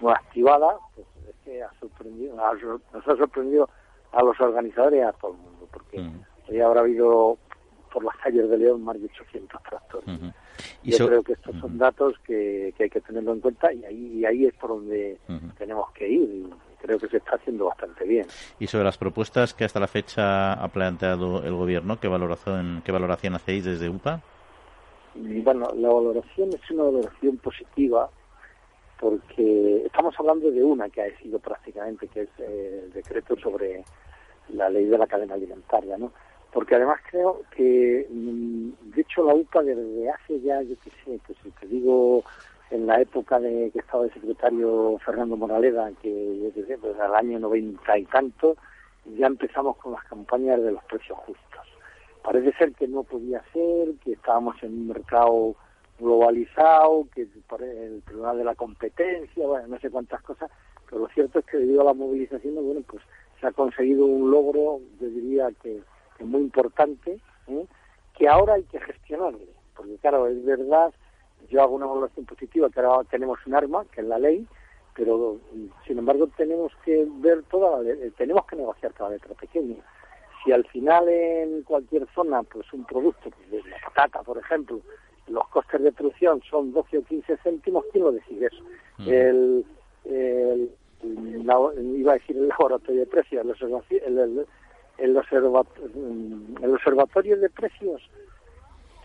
muy 0.00 0.12
activada, 0.12 0.78
pues 0.94 1.06
es 1.28 1.34
que 1.44 1.62
ha 1.62 1.70
sorprendido, 1.80 2.36
nos 2.36 3.08
ha 3.08 3.16
sorprendido 3.16 3.68
a 4.12 4.22
los 4.22 4.40
organizadores 4.40 5.00
y 5.00 5.02
a 5.02 5.12
todo 5.12 5.32
el 5.32 5.38
mundo, 5.38 5.68
porque 5.72 6.00
mm. 6.00 6.24
hoy 6.48 6.60
habrá 6.60 6.80
habido 6.80 7.38
por 7.92 8.04
las 8.04 8.16
calles 8.16 8.48
de 8.48 8.58
León 8.58 8.82
más 8.84 8.98
de 9.00 9.06
800 9.06 9.62
tractores. 9.62 10.20
y 10.82 10.92
Yo 10.92 11.06
creo 11.06 11.22
que 11.22 11.32
estos 11.32 11.56
son 11.58 11.78
datos 11.78 12.14
que, 12.24 12.72
que, 12.76 12.84
hay 12.84 12.90
que 12.90 13.00
tenerlo 13.00 13.32
en 13.32 13.40
cuenta 13.40 13.72
y 13.72 13.84
ahí, 13.84 14.18
y 14.18 14.24
ahí 14.24 14.46
es 14.46 14.54
por 14.54 14.70
donde 14.70 15.18
tenemos 15.56 15.90
que 15.92 16.08
ir. 16.08 16.48
creo 16.80 16.98
que 16.98 17.08
se 17.08 17.16
está 17.18 17.36
haciendo 17.36 17.66
bastante 17.66 18.04
bien. 18.04 18.26
Y 18.58 18.66
sobre 18.66 18.84
las 18.84 18.98
propuestas 18.98 19.54
que 19.54 19.64
hasta 19.64 19.80
la 19.80 19.88
fecha 19.88 20.52
ha 20.52 20.68
planteado 20.68 21.42
el 21.44 21.54
Gobierno, 21.54 21.98
¿qué 21.98 22.08
valoración, 22.08 22.82
qué 22.84 22.92
valoración 22.92 23.34
hacéis 23.34 23.64
desde 23.64 23.88
UPA? 23.88 24.20
Bueno, 25.14 25.68
la 25.74 25.88
valoración 25.88 26.50
es 26.52 26.70
una 26.70 26.84
valoración 26.84 27.38
positiva 27.38 28.08
porque 29.00 29.82
estamos 29.86 30.14
hablando 30.18 30.50
de 30.50 30.62
una 30.62 30.88
que 30.88 31.02
ha 31.02 31.18
sido 31.18 31.38
prácticamente, 31.38 32.08
que 32.08 32.22
es 32.22 32.28
eh, 32.38 32.82
el 32.84 32.92
decreto 32.92 33.36
sobre 33.36 33.84
la 34.50 34.68
ley 34.68 34.86
de 34.86 34.98
la 34.98 35.06
cadena 35.06 35.34
alimentaria, 35.34 35.96
¿no? 35.96 36.12
Porque 36.52 36.74
además 36.74 37.00
creo 37.10 37.42
que, 37.54 38.06
mm, 38.10 38.70
de 38.94 39.00
hecho, 39.00 39.24
la 39.24 39.34
UPA 39.34 39.62
desde 39.62 40.10
hace 40.10 40.40
ya, 40.40 40.62
yo 40.62 40.74
qué 40.82 40.90
sé, 41.04 41.20
pues 41.26 41.38
si 41.42 41.50
te 41.50 41.66
digo, 41.66 42.24
en 42.70 42.86
la 42.86 43.00
época 43.00 43.38
de 43.38 43.70
que 43.72 43.78
estaba 43.78 44.04
el 44.04 44.12
secretario 44.12 44.98
Fernando 45.04 45.36
Moraleda, 45.36 45.90
que 46.02 46.40
yo 46.42 46.52
qué 46.54 46.64
sé, 46.64 46.78
pues 46.78 46.98
al 46.98 47.14
año 47.14 47.38
noventa 47.38 47.96
y 47.96 48.04
tanto, 48.06 48.56
ya 49.16 49.26
empezamos 49.26 49.76
con 49.76 49.92
las 49.92 50.04
campañas 50.04 50.62
de 50.62 50.72
los 50.72 50.84
precios 50.84 51.18
justos. 51.18 51.47
Parece 52.22 52.52
ser 52.58 52.74
que 52.74 52.88
no 52.88 53.04
podía 53.04 53.42
ser, 53.52 53.94
que 54.04 54.12
estábamos 54.12 54.62
en 54.62 54.72
un 54.72 54.88
mercado 54.88 55.54
globalizado, 55.98 57.06
que 57.14 57.22
el 57.22 58.02
Tribunal 58.04 58.38
de 58.38 58.44
la 58.44 58.54
Competencia, 58.54 59.46
bueno, 59.46 59.66
no 59.68 59.78
sé 59.80 59.90
cuántas 59.90 60.22
cosas, 60.22 60.50
pero 60.88 61.02
lo 61.02 61.08
cierto 61.08 61.40
es 61.40 61.46
que 61.46 61.58
debido 61.58 61.82
a 61.82 61.84
la 61.84 61.94
movilización, 61.94 62.54
bueno, 62.54 62.80
pues 62.86 63.02
se 63.40 63.46
ha 63.46 63.52
conseguido 63.52 64.06
un 64.06 64.30
logro, 64.30 64.80
yo 65.00 65.08
diría 65.08 65.48
que, 65.62 65.80
que 66.16 66.24
muy 66.24 66.40
importante, 66.40 67.18
¿eh? 67.48 67.66
que 68.16 68.28
ahora 68.28 68.54
hay 68.54 68.64
que 68.64 68.80
gestionarle, 68.80 69.48
porque 69.76 69.96
claro, 69.98 70.26
es 70.26 70.44
verdad, 70.44 70.92
yo 71.48 71.62
hago 71.62 71.76
una 71.76 71.86
evaluación 71.86 72.26
positiva, 72.26 72.70
que 72.70 72.80
ahora 72.80 73.08
tenemos 73.10 73.38
un 73.46 73.54
arma, 73.54 73.84
que 73.92 74.00
es 74.00 74.06
la 74.06 74.18
ley, 74.18 74.46
pero 74.94 75.38
sin 75.86 75.98
embargo 75.98 76.28
tenemos 76.36 76.72
que 76.84 77.06
ver 77.20 77.44
toda 77.44 77.82
la, 77.82 77.94
tenemos 78.16 78.44
que 78.46 78.56
negociar 78.56 78.92
cada 78.92 79.10
letra 79.10 79.34
pequeña. 79.34 79.76
Si 80.44 80.52
al 80.52 80.64
final 80.66 81.08
en 81.08 81.62
cualquier 81.62 82.06
zona, 82.14 82.42
pues 82.42 82.72
un 82.72 82.84
producto, 82.84 83.30
pues 83.30 83.64
la 83.66 83.76
patata, 83.84 84.22
por 84.22 84.38
ejemplo, 84.38 84.80
los 85.28 85.48
costes 85.48 85.82
de 85.82 85.92
producción 85.92 86.40
son 86.48 86.72
12 86.72 86.98
o 86.98 87.02
15 87.02 87.36
céntimos, 87.38 87.84
¿quién 87.92 88.04
lo 88.04 88.12
decide 88.12 88.46
eso? 88.46 88.64
El, 89.06 89.64
el, 90.04 90.70
iba 91.02 92.12
a 92.12 92.16
decir 92.16 92.36
el 92.36 92.48
laboratorio 92.48 93.00
de 93.00 93.06
precios, 93.06 93.44
el, 93.44 94.18
el, 94.18 94.46
el, 94.98 95.16
observatorio 96.72 97.36
de 97.36 97.50
precios, 97.50 98.02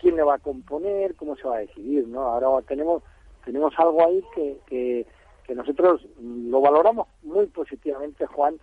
¿quién 0.00 0.16
le 0.16 0.22
va 0.22 0.34
a 0.34 0.38
componer? 0.38 1.14
¿Cómo 1.14 1.36
se 1.36 1.46
va 1.46 1.56
a 1.56 1.60
decidir? 1.60 2.08
¿no? 2.08 2.22
Ahora 2.22 2.62
tenemos 2.66 3.02
tenemos 3.44 3.74
algo 3.78 4.06
ahí 4.06 4.24
que, 4.34 4.56
que, 4.66 5.06
que 5.46 5.54
nosotros 5.54 6.06
lo 6.20 6.60
valoramos 6.60 7.08
muy 7.22 7.46
positivamente, 7.46 8.26
Juan, 8.26 8.58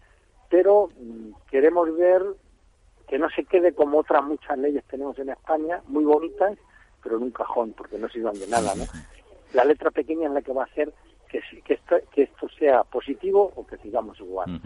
pero 0.50 0.90
mm, 1.00 1.32
queremos 1.50 1.96
ver 1.96 2.24
que 3.12 3.20
no 3.20 3.30
se 3.30 3.44
quede 3.44 3.74
como 3.74 4.00
otras 4.00 4.24
muchas 4.24 4.58
leyes 4.58 4.86
tenemos 4.86 5.20
en 5.20 5.28
España, 5.28 5.82
muy 5.88 6.06
bonitas, 6.06 6.58
pero 7.04 7.18
en 7.18 7.24
un 7.24 7.32
cajón, 7.32 7.74
porque 7.74 7.98
no 7.98 8.08
sirvan 8.08 8.40
de 8.40 8.48
nada, 8.48 8.74
¿no? 8.74 8.86
La 9.52 9.66
letra 9.66 9.92
pequeña 9.92 10.30
es 10.30 10.34
la 10.34 10.42
que 10.42 10.54
va 10.54 10.62
a 10.62 10.66
hacer 10.66 10.94
que, 11.28 11.42
que, 11.66 11.74
esto, 11.74 11.98
que 12.10 12.24
esto 12.24 12.48
sea 12.58 12.86
positivo 12.86 13.52
o 13.58 13.68
que 13.68 13.76
sigamos 13.80 14.18
igual. 14.22 14.62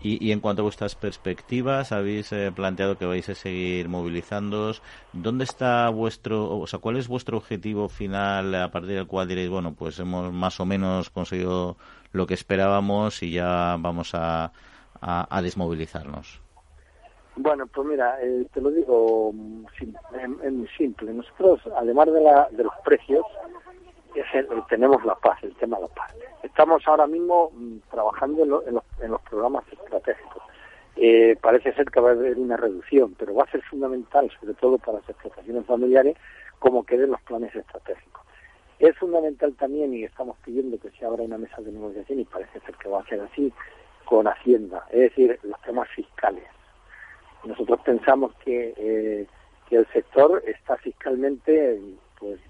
y, 0.00 0.26
y, 0.26 0.32
en 0.32 0.40
cuanto 0.40 0.62
a 0.62 0.64
vuestras 0.64 0.94
perspectivas, 0.94 1.92
habéis 1.92 2.32
eh, 2.32 2.50
planteado 2.50 2.96
que 2.96 3.04
vais 3.04 3.28
a 3.28 3.34
seguir 3.34 3.90
movilizándoos. 3.90 4.80
¿Dónde 5.12 5.44
está 5.44 5.90
vuestro, 5.90 6.58
o 6.58 6.66
sea, 6.66 6.78
cuál 6.78 6.96
es 6.96 7.08
vuestro 7.08 7.36
objetivo 7.36 7.90
final 7.90 8.54
a 8.54 8.70
partir 8.70 8.92
del 8.92 9.06
cual 9.06 9.28
diréis, 9.28 9.50
bueno, 9.50 9.74
pues 9.74 9.98
hemos 9.98 10.32
más 10.32 10.60
o 10.60 10.64
menos 10.64 11.10
conseguido 11.10 11.76
lo 12.12 12.26
que 12.26 12.32
esperábamos 12.32 13.22
y 13.22 13.32
ya 13.32 13.76
vamos 13.78 14.14
a, 14.14 14.50
a 15.02 15.42
desmovilizarnos? 15.42 16.45
Bueno, 17.38 17.66
pues 17.66 17.86
mira, 17.86 18.18
eh, 18.22 18.46
te 18.50 18.62
lo 18.62 18.70
digo 18.70 19.30
en, 20.42 20.66
simple. 20.78 21.12
Nosotros, 21.12 21.60
además 21.76 22.06
de, 22.10 22.22
la, 22.22 22.48
de 22.50 22.64
los 22.64 22.72
precios, 22.82 23.26
tenemos 24.70 25.04
la 25.04 25.14
paz, 25.16 25.38
el 25.42 25.54
tema 25.56 25.76
de 25.76 25.82
la 25.82 25.88
paz. 25.88 26.14
Estamos 26.42 26.82
ahora 26.88 27.06
mismo 27.06 27.50
mm, 27.52 27.76
trabajando 27.90 28.62
en, 28.66 29.10
los, 29.10 29.20
programas 29.28 29.64
estratégicos. 29.70 30.42
Eh, 30.96 31.36
parece 31.42 31.74
ser 31.74 31.90
que 31.90 32.00
va 32.00 32.08
a 32.08 32.12
haber 32.12 32.38
una 32.38 32.56
reducción, 32.56 33.14
pero 33.18 33.34
va 33.34 33.44
a 33.44 33.50
ser 33.50 33.62
fundamental, 33.64 34.30
sobre 34.40 34.54
todo 34.54 34.78
para 34.78 35.00
las 35.00 35.08
explotaciones 35.10 35.66
familiares, 35.66 36.16
como 36.58 36.84
queden 36.84 37.10
los 37.10 37.20
planes 37.20 37.54
estratégicos. 37.54 38.22
Es 38.78 38.96
fundamental 38.96 39.54
también, 39.56 39.92
y 39.92 40.04
estamos 40.04 40.38
pidiendo 40.42 40.78
que 40.80 40.90
se 40.92 41.04
abra 41.04 41.22
una 41.22 41.36
mesa 41.36 41.60
de 41.60 41.70
negociación, 41.70 42.20
y 42.20 42.24
parece 42.24 42.60
ser 42.60 42.74
que 42.76 42.88
va 42.88 43.00
a 43.00 43.06
ser 43.06 43.20
así, 43.20 43.52
con 44.06 44.26
Hacienda, 44.26 44.86
es 44.90 45.00
decir, 45.00 45.38
los 45.42 45.60
temas 45.62 45.88
fiscales 45.90 46.44
nosotros 47.46 47.80
pensamos 47.84 48.34
que, 48.44 48.74
eh, 48.76 49.26
que 49.68 49.76
el 49.76 49.86
sector 49.88 50.42
está 50.46 50.76
fiscalmente 50.76 51.80
pues 52.18 52.40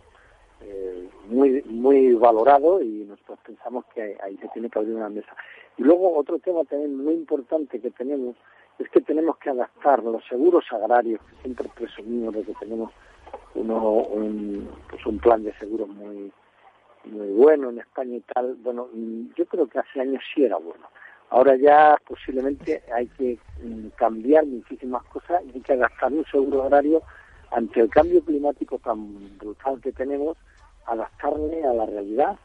eh, 0.63 1.09
muy 1.29 1.63
muy 1.65 2.15
valorado 2.15 2.81
y 2.83 3.05
nosotros 3.05 3.39
pensamos 3.45 3.85
que 3.95 4.17
ahí 4.23 4.37
se 4.39 4.49
tiene 4.49 4.71
que 4.71 4.79
abrir 4.79 4.95
una 4.95 5.09
mesa. 5.09 5.35
Y 5.77 5.83
luego 5.83 6.17
otro 6.17 6.39
tema 6.39 6.65
también 6.65 6.97
muy 6.97 7.15
importante 7.15 7.81
que 7.81 7.91
tenemos 7.91 8.37
es 8.79 8.89
que 8.91 9.01
tenemos 9.01 9.39
que 9.39 9.51
adaptar 9.51 10.03
los 10.03 10.25
seguros 10.27 10.65
agrarios, 10.71 11.21
que 11.23 11.43
siempre 11.43 11.69
presumimos 11.75 12.35
que 12.35 12.55
tenemos 12.61 12.93
uno, 13.55 13.93
un, 13.93 14.69
pues 14.91 15.05
un 15.07 15.19
plan 15.19 15.43
de 15.43 15.53
seguros 15.55 15.89
muy 15.89 16.33
muy 17.05 17.29
bueno 17.33 17.71
en 17.71 17.79
España 17.79 18.17
y 18.17 18.21
tal. 18.21 18.57
Bueno, 18.57 18.89
yo 19.37 19.47
creo 19.47 19.67
que 19.67 19.79
hace 19.79 20.01
años 20.01 20.23
sí 20.35 20.45
era 20.45 20.57
bueno. 20.57 20.87
Ahora 21.31 21.57
ya 21.57 21.97
posiblemente 22.07 22.83
hay 22.95 23.09
que 23.09 23.39
mm, 23.63 23.89
cambiar 23.97 24.47
muchísimas 24.47 25.03
cosas 25.05 25.43
y 25.47 25.57
hay 25.57 25.61
que 25.61 25.73
adaptar 25.73 26.13
un 26.13 26.25
seguro 26.27 26.65
horario 26.65 27.03
ante 27.51 27.81
el 27.81 27.91
cambio 27.91 28.25
climático 28.25 28.79
tan 28.79 29.39
brutal 29.39 29.81
que 29.81 29.93
tenemos, 29.93 30.37
adaptarle 30.87 31.65
a 31.65 31.73
la 31.73 31.87
realidad 31.87 32.37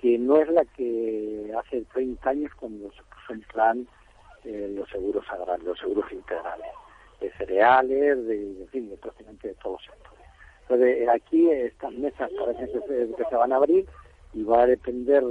que 0.00 0.18
no 0.18 0.38
es 0.38 0.48
la 0.48 0.64
que 0.64 1.52
hace 1.58 1.82
30 1.92 2.30
años 2.30 2.52
cuando 2.58 2.90
se 2.92 3.02
puso 3.02 3.32
en 3.32 3.40
plan 3.42 3.86
eh, 4.44 4.72
los 4.76 4.88
seguros 4.90 5.24
agrarios, 5.30 5.66
los 5.66 5.78
seguros 5.78 6.12
integrales, 6.12 6.70
de 7.20 7.32
cereales, 7.32 8.26
de, 8.26 8.60
en 8.62 8.68
fin, 8.68 8.90
de 8.90 8.96
prácticamente 8.96 9.48
de 9.48 9.54
todos 9.54 9.80
los 9.80 9.94
sectores. 9.94 10.26
Entonces, 10.62 11.08
aquí 11.08 11.50
estas 11.50 11.92
mesas 11.92 12.30
parece 12.38 12.70
que 13.16 13.24
se 13.28 13.36
van 13.36 13.52
a 13.52 13.56
abrir 13.56 13.86
y 14.34 14.42
va 14.42 14.62
a 14.62 14.66
depender 14.66 15.24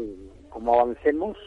cómo 0.49 0.79
avancemos 0.79 1.37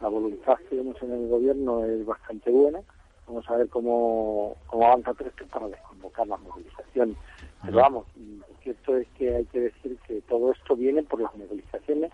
la 0.00 0.08
voluntad 0.08 0.56
que 0.58 0.64
tenemos 0.64 1.02
en 1.02 1.12
el 1.12 1.28
gobierno 1.28 1.84
es 1.84 2.04
bastante 2.04 2.50
buena. 2.50 2.80
Vamos 3.26 3.48
a 3.48 3.56
ver 3.56 3.68
cómo, 3.68 4.56
cómo 4.66 4.86
avanza 4.86 5.14
todo 5.14 5.28
esto 5.28 5.46
para 5.46 5.68
desconvocar 5.68 6.26
las 6.26 6.40
movilizaciones. 6.40 7.16
Pero 7.64 7.76
vamos, 7.78 8.06
lo 8.16 8.56
cierto 8.62 8.96
es 8.96 9.08
que 9.16 9.34
hay 9.34 9.44
que 9.46 9.60
decir 9.60 9.96
que 10.06 10.20
todo 10.22 10.52
esto 10.52 10.76
viene 10.76 11.02
por 11.02 11.20
las 11.20 11.34
movilizaciones, 11.34 12.12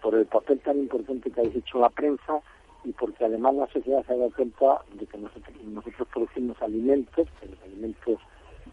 por 0.00 0.14
el 0.14 0.26
papel 0.26 0.60
tan 0.60 0.78
importante 0.78 1.30
que 1.30 1.40
habéis 1.40 1.56
hecho 1.56 1.78
la 1.78 1.90
prensa 1.90 2.40
y 2.84 2.92
porque 2.92 3.24
además 3.24 3.54
la 3.56 3.66
sociedad 3.66 4.04
se 4.06 4.12
ha 4.12 4.16
dado 4.16 4.30
cuenta 4.30 4.82
de 4.94 5.06
que 5.06 5.18
nosotros, 5.18 5.54
nosotros 5.64 6.08
producimos 6.12 6.62
alimentos, 6.62 7.28
que 7.40 7.48
los 7.48 7.60
alimentos 7.62 8.20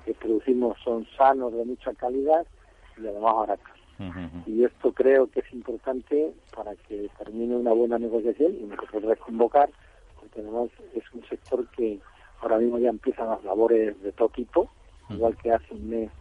que 0.05 0.13
producimos 0.13 0.77
son 0.83 1.07
sanos, 1.17 1.53
de 1.53 1.65
mucha 1.65 1.93
calidad 1.95 2.45
y 2.97 3.07
además 3.07 3.35
baratos. 3.35 3.72
Y 4.45 4.63
esto 4.63 4.91
creo 4.91 5.27
que 5.27 5.41
es 5.41 5.53
importante 5.53 6.31
para 6.55 6.75
que 6.75 7.09
termine 7.17 7.55
una 7.55 7.71
buena 7.71 7.97
negociación 7.97 8.53
y 8.59 8.63
nosotros 8.63 9.03
desconvocar, 9.03 9.69
porque 10.19 10.41
además 10.41 10.69
es 10.93 11.03
un 11.13 11.23
sector 11.27 11.67
que 11.69 11.99
ahora 12.41 12.57
mismo 12.57 12.79
ya 12.79 12.89
empiezan 12.89 13.29
las 13.29 13.43
labores 13.43 14.01
de 14.01 14.11
todo 14.11 14.29
tipo, 14.29 14.69
igual 15.09 15.37
que 15.37 15.51
hace 15.51 15.73
un 15.73 15.89
mes 15.89 16.11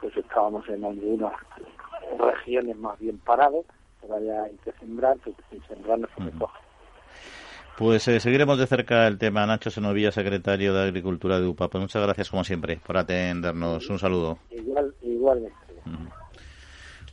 pues 0.00 0.16
estábamos 0.16 0.68
en 0.68 0.84
algunas 0.84 1.32
regiones 2.18 2.76
más 2.76 2.98
bien 2.98 3.18
parados, 3.18 3.64
ahora 4.02 4.20
ya 4.20 4.42
hay 4.42 4.56
que 4.62 4.72
sembrar, 4.72 5.16
porque 5.24 5.42
sin 5.50 5.62
sembrar 5.66 5.98
no 5.98 6.08
se 6.16 6.24
recoge. 6.24 6.58
Pues 7.76 8.08
eh, 8.08 8.20
seguiremos 8.20 8.58
de 8.58 8.66
cerca 8.66 9.06
el 9.06 9.18
tema. 9.18 9.44
Nacho 9.44 9.70
Senovilla, 9.70 10.10
secretario 10.10 10.72
de 10.72 10.82
Agricultura 10.82 11.38
de 11.38 11.46
UPA. 11.46 11.68
Pues 11.68 11.82
muchas 11.82 12.02
gracias, 12.02 12.30
como 12.30 12.42
siempre, 12.42 12.80
por 12.86 12.96
atendernos. 12.96 13.90
Un 13.90 13.98
saludo. 13.98 14.38
Igual, 14.50 14.94
igualmente. 15.02 15.54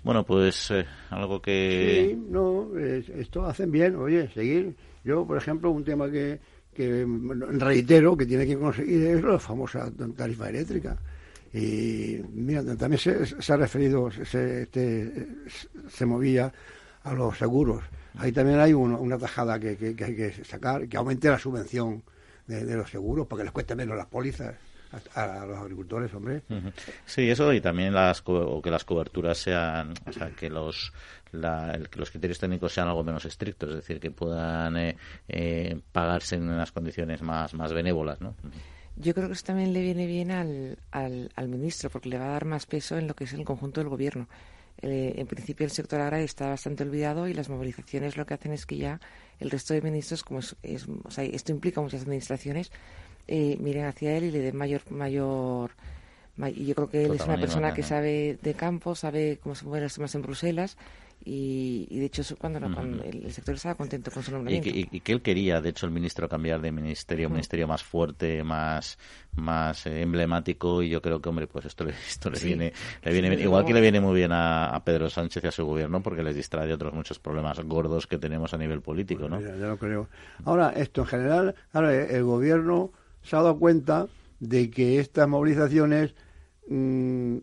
Bueno, 0.03 0.25
pues 0.25 0.69
eh, 0.71 0.85
algo 1.09 1.41
que... 1.41 2.09
Sí, 2.09 2.25
no, 2.29 2.69
esto 2.77 3.45
hacen 3.45 3.71
bien, 3.71 3.95
oye, 3.95 4.29
seguir. 4.33 4.75
Yo, 5.03 5.25
por 5.25 5.37
ejemplo, 5.37 5.71
un 5.71 5.83
tema 5.83 6.11
que, 6.11 6.39
que 6.73 7.05
reitero 7.57 8.17
que 8.17 8.25
tiene 8.25 8.45
que 8.45 8.57
conseguir 8.57 9.03
es 9.07 9.23
la 9.23 9.39
famosa 9.39 9.89
tarifa 10.15 10.49
eléctrica. 10.49 10.97
Y 11.53 12.19
mira, 12.33 12.63
también 12.75 12.99
se, 12.99 13.53
ha 13.53 13.57
referido, 13.57 14.09
se, 14.11 14.63
este, 14.63 15.27
se 15.87 16.05
movía 16.05 16.51
a 17.03 17.13
los 17.13 17.37
seguros. 17.37 17.83
Ahí 18.17 18.31
también 18.31 18.59
hay 18.59 18.73
una 18.73 19.17
tajada 19.17 19.57
que, 19.59 19.77
que, 19.77 20.03
hay 20.03 20.15
que 20.15 20.43
sacar, 20.43 20.87
que 20.87 20.97
aumente 20.97 21.29
la 21.29 21.39
subvención 21.39 22.03
de, 22.47 22.65
de 22.65 22.75
los 22.75 22.89
seguros 22.89 23.25
para 23.27 23.39
que 23.39 23.43
les 23.45 23.53
cueste 23.53 23.75
menos 23.75 23.95
las 23.95 24.07
pólizas 24.07 24.55
a, 25.15 25.45
los 25.45 25.57
agricultores, 25.57 26.13
hombre. 26.13 26.41
Sí, 27.05 27.29
eso 27.29 27.51
y 27.53 27.61
también 27.61 27.93
las 27.93 28.21
o 28.25 28.61
que 28.61 28.69
las 28.69 28.83
coberturas 28.83 29.37
sean, 29.37 29.93
o 30.05 30.11
sea, 30.11 30.29
que 30.31 30.49
los 30.49 30.93
que 31.31 31.99
los 31.99 32.11
criterios 32.11 32.39
técnicos 32.39 32.73
sean 32.73 32.87
algo 32.87 33.03
menos 33.03 33.25
estrictos, 33.25 33.69
es 33.69 33.75
decir, 33.77 33.99
que 33.99 34.11
puedan 34.11 34.77
eh, 34.77 34.95
eh, 35.27 35.79
pagarse 35.91 36.35
en 36.35 36.47
unas 36.47 36.71
condiciones 36.71 37.21
más 37.21 37.53
más 37.53 37.73
benévolas, 37.73 38.21
¿no? 38.21 38.35
Yo 38.95 39.15
creo 39.15 39.27
que 39.27 39.33
eso 39.33 39.45
también 39.45 39.73
le 39.73 39.81
viene 39.81 40.05
bien 40.05 40.29
al, 40.29 40.77
al, 40.91 41.47
ministro, 41.47 41.89
porque 41.89 42.09
le 42.09 42.19
va 42.19 42.25
a 42.25 42.33
dar 42.33 42.45
más 42.45 42.67
peso 42.67 42.95
en 42.97 43.07
lo 43.07 43.15
que 43.15 43.23
es 43.23 43.33
el 43.33 43.43
conjunto 43.43 43.81
del 43.81 43.89
gobierno. 43.89 44.27
Eh, 44.81 45.13
en 45.17 45.27
principio 45.27 45.65
el 45.65 45.71
sector 45.71 46.01
agrario 46.01 46.25
está 46.25 46.49
bastante 46.49 46.83
olvidado 46.83 47.27
y 47.27 47.33
las 47.33 47.49
movilizaciones 47.49 48.17
lo 48.17 48.25
que 48.25 48.33
hacen 48.33 48.51
es 48.51 48.65
que 48.65 48.77
ya 48.77 48.99
el 49.39 49.49
resto 49.49 49.73
de 49.73 49.81
ministros, 49.81 50.23
como 50.23 50.39
es, 50.39 50.55
o 51.03 51.09
sea, 51.09 51.23
esto 51.23 51.51
implica 51.51 51.81
muchas 51.81 52.03
administraciones, 52.03 52.71
eh, 53.27 53.57
miren 53.59 53.85
hacia 53.85 54.17
él 54.17 54.25
y 54.25 54.31
le 54.31 54.39
den 54.39 54.55
mayor 54.55 54.81
mayor 54.91 55.71
y 56.55 56.65
yo 56.65 56.75
creo 56.75 56.89
que 56.89 57.05
él 57.05 57.13
es 57.13 57.21
una 57.25 57.37
persona 57.37 57.73
que 57.73 57.83
sabe 57.83 58.39
de 58.41 58.53
campo, 58.55 58.95
sabe 58.95 59.39
cómo 59.41 59.53
se 59.53 59.65
mueven 59.65 59.83
los 59.83 59.93
temas 59.93 60.15
en 60.15 60.23
Bruselas 60.23 60.77
y, 61.25 61.99
de 61.99 62.05
hecho 62.05 62.23
cuando, 62.37 62.59
el, 63.03 63.31
sector 63.31 63.55
estaba 63.55 63.75
contento 63.75 64.11
con 64.11 64.23
su 64.23 64.31
nombramiento. 64.31 64.69
Y, 64.69 64.99
que 64.99 65.13
él 65.13 65.21
quería, 65.21 65.61
de 65.61 65.69
hecho, 65.69 65.85
el 65.85 65.93
ministro 65.93 66.27
cambiar 66.27 66.59
de 66.59 66.71
ministerio 66.71 67.27
a 67.27 67.29
un 67.29 67.33
ministerio 67.33 67.67
más 67.67 67.81
fuerte, 67.81 68.43
más 68.43 68.97
más 69.35 69.87
eh, 69.87 70.01
emblemático 70.01 70.83
y 70.83 70.89
yo 70.89 71.01
creo 71.01 71.19
que 71.19 71.29
hombre 71.29 71.47
pues 71.47 71.65
esto 71.65 71.85
le, 71.85 71.91
esto 72.07 72.29
le 72.29 72.39
viene 72.39 72.73
le 73.03 73.11
viene 73.11 73.29
bien. 73.29 73.41
igual 73.41 73.65
que 73.65 73.73
le 73.73 73.81
viene 73.81 73.99
muy 73.99 74.15
bien 74.15 74.31
a, 74.31 74.79
Pedro 74.85 75.09
Sánchez 75.09 75.43
y 75.43 75.47
a 75.47 75.51
su 75.51 75.65
gobierno 75.65 76.03
porque 76.03 76.21
les 76.21 76.35
distrae 76.35 76.67
de 76.67 76.73
otros 76.73 76.93
muchos 76.93 77.17
problemas 77.17 77.59
gordos 77.61 78.05
que 78.05 78.19
tenemos 78.19 78.53
a 78.53 78.57
nivel 78.57 78.81
político 78.81 79.27
no 79.29 79.41
ya, 79.41 79.55
lo 79.55 79.77
creo. 79.77 80.07
Ahora 80.45 80.73
esto 80.75 81.01
en 81.01 81.07
general 81.07 81.55
ahora 81.71 81.95
el 81.95 82.23
gobierno 82.23 82.91
se 83.23 83.35
ha 83.35 83.39
dado 83.41 83.57
cuenta 83.59 84.07
de 84.39 84.69
que 84.69 84.99
estas 84.99 85.27
movilizaciones 85.27 86.15
mm, 86.67 87.37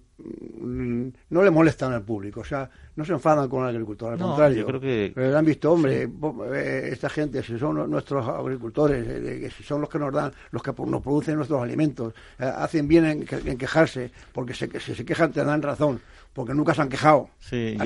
no 1.31 1.43
le 1.43 1.51
molestan 1.51 1.93
al 1.93 2.03
público 2.03 2.41
o 2.41 2.45
sea 2.45 2.71
no 3.01 3.05
se 3.07 3.13
enfadan 3.15 3.49
con 3.49 3.63
el 3.63 3.71
agricultor, 3.71 4.13
al 4.13 4.19
contrario. 4.19 4.59
Yo 4.59 4.67
creo 4.67 4.81
que... 4.81 5.13
Pero 5.15 5.39
han 5.39 5.45
visto, 5.45 5.73
hombre, 5.73 6.09
eh, 6.55 6.89
esta 6.93 7.09
gente, 7.09 7.43
si 7.43 7.59
son 7.59 7.91
nuestros 7.91 8.29
agricultores, 8.29 9.07
eh, 9.09 9.51
si 9.57 9.63
son 9.63 9.81
los 9.81 9.89
que 9.89 9.99
nos 9.99 10.13
dan, 10.13 10.31
los 10.51 10.63
que 10.63 10.73
nos 10.87 11.03
producen 11.03 11.37
nuestros 11.37 11.63
alimentos, 11.63 12.13
eh, 12.39 12.45
hacen 12.45 12.87
bien 12.87 13.07
en, 13.07 13.25
quejarse, 13.25 14.11
porque 14.33 14.53
se, 14.53 14.69
si 14.81 14.95
se 14.95 15.05
quejan 15.05 15.33
te 15.33 15.43
dan 15.43 15.63
razón 15.63 16.01
porque 16.33 16.55
nunca 16.55 16.75
se 16.75 16.83
han 16.83 16.89
quejado. 16.89 17.29
Sí, 17.41 17.77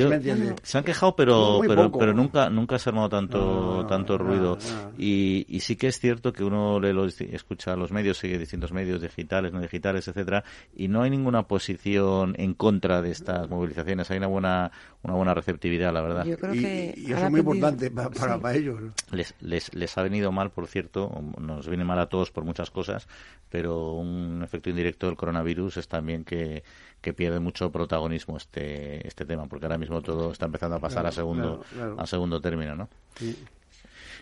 se 0.62 0.78
han 0.78 0.85
quejado, 0.85 1.16
pero 1.16 1.61
pero, 1.66 1.91
pero, 1.91 2.12
nunca 2.12 2.51
nunca 2.51 2.78
se 2.78 2.89
ha 2.89 2.91
armado 2.91 3.09
tanto 3.09 3.87
tanto 3.89 4.18
ruido. 4.18 4.59
Y, 4.99 5.47
y, 5.49 5.61
sí 5.61 5.76
que 5.76 5.87
es 5.87 5.99
cierto 5.99 6.32
que 6.32 6.45
uno 6.45 6.78
le 6.78 6.93
lo, 6.93 7.07
escucha 7.07 7.74
los 7.74 7.91
medios, 7.91 8.18
sigue 8.18 8.39
distintos 8.39 8.72
medios 8.72 9.01
digitales, 9.01 9.53
no 9.53 9.61
digitales, 9.61 10.07
etcétera, 10.09 10.45
y 10.76 10.89
no 10.89 11.03
hay 11.03 11.11
ninguna 11.11 11.45
posición 11.45 12.23
en 12.36 12.54
contra 12.54 13.02
de 13.02 13.10
estas 13.10 13.48
movilizaciones. 13.48 14.10
Hay 14.10 14.18
una 14.18 14.26
buena 14.26 14.72
una 15.02 15.14
buena 15.14 15.34
receptividad, 15.34 15.92
la 15.92 16.00
verdad. 16.00 16.24
Yo 16.24 16.38
creo 16.38 16.52
que 16.52 16.94
y, 16.96 17.12
eso 17.12 17.24
es 17.24 17.30
muy 17.30 17.40
importante 17.40 17.90
para, 17.90 18.38
para, 18.38 18.54
ellos. 18.54 18.80
Les, 19.10 19.34
les, 19.40 19.74
les 19.74 19.98
ha 19.98 20.02
venido 20.02 20.32
mal, 20.32 20.50
por 20.50 20.66
cierto, 20.66 21.10
nos 21.38 21.68
viene 21.68 21.84
mal 21.84 21.98
a 21.98 22.08
todos 22.08 22.30
por 22.30 22.44
muchas 22.44 22.70
cosas, 22.70 23.06
pero 23.50 23.92
un 23.92 24.42
efecto 24.42 24.70
indirecto 24.70 25.06
del 25.06 25.16
coronavirus 25.16 25.78
es 25.78 25.88
también 25.88 26.24
que 26.24 26.62
que 27.04 27.12
pierde 27.12 27.38
mucho 27.38 27.70
protagonismo 27.70 28.38
este 28.38 29.06
este 29.06 29.26
tema 29.26 29.46
porque 29.46 29.66
ahora 29.66 29.76
mismo 29.76 30.00
todo 30.00 30.32
está 30.32 30.46
empezando 30.46 30.76
a 30.76 30.80
pasar 30.80 31.06
a 31.06 31.12
segundo 31.12 31.62
a 31.98 32.06
segundo 32.06 32.40
término 32.40 32.74
no 32.74 32.88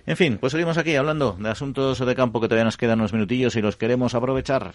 en 0.05 0.17
fin 0.17 0.37
pues 0.39 0.51
seguimos 0.51 0.77
aquí 0.79 0.97
hablando 0.97 1.37
de 1.39 1.49
asuntos 1.49 2.05
de 2.05 2.15
campo 2.17 2.41
que 2.41 2.49
todavía 2.49 2.65
nos 2.65 2.77
quedan 2.77 2.99
unos 2.99 3.13
minutillos 3.13 3.55
y 3.55 3.63
los 3.63 3.77
queremos 3.77 4.17
aprovechar 4.17 4.75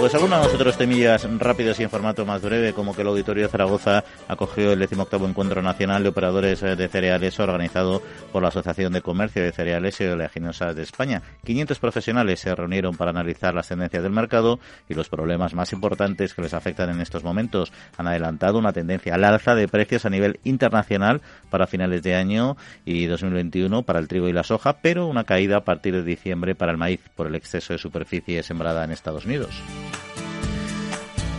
Pues 0.00 0.14
algunos 0.14 0.54
otros 0.54 0.78
temillas 0.78 1.28
rápidos 1.38 1.78
y 1.78 1.82
en 1.82 1.90
formato 1.90 2.24
más 2.24 2.40
breve, 2.40 2.72
como 2.72 2.96
que 2.96 3.02
el 3.02 3.08
Auditorio 3.08 3.42
de 3.42 3.50
Zaragoza 3.50 4.02
acogió 4.28 4.72
el 4.72 4.78
18 4.78 5.26
Encuentro 5.26 5.60
Nacional 5.60 6.02
de 6.02 6.08
Operadores 6.08 6.62
de 6.62 6.88
Cereales 6.88 7.38
organizado 7.38 8.02
por 8.32 8.40
la 8.40 8.48
Asociación 8.48 8.94
de 8.94 9.02
Comercio 9.02 9.42
de 9.42 9.52
Cereales 9.52 10.00
y 10.00 10.04
Oleaginosas 10.04 10.74
de 10.74 10.84
España. 10.84 11.20
500 11.44 11.78
profesionales 11.78 12.40
se 12.40 12.54
reunieron 12.54 12.96
para 12.96 13.10
analizar 13.10 13.52
las 13.52 13.68
tendencias 13.68 14.02
del 14.02 14.10
mercado 14.10 14.58
y 14.88 14.94
los 14.94 15.10
problemas 15.10 15.52
más 15.52 15.74
importantes 15.74 16.32
que 16.32 16.42
les 16.42 16.54
afectan 16.54 16.88
en 16.88 17.02
estos 17.02 17.22
momentos. 17.22 17.70
Han 17.98 18.06
adelantado 18.06 18.58
una 18.58 18.72
tendencia 18.72 19.14
al 19.14 19.24
alza 19.24 19.54
de 19.54 19.68
precios 19.68 20.06
a 20.06 20.10
nivel 20.10 20.40
internacional 20.44 21.20
para 21.50 21.66
finales 21.66 22.02
de 22.02 22.14
año 22.14 22.56
y 22.86 23.04
2021 23.04 23.82
para 23.82 23.98
el 23.98 24.08
trigo 24.08 24.30
y 24.30 24.32
la 24.32 24.44
soja, 24.44 24.78
pero 24.80 25.06
una 25.06 25.24
caída 25.24 25.58
a 25.58 25.64
partir 25.64 25.92
de 25.92 26.04
diciembre 26.04 26.54
para 26.54 26.72
el 26.72 26.78
maíz 26.78 27.00
por 27.14 27.26
el 27.26 27.34
exceso 27.34 27.74
de 27.74 27.78
superficie 27.78 28.42
sembrada 28.42 28.82
en 28.82 28.92
Estados 28.92 29.26
Unidos. 29.26 29.60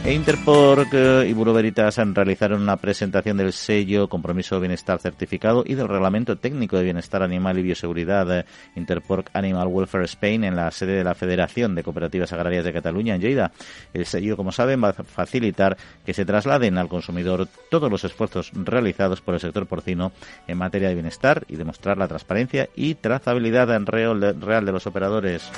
E 0.04 0.14
Interpork 0.14 0.92
y 1.28 1.34
Buro 1.34 1.54
Veritas 1.54 1.98
realizaron 1.98 2.64
una 2.64 2.78
presentación 2.78 3.38
del 3.38 3.54
sello 3.54 4.10
Compromiso 4.10 4.56
de 4.56 4.62
Bienestar 4.62 4.98
Certificado 4.98 5.64
y 5.64 5.76
del 5.76 5.88
Reglamento 5.88 6.40
Técnico 6.40 6.76
de 6.76 6.86
Bienestar 6.86 7.22
Animal 7.22 7.60
y 7.60 7.62
Bioseguridad 7.62 8.40
eh, 8.40 8.46
Interpork 8.76 9.30
Animal 9.34 9.68
Welfare 9.68 10.06
Spain 10.06 10.44
en 10.44 10.56
la 10.56 10.72
sede 10.72 10.94
de 10.94 11.04
la 11.04 11.14
Federación 11.14 11.76
de 11.76 11.84
Cooperativas 11.84 12.34
Agrarias 12.34 12.66
de 12.66 12.74
Cataluña, 12.74 13.14
en 13.14 13.22
Lleida. 13.22 13.52
El 13.94 14.08
sello, 14.08 14.36
como 14.36 14.52
saben, 14.52 14.84
va 14.84 14.90
a 14.90 14.94
facilitar 14.94 15.78
que 16.04 16.16
se 16.16 16.26
trasladen 16.26 16.80
al 16.80 16.90
consumidor 16.90 17.48
todos 17.70 17.92
los 17.92 18.04
esfuerzos 18.04 18.50
realizados 18.56 19.22
por 19.22 19.36
el 19.36 19.40
sector 19.40 19.68
porcino 19.68 20.14
en 20.48 20.58
materia 20.58 20.90
de 20.90 20.96
bienestar 20.96 21.46
y 21.48 21.58
demostrar 21.58 22.00
la 22.00 22.08
transparencia 22.08 22.70
y 22.76 22.96
trazabilidad 22.96 23.68
real 23.86 24.66
de 24.66 24.72
los 24.72 24.88
operadores. 24.88 25.52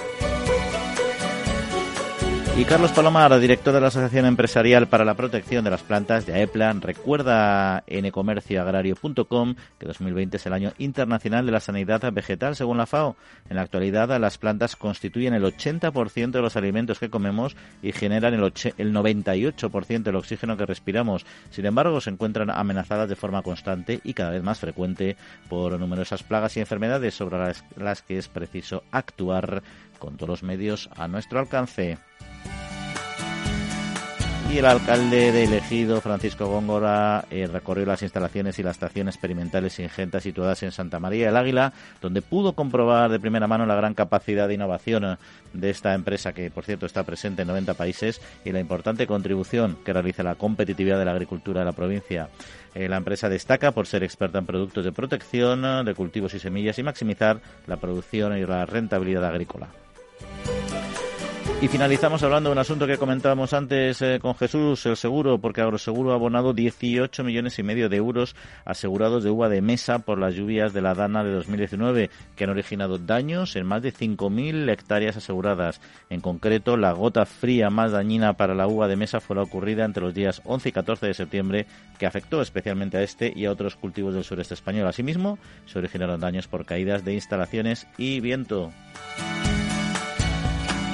Y 2.56 2.66
Carlos 2.66 2.92
Palomar, 2.92 3.40
director 3.40 3.74
de 3.74 3.82
la 3.82 3.88
Asociación 3.88 4.28
Empresarial 4.28 4.88
para 4.88 5.04
la 5.04 5.16
Protección 5.16 5.64
de 5.64 5.72
las 5.72 5.82
Plantas 5.82 6.28
de 6.28 6.36
AEPLAN, 6.36 6.82
recuerda 6.82 7.84
en 7.88 8.06
ecomercioagrario.com 8.06 9.56
que 9.80 9.88
2020 9.88 10.38
es 10.38 10.46
el 10.46 10.54
año 10.54 10.72
internacional 10.78 11.48
de 11.48 11.52
la 11.52 11.60
sanidad 11.60 12.14
vegetal, 12.14 12.56
según 12.56 12.78
la 12.78 12.86
FAO. 12.86 13.16
En 13.50 13.56
la 13.56 13.64
actualidad, 13.64 14.20
las 14.20 14.38
plantas 14.38 14.76
constituyen 14.76 15.34
el 15.34 15.44
80% 15.44 16.30
de 16.30 16.42
los 16.42 16.56
alimentos 16.56 17.00
que 17.00 17.10
comemos 17.10 17.56
y 17.82 17.92
generan 17.92 18.36
el, 18.36 18.44
el 18.44 18.94
98% 18.94 20.04
del 20.04 20.16
oxígeno 20.16 20.56
que 20.56 20.68
respiramos. 20.68 21.26
Sin 21.50 21.66
embargo, 21.66 22.02
se 22.02 22.12
encuentran 22.12 22.52
amenazadas 22.52 23.10
de 23.10 23.16
forma 23.16 23.42
constante 23.42 24.00
y 24.04 24.14
cada 24.14 24.30
vez 24.30 24.44
más 24.44 24.60
frecuente 24.60 25.18
por 25.50 25.80
numerosas 25.80 26.22
plagas 26.22 26.56
y 26.56 26.60
enfermedades 26.60 27.16
sobre 27.16 27.52
las 27.78 28.04
que 28.04 28.20
es 28.20 28.28
preciso 28.28 28.84
actuar 28.92 29.64
con 29.98 30.18
todos 30.18 30.30
los 30.30 30.44
medios 30.44 30.90
a 30.96 31.08
nuestro 31.08 31.40
alcance. 31.40 31.98
Y 34.52 34.60
el 34.60 34.66
alcalde 34.66 35.32
de 35.32 35.46
elegido, 35.46 36.00
Francisco 36.00 36.46
Góngora, 36.46 37.26
eh, 37.32 37.48
recorrió 37.52 37.88
las 37.88 38.04
instalaciones 38.04 38.60
y 38.60 38.64
la 38.64 38.70
estación 38.70 39.08
experimental 39.08 39.70
Singenta 39.72 40.20
situadas 40.20 40.62
en 40.62 40.72
Santa 40.72 41.00
María 41.00 41.26
del 41.26 41.38
Águila, 41.38 41.74
donde 42.02 42.22
pudo 42.22 42.54
comprobar 42.54 43.10
de 43.10 43.20
primera 43.20 43.48
mano 43.48 43.66
la 43.66 43.76
gran 43.76 43.96
capacidad 43.96 44.48
de 44.48 44.54
innovación 44.54 45.18
de 45.54 45.70
esta 45.72 45.96
empresa, 45.96 46.34
que 46.34 46.52
por 46.52 46.66
cierto 46.66 46.86
está 46.86 47.04
presente 47.04 47.42
en 47.42 47.48
90 47.48 47.74
países, 47.74 48.22
y 48.46 48.52
la 48.52 48.60
importante 48.60 49.08
contribución 49.08 49.78
que 49.84 49.94
realiza 49.94 50.22
la 50.22 50.36
competitividad 50.36 51.00
de 51.00 51.06
la 51.06 51.14
agricultura 51.14 51.62
de 51.62 51.66
la 51.66 51.74
provincia. 51.74 52.30
Eh, 52.76 52.88
la 52.88 52.98
empresa 52.98 53.30
destaca 53.30 53.72
por 53.72 53.88
ser 53.88 54.04
experta 54.04 54.38
en 54.38 54.46
productos 54.46 54.86
de 54.86 54.92
protección 54.92 55.84
de 55.84 55.96
cultivos 55.96 56.34
y 56.36 56.40
semillas 56.40 56.78
y 56.78 56.84
maximizar 56.84 57.40
la 57.66 57.78
producción 57.78 58.38
y 58.38 58.46
la 58.46 58.66
rentabilidad 58.68 59.26
agrícola. 59.26 59.70
Y 61.64 61.70
finalizamos 61.70 62.22
hablando 62.24 62.50
de 62.50 62.56
un 62.56 62.60
asunto 62.60 62.86
que 62.86 62.98
comentábamos 62.98 63.54
antes 63.54 64.02
eh, 64.02 64.20
con 64.22 64.36
Jesús, 64.36 64.86
el 64.86 64.98
seguro, 64.98 65.40
porque 65.40 65.62
Agroseguro 65.62 66.12
ha 66.12 66.16
abonado 66.16 66.52
18 66.52 67.24
millones 67.24 67.58
y 67.58 67.64
medio 67.64 67.88
de 67.88 67.96
euros 67.96 68.36
asegurados 68.66 69.24
de 69.24 69.30
uva 69.30 69.48
de 69.48 69.62
mesa 69.62 70.00
por 70.00 70.20
las 70.20 70.36
lluvias 70.36 70.74
de 70.74 70.82
la 70.82 70.94
Dana 70.94 71.24
de 71.24 71.32
2019, 71.32 72.10
que 72.36 72.44
han 72.44 72.50
originado 72.50 72.98
daños 72.98 73.56
en 73.56 73.66
más 73.66 73.82
de 73.82 73.94
5.000 73.94 74.70
hectáreas 74.70 75.16
aseguradas. 75.16 75.80
En 76.10 76.20
concreto, 76.20 76.76
la 76.76 76.92
gota 76.92 77.26
fría 77.26 77.70
más 77.70 77.94
dañina 77.94 78.34
para 78.34 78.56
la 78.56 78.68
uva 78.68 78.90
de 78.90 78.98
mesa 78.98 79.22
fue 79.22 79.38
la 79.38 79.44
ocurrida 79.44 79.86
entre 79.86 80.04
los 80.04 80.14
días 80.14 80.42
11 80.44 80.68
y 80.68 80.72
14 80.74 81.08
de 81.08 81.14
septiembre, 81.14 81.66
que 81.98 82.06
afectó 82.06 82.42
especialmente 82.42 82.98
a 82.98 83.04
este 83.04 83.32
y 83.34 83.46
a 83.46 83.52
otros 83.54 83.78
cultivos 83.78 84.14
del 84.14 84.26
sureste 84.26 84.54
español. 84.54 84.90
Asimismo, 84.90 85.40
se 85.66 85.80
originaron 85.80 86.20
daños 86.20 86.50
por 86.50 86.66
caídas 86.66 87.06
de 87.06 87.14
instalaciones 87.14 87.88
y 87.98 88.20
viento. 88.20 88.74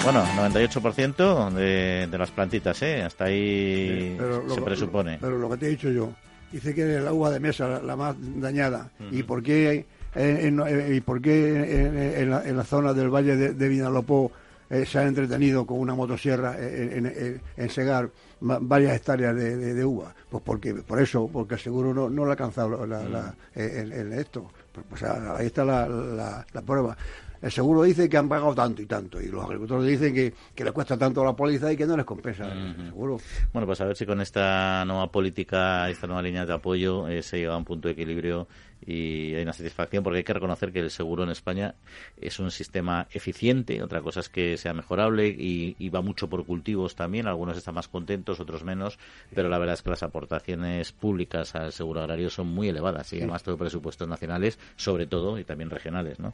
Bueno, 0.03 0.23
98% 0.25 1.51
de, 1.51 2.07
de 2.09 2.17
las 2.17 2.31
plantitas, 2.31 2.81
¿eh? 2.81 3.03
Hasta 3.03 3.25
ahí 3.25 4.17
se 4.47 4.61
presupone. 4.61 5.17
pero 5.19 5.37
lo 5.37 5.49
que 5.49 5.57
te 5.57 5.65
he 5.67 5.69
dicho 5.69 5.89
yo, 5.91 6.11
dice 6.51 6.73
que 6.73 6.95
es 6.95 7.03
la 7.03 7.13
uva 7.13 7.29
de 7.29 7.39
mesa 7.39 7.81
la, 7.81 7.95
más 7.95 8.15
dañada. 8.19 8.89
¿Y 9.11 9.23
por 9.23 9.43
qué, 9.43 9.85
en, 10.15 10.61
y 10.95 11.01
por 11.01 11.21
qué 11.21 12.15
en, 12.15 12.29
la, 12.29 12.63
zona 12.63 12.93
del 12.93 13.09
valle 13.09 13.35
de, 13.35 13.67
Vinalopó 13.67 14.31
eh, 14.69 14.85
se 14.85 14.99
ha 14.99 15.03
entretenido 15.03 15.65
con 15.65 15.79
una 15.79 15.93
motosierra 15.95 16.55
en, 16.57 17.69
segar 17.69 18.09
varias 18.39 18.95
hectáreas 18.95 19.35
de, 19.35 19.85
uva? 19.85 20.15
Pues 20.29 20.41
porque 20.43 20.75
por 20.75 21.01
eso, 21.01 21.29
porque 21.31 21.57
seguro 21.57 21.93
no, 21.93 22.09
no 22.09 22.23
le 22.23 22.29
ha 22.29 22.31
alcanzado 22.31 22.87
la, 22.87 23.35
en, 23.53 24.13
esto. 24.13 24.49
Pues, 24.71 24.85
pues 24.89 25.03
ahí 25.03 25.47
está 25.47 25.65
la 25.65 26.61
prueba 26.65 26.95
el 27.41 27.51
seguro 27.51 27.83
dice 27.83 28.09
que 28.09 28.17
han 28.17 28.27
pagado 28.27 28.53
tanto 28.53 28.81
y 28.81 28.85
tanto, 28.85 29.21
y 29.21 29.27
los 29.27 29.43
agricultores 29.43 29.87
dicen 29.87 30.13
que, 30.13 30.33
que 30.53 30.63
les 30.63 30.73
cuesta 30.73 30.97
tanto 30.97 31.23
la 31.23 31.35
póliza 31.35 31.71
y 31.71 31.77
que 31.77 31.85
no 31.85 31.95
les 31.95 32.05
compensa 32.05 32.45
el 32.45 32.75
seguro. 32.75 33.19
Bueno, 33.53 33.65
pues 33.65 33.79
a 33.81 33.85
ver 33.85 33.95
si 33.95 34.05
con 34.05 34.21
esta 34.21 34.83
nueva 34.85 35.11
política, 35.11 35.89
esta 35.89 36.07
nueva 36.07 36.21
línea 36.21 36.45
de 36.45 36.53
apoyo, 36.53 37.07
eh, 37.07 37.23
se 37.23 37.37
llega 37.37 37.53
a 37.53 37.57
un 37.57 37.65
punto 37.65 37.87
de 37.87 37.93
equilibrio 37.93 38.47
y 38.85 39.35
hay 39.35 39.43
una 39.43 39.53
satisfacción 39.53 40.03
porque 40.03 40.17
hay 40.17 40.23
que 40.23 40.33
reconocer 40.33 40.71
que 40.71 40.79
el 40.79 40.91
seguro 40.91 41.23
en 41.23 41.29
España 41.29 41.75
es 42.19 42.39
un 42.39 42.51
sistema 42.51 43.07
eficiente, 43.11 43.81
otra 43.83 44.01
cosa 44.01 44.19
es 44.21 44.29
que 44.29 44.57
sea 44.57 44.73
mejorable 44.73 45.27
y, 45.27 45.89
va 45.89 46.01
mucho 46.01 46.29
por 46.29 46.45
cultivos 46.45 46.95
también, 46.95 47.27
algunos 47.27 47.57
están 47.57 47.73
más 47.73 47.87
contentos, 47.87 48.39
otros 48.39 48.63
menos, 48.63 48.99
pero 49.33 49.49
la 49.49 49.57
verdad 49.57 49.73
es 49.73 49.81
que 49.81 49.89
las 49.89 50.03
aportaciones 50.03 50.91
públicas 50.91 51.55
al 51.55 51.71
seguro 51.71 52.01
agrario 52.01 52.29
son 52.29 52.47
muy 52.47 52.69
elevadas 52.69 53.11
y 53.13 53.17
además 53.17 53.41
todo 53.41 53.57
presupuestos 53.57 54.07
nacionales, 54.07 54.59
sobre 54.75 55.07
todo, 55.07 55.39
y 55.39 55.43
también 55.43 55.71
regionales, 55.71 56.19
¿no? 56.19 56.33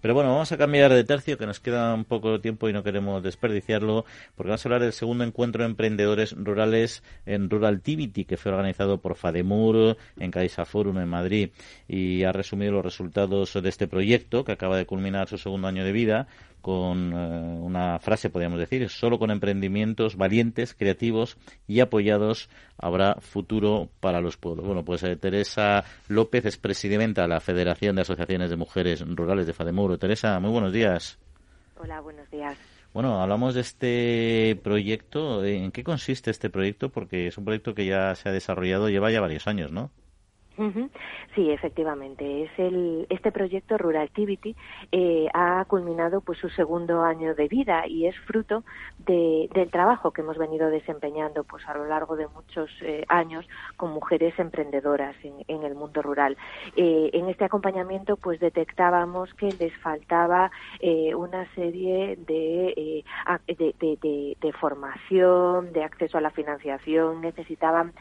Pero 0.00 0.14
bueno, 0.14 0.30
vamos 0.30 0.52
a 0.52 0.56
cambiar 0.56 0.92
de 0.92 1.02
tercio, 1.02 1.36
que 1.36 1.46
nos 1.46 1.58
queda 1.58 1.94
un 1.94 2.04
poco 2.04 2.30
de 2.32 2.38
tiempo 2.38 2.68
y 2.68 2.72
no 2.72 2.84
queremos 2.84 3.22
desperdiciarlo, 3.24 4.04
porque 4.36 4.50
vamos 4.50 4.64
a 4.64 4.68
hablar 4.68 4.82
del 4.82 4.92
segundo 4.92 5.24
encuentro 5.24 5.64
de 5.64 5.70
emprendedores 5.70 6.32
rurales 6.38 7.02
en 7.26 7.50
Rural 7.50 7.74
Activity, 7.74 8.24
que 8.24 8.36
fue 8.36 8.52
organizado 8.52 8.98
por 8.98 9.16
FADEMUR 9.16 9.96
en 10.18 10.30
Caixa 10.30 10.64
Forum 10.64 10.98
en 10.98 11.08
Madrid 11.08 11.50
y 11.92 12.24
ha 12.24 12.32
resumido 12.32 12.72
los 12.72 12.84
resultados 12.84 13.52
de 13.52 13.68
este 13.68 13.86
proyecto 13.86 14.44
que 14.44 14.52
acaba 14.52 14.78
de 14.78 14.86
culminar 14.86 15.28
su 15.28 15.36
segundo 15.36 15.68
año 15.68 15.84
de 15.84 15.92
vida 15.92 16.26
con 16.62 17.12
eh, 17.12 17.16
una 17.60 17.98
frase, 17.98 18.30
podríamos 18.30 18.58
decir, 18.58 18.88
solo 18.88 19.18
con 19.18 19.30
emprendimientos 19.30 20.16
valientes, 20.16 20.72
creativos 20.72 21.36
y 21.68 21.80
apoyados 21.80 22.48
habrá 22.78 23.16
futuro 23.16 23.90
para 24.00 24.22
los 24.22 24.38
pueblos. 24.38 24.64
Bueno, 24.64 24.86
pues 24.86 25.02
eh, 25.02 25.16
Teresa 25.16 25.84
López 26.08 26.46
es 26.46 26.56
presidenta 26.56 27.22
de 27.22 27.28
la 27.28 27.40
Federación 27.40 27.96
de 27.96 28.02
Asociaciones 28.02 28.48
de 28.48 28.56
Mujeres 28.56 29.04
Rurales 29.06 29.46
de 29.46 29.52
Fademuro. 29.52 29.98
Teresa, 29.98 30.40
muy 30.40 30.50
buenos 30.50 30.72
días. 30.72 31.18
Hola, 31.78 32.00
buenos 32.00 32.30
días. 32.30 32.56
Bueno, 32.94 33.20
hablamos 33.20 33.54
de 33.54 33.60
este 33.60 34.58
proyecto. 34.62 35.44
¿En 35.44 35.70
qué 35.72 35.84
consiste 35.84 36.30
este 36.30 36.48
proyecto? 36.48 36.88
Porque 36.88 37.26
es 37.26 37.36
un 37.36 37.44
proyecto 37.44 37.74
que 37.74 37.84
ya 37.84 38.14
se 38.14 38.30
ha 38.30 38.32
desarrollado, 38.32 38.88
lleva 38.88 39.10
ya 39.10 39.20
varios 39.20 39.46
años, 39.46 39.70
¿no? 39.72 39.90
Sí, 41.34 41.50
efectivamente. 41.50 42.44
Es 42.44 42.50
el, 42.58 43.06
este 43.08 43.32
proyecto 43.32 43.78
Rural 43.78 44.02
Activity 44.02 44.54
eh, 44.90 45.28
ha 45.32 45.64
culminado 45.66 46.20
pues 46.20 46.38
su 46.38 46.50
segundo 46.50 47.02
año 47.02 47.34
de 47.34 47.48
vida 47.48 47.86
y 47.86 48.06
es 48.06 48.18
fruto 48.26 48.64
de, 48.98 49.48
del 49.54 49.70
trabajo 49.70 50.12
que 50.12 50.20
hemos 50.20 50.36
venido 50.36 50.68
desempeñando 50.68 51.44
pues 51.44 51.66
a 51.66 51.74
lo 51.74 51.86
largo 51.86 52.16
de 52.16 52.28
muchos 52.28 52.70
eh, 52.82 53.04
años 53.08 53.46
con 53.76 53.92
mujeres 53.92 54.38
emprendedoras 54.38 55.16
en, 55.22 55.34
en 55.48 55.62
el 55.62 55.74
mundo 55.74 56.02
rural. 56.02 56.36
Eh, 56.76 57.10
en 57.14 57.28
este 57.28 57.44
acompañamiento 57.44 58.16
pues 58.16 58.38
detectábamos 58.40 59.32
que 59.34 59.48
les 59.58 59.74
faltaba 59.78 60.50
una 61.16 61.46
serie 61.54 62.16
de, 62.26 63.04
de, 63.46 63.74
de, 63.78 64.36
de, 64.40 64.52
formación, 64.52 65.72
de 65.72 65.84
acceso 65.84 66.18
a 66.18 66.20
la 66.20 66.30
financiación, 66.30 67.20
necesitaban 67.20 67.92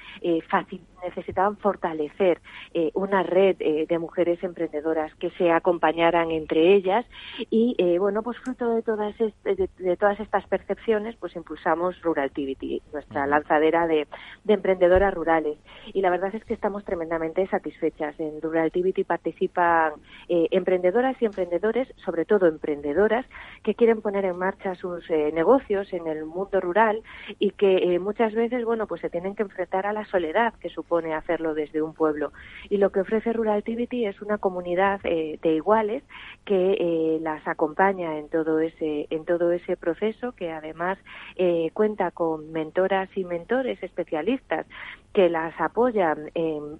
fácil 0.49 0.81
necesitaban 1.03 1.57
fortalecer 1.57 2.39
eh, 2.73 2.91
una 2.93 3.23
red 3.23 3.55
eh, 3.59 3.85
de 3.87 3.99
mujeres 3.99 4.43
emprendedoras 4.43 5.13
que 5.15 5.31
se 5.31 5.51
acompañaran 5.51 6.31
entre 6.31 6.75
ellas. 6.75 7.05
Y 7.49 7.75
eh, 7.77 7.97
bueno 7.99 8.23
pues 8.23 8.37
fruto 8.39 8.75
de 8.75 8.81
todas 8.81 9.15
de, 9.17 9.97
todas 9.97 10.19
estas 10.19 10.45
percepciones 10.47 11.15
pues 11.17 11.35
impulsamos 11.35 11.99
Ruraltivity 12.01 12.81
nuestra 12.93 13.25
lanzadera 13.27 13.87
de, 13.87 14.07
emprendedoras 14.47 15.13
rurales. 15.13 15.57
Y 15.93 16.01
la 16.01 16.09
verdad 16.09 16.35
es 16.35 16.43
que 16.45 16.53
estamos 16.53 16.83
tremendamente 16.85 17.47
satisfechas. 17.47 18.19
En 18.19 18.41
Ruraltivity 18.41 19.03
participan 19.03 19.93
emprendedoras 20.27 21.19
y 21.21 21.25
emprendedores 21.25 21.87
sobre 22.03 22.25
todo 22.25 22.47
emprendedoras 22.47 23.25
que 23.63 23.75
quieren 23.75 24.01
poner 24.01 24.25
en 24.25 24.37
marcha 24.37 24.75
sus 24.75 25.09
negocios 25.09 25.91
en 25.93 26.07
el 26.07 26.25
mundo 26.25 26.59
rural 26.59 27.01
y 27.39 27.51
que 27.51 27.97
muchas 27.99 28.33
veces 28.33 28.65
bueno 28.65 28.87
pues 28.87 29.01
se 29.01 29.09
tienen 29.09 29.35
que 29.35 29.43
enfrentar 29.43 29.85
a 29.85 29.93
la 29.93 30.05
soledad 30.05 30.53
que 30.55 30.69
supone 30.69 30.90
hacerlo 31.13 31.53
desde 31.53 31.81
un 31.81 31.93
pueblo. 31.93 32.31
Y 32.69 32.77
lo 32.77 32.91
que 32.91 33.01
ofrece 33.01 33.33
Rural 33.33 33.57
Activity 33.59 34.05
es 34.05 34.21
una 34.21 34.37
comunidad 34.37 34.99
eh, 35.03 35.39
de 35.41 35.55
iguales 35.55 36.03
que 36.45 36.73
eh, 36.73 37.19
las 37.21 37.47
acompaña 37.47 38.17
en 38.17 38.29
todo 38.29 38.59
ese 38.59 39.07
en 39.09 39.25
todo 39.25 39.51
ese 39.51 39.77
proceso 39.77 40.33
que 40.33 40.51
además 40.51 40.97
eh, 41.35 41.69
cuenta 41.73 42.11
con 42.11 42.51
mentoras 42.51 43.09
y 43.15 43.23
mentores 43.23 43.81
especialistas 43.81 44.65
que 45.13 45.29
las 45.29 45.59
apoyan 45.59 46.31
en, 46.35 46.79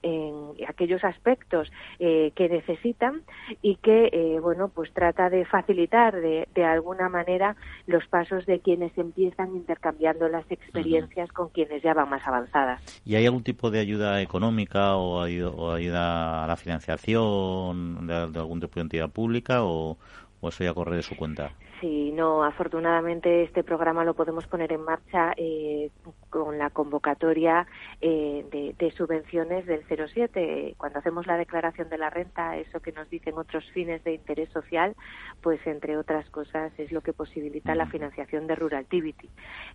aquellos 0.68 1.04
aspectos 1.04 1.72
que 2.00 2.50
necesitan 2.50 3.22
y 3.62 3.76
que 3.78 4.40
bueno 4.42 4.70
pues 4.70 4.92
trata 4.94 5.30
de 5.30 5.46
facilitar 5.46 6.16
de, 6.16 6.48
de, 6.54 6.64
alguna 6.64 7.10
manera 7.10 7.56
los 7.88 8.06
pasos 8.08 8.46
de 8.46 8.60
quienes 8.60 8.96
empiezan 8.98 9.56
intercambiando 9.56 10.28
las 10.28 10.50
experiencias 10.52 11.32
con 11.32 11.50
quienes 11.50 11.82
ya 11.84 11.94
van 11.94 12.10
más 12.10 12.26
avanzadas. 12.28 12.82
¿Y 13.06 13.16
hay 13.16 13.26
algún 13.26 13.44
tipo 13.44 13.72
de 13.72 13.80
ayuda 13.80 14.22
económica 14.22 14.96
o, 14.96 15.22
ayuda 15.22 16.44
a 16.44 16.48
la 16.48 16.56
financiación 16.56 18.08
de, 18.08 18.14
algún 18.14 18.60
tipo 18.60 18.76
de 18.76 18.82
entidad 18.82 19.10
pública 19.10 19.64
o, 19.64 19.98
o 20.42 20.50
eso 20.50 20.64
ya 20.64 20.74
corre 20.74 20.98
de 20.98 21.04
su 21.04 21.16
cuenta? 21.16 21.52
Sí, 21.80 22.12
no, 22.12 22.44
afortunadamente 22.44 23.44
este 23.44 23.64
programa 23.64 24.04
lo 24.04 24.14
podemos 24.14 24.46
poner 24.48 24.72
en 24.74 24.84
marcha 24.84 25.34
eh, 25.38 25.90
con 26.30 26.58
la 26.58 26.70
convocatoria 26.70 27.68
eh, 28.02 28.76
de, 28.78 28.92
subvenciones 28.92 29.66
del 29.66 29.84
07. 29.88 30.76
Cuando 30.78 31.00
hacemos 31.00 31.26
la 31.26 31.38
declaración 31.38 31.90
de 31.90 31.98
la 31.98 32.10
renta, 32.10 32.58
eso 32.58 32.80
que 32.82 32.92
nos 32.92 33.10
dicen 33.10 33.38
otros 33.38 33.66
fines 33.72 34.04
de 34.04 34.14
interés 34.14 34.50
social, 34.50 34.96
pues 35.42 35.66
entre 35.66 35.98
otras 35.98 36.30
cosas 36.30 36.72
es 36.78 36.92
lo 36.92 37.02
que 37.02 37.14
posibilita 37.14 37.74
la 37.74 37.88
financiación 37.88 38.48
de 38.48 38.56
Rural 38.56 38.82
Activity, 38.82 39.30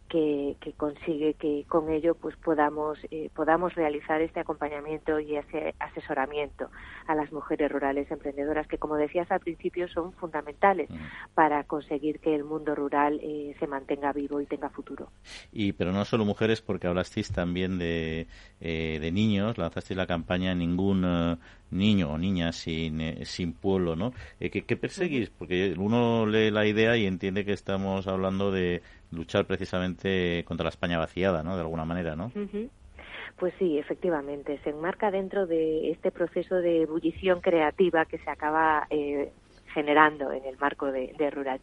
que, 0.08 0.56
consigue 0.76 1.34
que 1.34 1.64
con 1.68 1.90
ello 1.90 2.14
pues 2.14 2.36
podamos, 2.36 2.98
eh, 3.10 3.30
podamos 3.34 3.74
realizar 3.74 4.20
este 4.20 4.40
acompañamiento 4.40 5.18
y 5.20 5.36
ese 5.36 5.74
asesoramiento 5.78 6.70
a 7.06 7.14
las 7.14 7.32
mujeres 7.32 7.70
rurales 7.70 8.10
emprendedoras, 8.10 8.66
que 8.66 8.78
como 8.78 8.96
decías 8.96 9.30
al 9.30 9.40
principio 9.40 9.88
son 9.88 10.12
fundamentales 10.12 10.55
para 11.34 11.64
conseguir 11.64 12.20
que 12.20 12.34
el 12.34 12.44
mundo 12.44 12.74
rural 12.74 13.20
eh, 13.22 13.54
se 13.58 13.66
mantenga 13.66 14.12
vivo 14.12 14.40
y 14.40 14.46
tenga 14.46 14.68
futuro. 14.70 15.10
Y 15.52 15.72
pero 15.72 15.92
no 15.92 16.04
solo 16.04 16.24
mujeres, 16.24 16.62
porque 16.62 16.86
hablasteis 16.86 17.32
también 17.32 17.78
de, 17.78 18.26
eh, 18.60 18.98
de 19.00 19.12
niños, 19.12 19.58
lanzasteis 19.58 19.96
la 19.96 20.06
campaña 20.06 20.54
Ningún 20.54 21.04
eh, 21.04 21.36
niño 21.70 22.10
o 22.10 22.18
niña 22.18 22.52
sin, 22.52 23.24
sin 23.24 23.52
pueblo, 23.52 23.96
¿no? 23.96 24.12
¿qué, 24.38 24.50
¿Qué 24.50 24.76
perseguís? 24.76 25.30
Porque 25.30 25.74
uno 25.76 26.26
lee 26.26 26.50
la 26.50 26.66
idea 26.66 26.96
y 26.96 27.06
entiende 27.06 27.44
que 27.44 27.52
estamos 27.52 28.06
hablando 28.06 28.50
de 28.50 28.82
luchar 29.10 29.46
precisamente 29.46 30.44
contra 30.44 30.64
la 30.64 30.70
España 30.70 30.98
vaciada, 30.98 31.42
¿no? 31.42 31.56
De 31.56 31.62
alguna 31.62 31.84
manera, 31.84 32.16
¿no? 32.16 32.30
Pues 33.38 33.52
sí, 33.58 33.78
efectivamente, 33.78 34.58
se 34.64 34.70
enmarca 34.70 35.10
dentro 35.10 35.46
de 35.46 35.90
este 35.90 36.10
proceso 36.10 36.56
de 36.56 36.82
ebullición 36.82 37.40
creativa 37.40 38.06
que 38.06 38.18
se 38.18 38.30
acaba 38.30 38.86
eh, 38.88 39.30
generando 39.76 40.32
en 40.32 40.42
el 40.46 40.56
marco 40.56 40.90
de, 40.90 41.12
de 41.18 41.30
Rural 41.30 41.60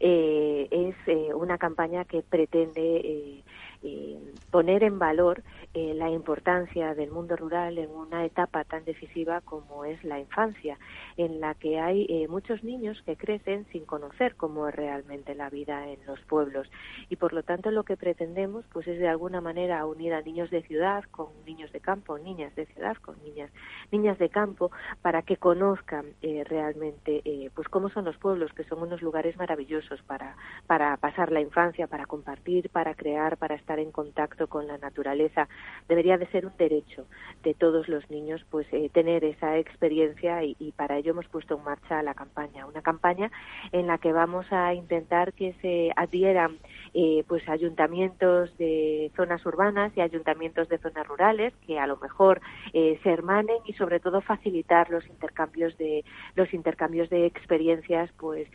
Eh, 0.00 0.68
es 0.70 0.96
eh, 1.06 1.32
una 1.32 1.56
campaña 1.56 2.04
que 2.04 2.20
pretende 2.20 3.42
eh, 3.82 4.18
poner 4.50 4.82
en 4.82 4.98
valor 4.98 5.42
eh, 5.74 5.94
la 5.94 6.10
importancia 6.10 6.94
del 6.94 7.10
mundo 7.10 7.36
rural 7.36 7.78
en 7.78 7.90
una 7.90 8.24
etapa 8.24 8.64
tan 8.64 8.84
decisiva 8.84 9.40
como 9.42 9.84
es 9.84 10.02
la 10.04 10.18
infancia, 10.18 10.78
en 11.16 11.40
la 11.40 11.54
que 11.54 11.78
hay 11.80 12.06
eh, 12.08 12.28
muchos 12.28 12.64
niños 12.64 13.02
que 13.04 13.16
crecen 13.16 13.66
sin 13.72 13.84
conocer 13.84 14.36
cómo 14.36 14.68
es 14.68 14.74
realmente 14.74 15.34
la 15.34 15.50
vida 15.50 15.88
en 15.88 15.98
los 16.06 16.20
pueblos. 16.22 16.70
Y 17.08 17.16
por 17.16 17.32
lo 17.32 17.42
tanto 17.42 17.70
lo 17.70 17.84
que 17.84 17.96
pretendemos 17.96 18.64
pues 18.72 18.86
es 18.88 18.98
de 18.98 19.08
alguna 19.08 19.40
manera 19.40 19.84
unir 19.86 20.14
a 20.14 20.22
niños 20.22 20.50
de 20.50 20.62
ciudad 20.62 21.04
con 21.10 21.28
niños 21.44 21.72
de 21.72 21.80
campo, 21.80 22.18
niñas 22.18 22.54
de 22.54 22.66
ciudad 22.66 22.96
con 22.96 23.22
niñas 23.22 23.50
niñas 23.92 24.18
de 24.18 24.28
campo 24.28 24.70
para 25.02 25.22
que 25.22 25.36
conozcan 25.36 26.06
eh, 26.22 26.44
realmente 26.44 27.22
pues 27.54 27.68
cómo 27.68 27.88
son 27.90 28.04
los 28.04 28.16
pueblos 28.16 28.52
que 28.52 28.64
son 28.64 28.82
unos 28.82 29.02
lugares 29.02 29.36
maravillosos 29.36 30.02
para 30.02 30.36
para 30.66 30.96
pasar 30.96 31.32
la 31.32 31.40
infancia, 31.40 31.86
para 31.86 32.06
compartir, 32.06 32.70
para 32.70 32.94
crear, 32.94 33.36
para 33.36 33.54
estar 33.66 33.80
en 33.80 33.90
contacto 33.90 34.46
con 34.46 34.68
la 34.68 34.78
naturaleza. 34.78 35.48
Debería 35.88 36.18
de 36.18 36.28
ser 36.28 36.46
un 36.46 36.56
derecho 36.56 37.06
de 37.42 37.52
todos 37.52 37.88
los 37.88 38.08
niños 38.10 38.46
pues 38.48 38.64
eh, 38.70 38.88
tener 38.92 39.24
esa 39.24 39.58
experiencia 39.58 40.44
y, 40.44 40.72
para 40.76 40.98
ello 40.98 41.10
hemos 41.10 41.26
puesto 41.26 41.56
en 41.56 41.64
marcha 41.64 42.02
la 42.02 42.14
campaña 42.14 42.66
una 42.66 42.82
campaña 42.82 43.30
en 43.72 43.88
la 43.88 43.98
que 43.98 44.12
vamos 44.12 44.46
a 44.52 44.72
intentar 44.74 45.32
que 45.32 45.54
se 45.62 45.90
adhieran 45.96 46.58
eh, 46.94 47.24
pues 47.26 47.48
ayuntamientos 47.48 48.56
de 48.58 49.10
zonas 49.16 49.44
urbanas 49.46 49.92
y 49.96 50.00
ayuntamientos 50.00 50.68
de 50.68 50.78
zonas 50.78 51.06
rurales 51.06 51.52
que 51.66 51.78
a 51.78 51.86
lo 51.86 51.96
mejor 51.96 52.40
eh, 52.72 52.98
se 53.02 53.10
hermanen 53.10 53.56
y 53.66 53.72
sobre 53.74 54.00
todo 54.00 54.20
facilitar 54.20 54.90
los 54.90 55.06
intercambios 55.06 55.76
de 55.78 56.04
los 56.34 56.52
intercambios 56.52 57.10
de 57.10 57.26
experiencias 57.26 58.10
pues 58.18 58.48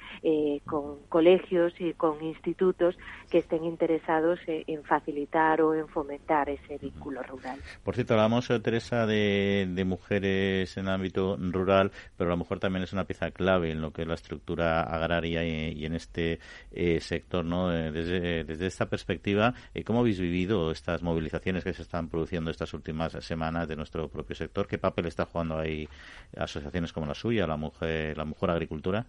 con 0.65 0.99
colegios 1.09 1.73
y 1.79 1.93
con 1.93 2.23
institutos 2.23 2.97
que 3.29 3.39
estén 3.39 3.63
interesados 3.63 4.39
en 4.47 4.83
facilitar 4.83 5.61
o 5.61 5.73
en 5.73 5.87
fomentar 5.87 6.49
ese 6.49 6.77
vínculo 6.77 7.23
rural. 7.23 7.59
Por 7.83 7.95
cierto, 7.95 8.13
hablamos, 8.13 8.49
eh, 8.49 8.59
Teresa, 8.59 9.05
de, 9.05 9.83
mujeres 9.85 10.77
en 10.77 10.87
ámbito 10.87 11.37
rural, 11.37 11.91
pero 12.17 12.29
a 12.29 12.33
lo 12.33 12.37
mejor 12.37 12.59
también 12.59 12.83
es 12.83 12.93
una 12.93 13.05
pieza 13.05 13.31
clave 13.31 13.71
en 13.71 13.81
lo 13.81 13.91
que 13.91 14.03
es 14.03 14.07
la 14.07 14.13
estructura 14.13 14.81
agraria 14.83 15.43
y, 15.43 15.85
en 15.85 15.93
este 15.95 16.39
eh, 16.71 16.99
sector, 16.99 17.43
¿no? 17.43 17.71
Eh, 18.31 18.43
desde, 18.45 18.67
esta 18.67 18.87
perspectiva, 18.87 19.53
¿cómo 19.85 19.99
habéis 19.99 20.19
vivido 20.19 20.71
estas 20.71 21.01
movilizaciones 21.03 21.63
que 21.63 21.73
se 21.73 21.81
están 21.81 22.07
produciendo 22.07 22.49
estas 22.49 22.73
últimas 22.73 23.11
semanas 23.25 23.67
de 23.67 23.75
nuestro 23.75 24.07
propio 24.09 24.35
sector? 24.35 24.67
¿Qué 24.67 24.77
papel 24.77 25.07
está 25.07 25.25
jugando 25.25 25.57
ahí 25.59 25.89
asociaciones 26.37 26.93
como 26.93 27.05
la 27.07 27.13
suya, 27.13 27.45
la 27.45 27.57
mujer, 27.57 28.17
la 28.17 28.25
mujer 28.25 28.51
agricultura? 28.51 29.05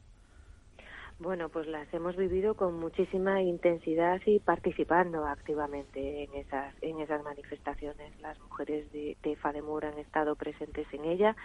Bueno, 1.22 1.50
pues 1.50 1.68
las 1.68 1.86
hemos 1.94 2.16
vivido 2.16 2.56
con 2.56 2.80
muchísima 2.80 3.40
intensidad 3.42 4.20
y 4.26 4.40
participando 4.40 5.24
activamente 5.24 6.24
en 6.24 6.34
esas 6.34 6.74
en 6.82 6.98
esas 6.98 7.22
manifestaciones. 7.22 8.20
Las 8.20 8.40
mujeres 8.40 8.90
de, 8.90 9.36
FADEMUR 9.40 9.84
han 9.84 9.98
estado 9.98 10.34
presentes 10.34 10.84
en 10.92 11.04
ella. 11.04 11.36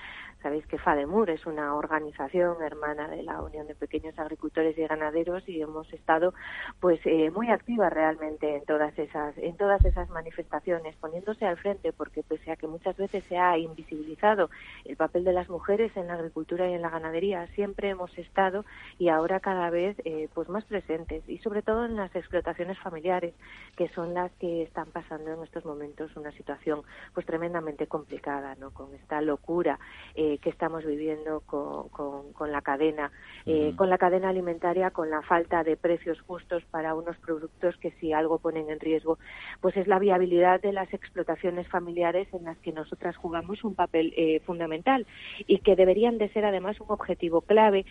Sabéis 0.41 0.65
que 0.65 0.79
FADEMUR 0.79 1.29
es 1.29 1.45
una 1.45 1.75
organización 1.75 2.59
hermana 2.63 3.07
de 3.07 3.21
la 3.21 3.39
Unión 3.43 3.67
de 3.67 3.75
Pequeños 3.75 4.17
Agricultores 4.17 4.75
y 4.79 4.87
Ganaderos 4.87 5.47
y 5.47 5.61
hemos 5.61 5.93
estado 5.93 6.33
pues 6.79 6.99
eh, 7.05 7.29
muy 7.29 7.51
activas 7.51 7.93
realmente 7.93 8.55
en 8.55 8.65
todas 8.65 8.97
esas 8.97 9.37
en 9.37 9.57
todas 9.57 9.85
esas 9.85 10.09
manifestaciones, 10.09 10.95
poniéndose 10.95 11.45
al 11.45 11.57
frente 11.57 11.93
porque 11.93 12.23
pese 12.23 12.49
a 12.49 12.55
que 12.55 12.65
muchas 12.65 12.97
veces 12.97 13.23
se 13.25 13.37
ha 13.37 13.55
invisibilizado 13.59 14.49
el 14.85 14.97
papel 14.97 15.23
de 15.23 15.33
las 15.33 15.49
mujeres 15.49 15.95
en 15.95 16.07
la 16.07 16.15
agricultura 16.15 16.67
y 16.67 16.73
en 16.73 16.81
la 16.81 16.89
ganadería, 16.89 17.45
siempre 17.53 17.89
hemos 17.89 18.17
estado 18.17 18.65
y 18.97 19.09
ahora 19.09 19.39
cada 19.39 19.66
vez 19.69 19.97
eh, 20.05 20.29
pues 20.33 20.49
más 20.49 20.65
presentes 20.65 21.27
y 21.27 21.37
sobre 21.39 21.61
todo 21.61 21.85
en 21.85 21.95
las 21.95 22.15
explotaciones 22.15 22.77
familiares 22.79 23.33
que 23.75 23.89
son 23.89 24.13
las 24.13 24.31
que 24.33 24.63
están 24.63 24.87
pasando 24.91 25.33
en 25.33 25.43
estos 25.43 25.65
momentos 25.65 26.15
una 26.15 26.31
situación 26.31 26.81
pues 27.13 27.25
tremendamente 27.25 27.87
complicada 27.87 28.55
no 28.55 28.71
con 28.71 28.93
esta 28.95 29.21
locura 29.21 29.79
eh, 30.15 30.37
que 30.39 30.49
estamos 30.49 30.85
viviendo 30.85 31.41
con, 31.41 31.89
con, 31.89 32.51
la 32.51 32.61
cadena 32.61 33.11
eh, 33.45 33.73
con 33.75 33.89
la 33.89 33.97
cadena 33.97 34.29
alimentaria 34.29 34.91
con 34.91 35.09
la 35.09 35.21
falta 35.21 35.63
de 35.63 35.77
precios 35.77 36.19
justos 36.21 36.63
para 36.71 36.95
unos 36.95 37.17
productos 37.17 37.77
que 37.77 37.91
si 37.99 38.13
algo 38.13 38.39
ponen 38.39 38.69
en 38.69 38.79
riesgo 38.79 39.17
pues 39.61 39.75
es 39.77 39.87
la 39.87 39.99
viabilidad 39.99 40.61
de 40.61 40.73
las 40.73 40.93
explotaciones 40.93 41.67
familiares 41.67 42.27
en 42.33 42.45
las 42.45 42.57
que 42.59 42.71
nosotras 42.71 43.15
jugamos 43.17 43.63
un 43.63 43.75
papel 43.75 44.13
fundamental 44.45 45.05
y 45.45 45.59
que 45.59 45.75
deberían 45.75 46.17
de 46.17 46.29
ser 46.29 46.45
además 46.45 46.79
un 46.79 46.89
objetivo 46.89 47.41
clave 47.41 47.85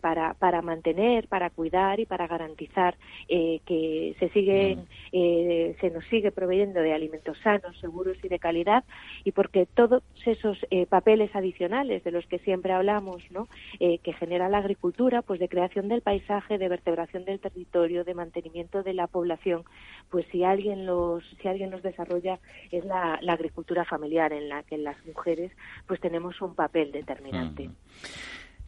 para 0.00 0.34
para 0.34 0.62
mantener 0.62 1.21
para 1.28 1.50
cuidar 1.50 2.00
y 2.00 2.06
para 2.06 2.26
garantizar 2.26 2.96
eh, 3.28 3.60
que 3.66 4.14
se 4.18 4.28
sigue, 4.30 4.78
eh, 5.12 5.76
se 5.80 5.90
nos 5.90 6.04
sigue 6.06 6.30
proveyendo 6.30 6.80
de 6.80 6.92
alimentos 6.92 7.38
sanos, 7.42 7.78
seguros 7.80 8.16
y 8.22 8.28
de 8.28 8.38
calidad, 8.38 8.84
y 9.24 9.32
porque 9.32 9.66
todos 9.66 10.02
esos 10.24 10.58
eh, 10.70 10.86
papeles 10.86 11.34
adicionales 11.34 12.04
de 12.04 12.10
los 12.10 12.26
que 12.26 12.38
siempre 12.38 12.72
hablamos, 12.72 13.22
¿no? 13.30 13.48
que 13.78 14.12
genera 14.14 14.48
la 14.48 14.58
agricultura, 14.58 15.22
pues 15.22 15.40
de 15.40 15.48
creación 15.48 15.88
del 15.88 16.02
paisaje, 16.02 16.58
de 16.58 16.68
vertebración 16.68 17.24
del 17.24 17.40
territorio, 17.40 18.04
de 18.04 18.14
mantenimiento 18.14 18.82
de 18.82 18.94
la 18.94 19.06
población, 19.06 19.64
pues 20.10 20.26
si 20.30 20.44
alguien 20.44 20.86
los, 20.86 21.24
si 21.40 21.48
alguien 21.48 21.70
los 21.70 21.82
desarrolla 21.82 22.38
es 22.70 22.84
la, 22.84 23.18
agricultura 23.28 23.84
familiar 23.84 24.32
en 24.32 24.48
la 24.48 24.62
que 24.62 24.78
las 24.78 24.96
mujeres 25.06 25.52
pues 25.86 26.00
tenemos 26.00 26.40
un 26.40 26.54
papel 26.54 26.92
determinante. 26.92 27.70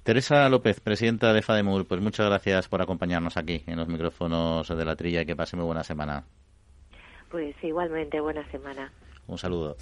Teresa 0.05 0.47
López, 0.51 0.81
presidenta 0.81 1.33
de 1.33 1.41
FADEMUR, 1.41 1.87
pues 1.87 1.99
muchas 2.03 2.27
gracias 2.27 2.69
por 2.69 2.83
acompañarnos 2.83 3.39
aquí 3.39 3.63
en 3.67 3.79
los 3.79 3.89
micrófonos 3.89 4.69
de 4.69 4.85
la 4.85 4.97
trilla 4.97 5.23
y 5.23 5.27
que 5.27 5.35
pase 5.35 5.57
muy 5.57 5.65
buena 5.65 5.83
semana. 5.83 6.25
Pues 7.31 7.57
igualmente, 7.63 8.21
buena 8.21 8.47
semana. 8.51 8.93
Un 9.27 9.39
saludo. 9.39 9.79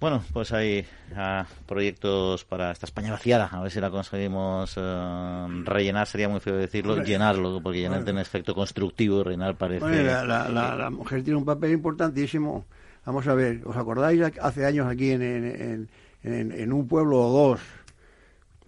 Bueno, 0.00 0.24
pues 0.32 0.54
hay 0.54 0.86
ah, 1.14 1.44
proyectos 1.66 2.46
para 2.46 2.70
esta 2.70 2.86
España 2.86 3.10
vaciada. 3.10 3.50
A 3.52 3.60
ver 3.60 3.70
si 3.70 3.78
la 3.78 3.90
conseguimos 3.90 4.74
eh, 4.78 5.46
rellenar. 5.64 6.06
Sería 6.06 6.30
muy 6.30 6.40
feo 6.40 6.56
decirlo, 6.56 7.02
llenarlo, 7.02 7.60
porque 7.62 7.80
llenar 7.80 8.04
tiene 8.04 8.22
efecto 8.22 8.54
constructivo 8.54 9.20
y 9.20 9.24
rellenar 9.24 9.56
parece. 9.56 10.02
la, 10.02 10.88
mujer 10.90 11.22
tiene 11.22 11.38
un 11.38 11.44
papel 11.44 11.72
importantísimo. 11.72 12.64
Vamos 13.04 13.28
a 13.28 13.34
ver, 13.34 13.60
¿os 13.66 13.76
acordáis 13.76 14.22
hace 14.40 14.64
años 14.64 14.86
aquí 14.86 15.10
en, 15.10 15.22
en, 15.22 15.88
en, 16.22 16.52
en 16.52 16.72
un 16.72 16.88
pueblo 16.88 17.20
o 17.20 17.48
dos? 17.50 17.60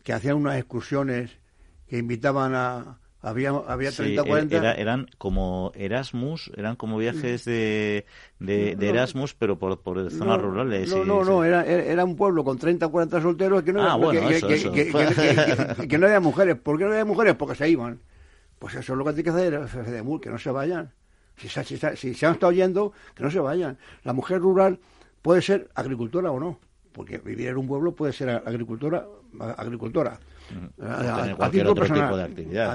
Que 0.07 0.13
hacían 0.13 0.37
unas 0.37 0.57
excursiones 0.57 1.33
que 1.89 1.99
invitaban 1.99 2.55
a, 2.55 3.01
había, 3.23 3.51
había 3.51 3.91
30, 3.91 4.23
40. 4.23 4.75
eran 4.75 5.09
como 5.19 5.73
Erasmus, 5.75 6.53
eran 6.57 6.77
como 6.77 6.97
viajes 6.97 7.45
de, 7.45 8.07
de, 8.39 8.77
Erasmus, 8.81 9.35
pero 9.35 9.59
por, 9.59 9.81
por 9.81 10.09
zonas 10.13 10.41
rurales. 10.41 10.91
No, 10.91 11.05
no, 11.05 11.25
no, 11.25 11.43
era, 11.43 11.65
era 11.67 12.05
un 12.05 12.15
pueblo 12.15 12.45
con 12.45 12.57
30 12.57 12.87
o 12.87 12.91
40 12.93 13.21
solteros 13.21 13.65
que 13.65 13.73
no, 13.73 13.81
que, 15.89 15.99
no 15.99 16.07
había 16.07 16.21
mujeres. 16.21 16.57
¿Por 16.57 16.79
qué 16.79 16.85
no 16.85 16.93
había 16.93 17.05
mujeres? 17.05 17.35
Porque 17.35 17.57
se 17.57 17.69
iban. 17.69 17.99
Pues 18.61 18.77
eso 18.77 18.93
es 18.93 18.97
lo 18.97 19.03
que 19.03 19.11
hay 19.11 19.23
que 19.25 19.31
hacer, 19.31 19.61
que 20.23 20.31
no 20.31 20.39
se 20.39 20.53
vayan. 20.53 20.93
Si, 21.37 21.49
si, 21.49 21.77
si, 21.97 22.15
se 22.15 22.27
han 22.27 22.35
estado 22.35 22.53
yendo, 22.53 22.93
que 23.17 23.25
no 23.25 23.31
se 23.33 23.41
vayan. 23.41 23.77
La 24.05 24.13
mujer 24.13 24.39
rural 24.39 24.79
puede 25.21 25.43
ser 25.43 25.69
agricultora 25.75 26.31
o 26.31 26.39
no, 26.39 26.61
porque 26.97 27.19
vivir 27.19 27.49
en 27.49 27.59
un 27.59 27.67
pueblo 27.67 27.93
puede 27.93 28.15
ser 28.15 28.31
agricultora 28.31 29.07
agricultora. 29.39 30.19
A, 30.81 31.51
título 31.51 31.75
personal, 31.75 32.21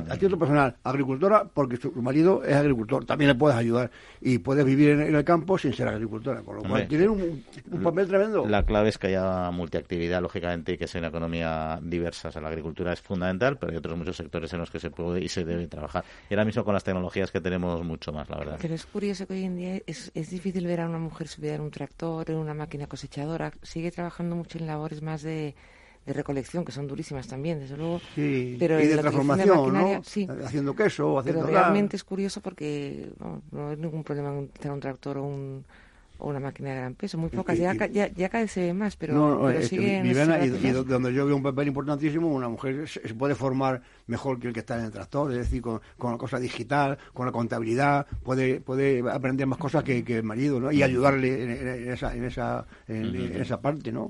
A, 0.10 0.14
título 0.16 0.38
personal, 0.38 0.76
agricultora 0.84 1.46
porque 1.46 1.78
su 1.78 1.92
marido 2.02 2.44
es 2.44 2.56
agricultor, 2.56 3.06
también 3.06 3.30
le 3.30 3.36
puedes 3.36 3.58
ayudar 3.58 3.90
y 4.20 4.40
puedes 4.40 4.66
vivir 4.66 4.90
en, 4.90 5.16
el 5.16 5.24
campo 5.24 5.58
sin 5.58 5.74
ser 5.74 5.88
agricultora, 5.88 6.42
con 6.42 6.58
lo 6.58 6.64
cual 6.64 6.88
tiene 6.88 7.08
un, 7.08 7.44
papel 7.84 8.08
tremendo. 8.08 8.46
La 8.48 8.64
clave 8.64 8.90
es 8.90 8.98
que 8.98 9.08
haya 9.08 9.50
multiactividad, 9.52 10.22
lógicamente, 10.22 10.74
y 10.74 10.78
que 10.78 10.88
sea 10.88 11.00
una 11.00 11.08
economía 11.10 11.80
diversa. 11.82 12.30
O 12.30 12.32
sea, 12.32 12.42
la 12.42 12.50
agricultura 12.50 12.94
es 12.94 13.02
fundamental, 13.02 13.58
pero 13.58 13.72
hay 13.72 13.78
otros 13.78 13.98
muchos 13.98 14.18
sectores 14.18 14.52
en 14.54 14.60
los 14.60 14.70
que 14.70 14.80
se 14.80 14.90
puede 14.90 15.24
y 15.24 15.30
se 15.30 15.46
debe 15.46 15.68
trabajar. 15.68 16.04
Y 16.30 16.34
ahora 16.34 16.46
mismo 16.46 16.64
con 16.64 16.74
las 16.74 16.84
tecnologías 16.84 17.32
que 17.32 17.42
tenemos 17.42 17.84
mucho 17.84 18.12
más, 18.12 18.30
la 18.30 18.38
verdad. 18.38 18.58
Pero 18.62 18.74
es 18.74 18.86
curioso 18.86 19.26
que 19.28 19.34
hoy 19.34 19.44
en 19.44 19.58
día 19.58 19.82
es, 19.86 20.12
es 20.14 20.30
difícil 20.30 20.66
ver 20.68 20.82
a 20.82 20.88
una 20.88 21.00
mujer 21.00 21.28
subida 21.28 21.56
en 21.56 21.62
un 21.62 21.72
tractor, 21.72 22.30
en 22.30 22.38
una 22.38 22.54
máquina 22.54 22.88
cosechadora, 22.88 23.52
sigue 23.62 23.92
trabajando 23.92 24.36
mucho 24.36 24.58
en 24.58 24.68
labores 24.68 25.02
más 25.02 25.22
de 25.22 25.56
de 26.06 26.14
recolección, 26.14 26.66
que 26.66 26.72
son 26.72 26.88
durísimas 26.88 27.28
también, 27.28 27.60
desde 27.60 27.78
luego. 27.78 28.02
pero 28.16 28.80
y 28.80 28.88
de 28.88 28.98
transformación, 28.98 29.74
¿no? 29.74 30.02
Haciendo 30.44 30.76
queso, 30.76 31.20
haciendo 31.20 31.46
Pero 31.46 31.52
realmente 31.52 31.96
es 31.96 32.04
curioso 32.04 32.42
porque 32.42 33.12
no, 33.20 33.42
no 33.52 33.70
hay 33.70 33.78
ningún 33.78 34.04
problema 34.04 34.30
en 34.30 34.48
tener 34.50 34.74
un 34.74 34.80
tractor 34.80 35.18
o 35.18 35.24
un, 35.24 35.64
o 36.22 36.30
una 36.30 36.40
máquina 36.40 36.70
de 36.70 36.76
gran 36.76 36.94
peso, 36.96 37.18
muy 37.18 37.30
pocas, 37.30 37.58
ya, 37.58 37.74
ya, 37.74 38.08
ya, 38.08 38.30
cada 38.30 38.44
vez 38.44 38.52
se 38.52 38.62
ve 38.62 38.74
más, 38.74 38.96
pero, 38.96 39.14
no, 39.14 39.48
pero 39.48 39.60
y, 39.72 40.72
donde 40.84 41.14
yo 41.14 41.26
veo 41.26 41.36
un 41.36 41.44
papel 41.44 41.70
importantísimo, 41.70 42.28
una 42.28 42.48
mujer 42.48 42.88
se, 42.88 43.00
puede 43.16 43.36
formar 43.36 43.82
mejor 44.08 44.40
que 44.40 44.48
el 44.48 44.54
que 44.54 44.60
está 44.60 44.78
en 44.78 44.86
el 44.86 44.92
tractor, 44.92 45.32
es 45.32 45.40
decir, 45.40 45.62
con, 45.62 45.82
con 45.98 46.12
la 46.12 46.18
cosa 46.18 46.40
digital, 46.40 46.98
con 47.14 47.26
la 47.26 47.32
contabilidad, 47.32 48.06
puede, 48.24 48.62
puede 48.62 49.04
aprender 49.10 49.48
más 49.48 49.58
cosas 49.58 49.84
que, 49.84 50.04
que 50.04 50.18
el 50.18 50.24
marido, 50.24 50.60
¿no? 50.60 50.72
Y 50.72 50.84
ayudarle 50.84 51.44
en, 51.44 51.92
esa, 51.92 52.14
en, 52.16 52.26
esa, 52.26 52.66
en, 52.88 53.16
esa 53.42 53.60
parte, 53.60 53.92
¿no? 53.92 54.10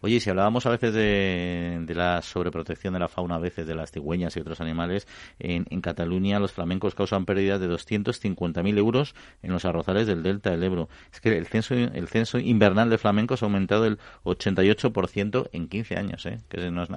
Oye, 0.00 0.18
si 0.20 0.30
hablábamos 0.30 0.66
a 0.66 0.70
veces 0.70 0.92
de, 0.92 1.82
de, 1.86 1.94
la 1.94 2.22
sobreprotección 2.22 2.94
de 2.94 3.00
la 3.00 3.08
fauna, 3.08 3.36
a 3.36 3.38
veces 3.38 3.66
de 3.66 3.74
las 3.74 3.92
cigüeñas 3.92 4.36
y 4.36 4.40
otros 4.40 4.60
animales, 4.60 5.06
en, 5.38 5.66
en 5.70 5.80
Cataluña 5.80 6.40
los 6.40 6.52
flamencos 6.52 6.94
causan 6.94 7.24
pérdidas 7.24 7.60
de 7.60 7.68
250.000 7.68 8.78
euros 8.78 9.14
en 9.42 9.52
los 9.52 9.64
arrozales 9.64 10.06
del 10.06 10.22
delta 10.22 10.50
del 10.50 10.62
Ebro. 10.62 10.88
Es 11.12 11.20
que 11.20 11.36
el 11.36 11.46
censo, 11.52 11.74
el 11.74 12.08
censo 12.08 12.38
invernal 12.38 12.90
de 12.90 12.98
flamencos 12.98 13.42
ha 13.42 13.46
aumentado 13.46 13.86
el 13.86 13.98
88% 14.24 15.50
en 15.52 15.68
15 15.68 15.96
años, 15.96 16.26
¿eh? 16.26 16.38
que 16.48 16.70
no 16.70 16.82
es, 16.82 16.90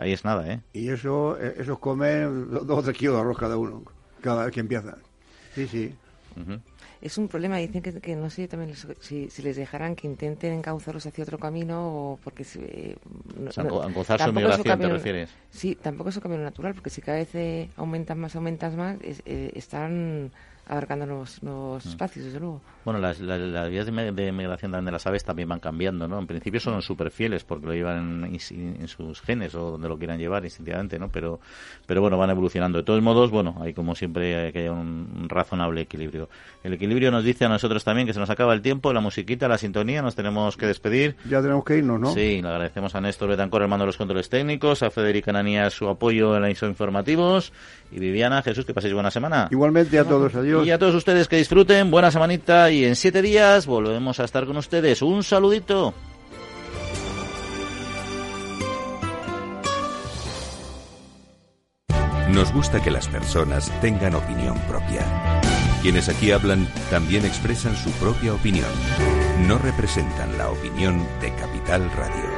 ahí 0.00 0.12
es 0.12 0.24
nada. 0.24 0.52
¿eh? 0.52 0.60
Y 0.72 0.88
eso, 0.88 1.36
eh, 1.40 1.56
esos 1.58 1.78
comen 1.78 2.50
dos 2.50 2.78
o 2.78 2.82
tres 2.82 2.96
kilos 2.96 3.16
de 3.16 3.20
arroz 3.22 3.38
cada 3.38 3.56
uno, 3.56 3.82
cada 4.20 4.44
vez 4.44 4.54
que 4.54 4.60
empiezan. 4.60 4.96
Sí, 5.54 5.66
sí 5.66 5.92
es 7.00 7.18
un 7.18 7.28
problema. 7.28 7.56
Dicen 7.58 7.82
que, 7.82 8.16
no 8.16 8.30
sé 8.30 8.48
también 8.48 8.74
si, 9.00 9.28
les 9.42 9.56
dejarán 9.56 9.94
que 9.96 10.06
intenten 10.06 10.52
encauzarlos 10.52 11.06
hacia 11.06 11.24
otro 11.24 11.38
camino 11.38 11.86
o 11.86 12.18
porque... 12.22 12.44
Eh, 12.56 12.96
no, 13.38 13.52
su 13.52 14.32
migración, 14.32 14.78
¿te 14.78 14.88
refieres? 14.88 15.30
Sí, 15.50 15.76
tampoco 15.80 16.10
es 16.10 16.16
un 16.16 16.22
camino 16.22 16.42
natural, 16.42 16.74
porque 16.74 16.90
si 16.90 17.00
cada 17.00 17.18
vez 17.18 17.34
eh, 17.34 17.70
aumentan 17.76 18.18
más, 18.18 18.34
aumentan 18.36 18.76
más, 18.76 18.96
eh, 19.02 19.52
están 19.54 20.30
abarcando 20.66 21.06
nuevos, 21.06 21.42
nuevos 21.42 21.84
mm. 21.84 21.88
espacios, 21.88 22.24
desde 22.26 22.40
luego. 22.40 22.60
Bueno, 22.84 23.00
las, 23.00 23.20
vías 23.20 23.86
de, 23.86 24.32
migración 24.32 24.72
de 24.84 24.92
las 24.92 25.06
aves 25.06 25.24
también 25.24 25.48
van 25.48 25.60
cambiando, 25.60 26.06
¿no? 26.08 26.18
En 26.18 26.26
principio 26.26 26.60
son 26.60 26.82
súper 26.82 27.10
fieles 27.10 27.44
porque 27.44 27.66
lo 27.66 27.72
llevan 27.72 28.24
en, 28.24 28.88
sus 28.88 29.20
genes 29.20 29.54
o 29.54 29.72
donde 29.72 29.88
lo 29.88 29.98
quieran 29.98 30.18
llevar 30.18 30.44
instintivamente, 30.44 30.98
¿no? 30.98 31.08
Pero, 31.08 31.40
pero 31.86 32.00
bueno, 32.00 32.18
van 32.18 32.30
evolucionando. 32.30 32.78
De 32.78 32.84
todos 32.84 33.02
modos, 33.02 33.30
bueno, 33.30 33.56
hay 33.60 33.74
como 33.74 33.94
siempre 33.94 34.52
que 34.52 34.60
haya 34.60 34.72
un 34.72 35.26
razonable 35.28 35.80
equilibrio. 35.80 36.28
El 36.62 36.74
equilibrio 36.74 37.10
nos 37.10 37.24
dice 37.24 37.44
a 37.44 37.48
nosotros 37.48 37.84
también 37.84 38.06
que 38.06 38.12
se 38.12 38.20
nos 38.20 38.30
acaba 38.30 38.54
el 38.54 38.62
tiempo, 38.62 38.92
la 38.92 39.00
musiquita, 39.00 39.48
la 39.48 39.58
sintonía, 39.58 40.02
nos 40.02 40.14
tenemos 40.14 40.56
que 40.56 40.66
despedir. 40.66 41.16
Ya 41.28 41.40
tenemos 41.42 41.64
que 41.64 41.78
irnos, 41.78 42.00
¿no? 42.00 42.12
Sí, 42.12 42.40
le 42.42 42.48
agradecemos 42.48 42.94
a 42.94 43.00
Néstor 43.00 43.28
Betancor 43.28 43.62
el 43.62 43.68
mando 43.68 43.84
de 43.84 43.86
los 43.86 43.96
controles 43.96 44.28
técnicos, 44.28 44.82
a 44.82 44.90
Federica 44.90 45.32
Nanía 45.32 45.70
su 45.70 45.88
apoyo 45.88 46.36
en 46.36 46.42
la 46.42 46.50
ISO 46.50 46.66
informativos 46.66 47.52
y 47.90 47.98
Viviana, 47.98 48.42
Jesús, 48.42 48.64
que 48.64 48.74
paséis 48.74 48.94
buena 48.94 49.10
semana. 49.10 49.48
Igualmente 49.50 49.98
a 49.98 50.04
todos, 50.04 50.32
adiós. 50.60 50.66
Y 50.66 50.70
a 50.70 50.78
todos 50.78 50.94
ustedes 50.94 51.28
que 51.28 51.36
disfruten, 51.36 51.90
buena 51.90 52.10
semanita 52.10 52.70
y 52.70 52.84
en 52.84 52.96
siete 52.96 53.22
días 53.22 53.66
volvemos 53.66 54.20
a 54.20 54.24
estar 54.24 54.46
con 54.46 54.56
ustedes. 54.56 55.02
Un 55.02 55.22
saludito. 55.22 55.94
Nos 62.28 62.52
gusta 62.52 62.82
que 62.82 62.90
las 62.90 63.08
personas 63.08 63.72
tengan 63.80 64.14
opinión 64.14 64.58
propia. 64.68 65.40
Quienes 65.80 66.08
aquí 66.08 66.32
hablan 66.32 66.68
también 66.90 67.24
expresan 67.24 67.76
su 67.76 67.90
propia 67.92 68.34
opinión. 68.34 68.68
No 69.46 69.56
representan 69.56 70.36
la 70.36 70.50
opinión 70.50 71.06
de 71.20 71.32
Capital 71.34 71.90
Radio. 71.92 72.35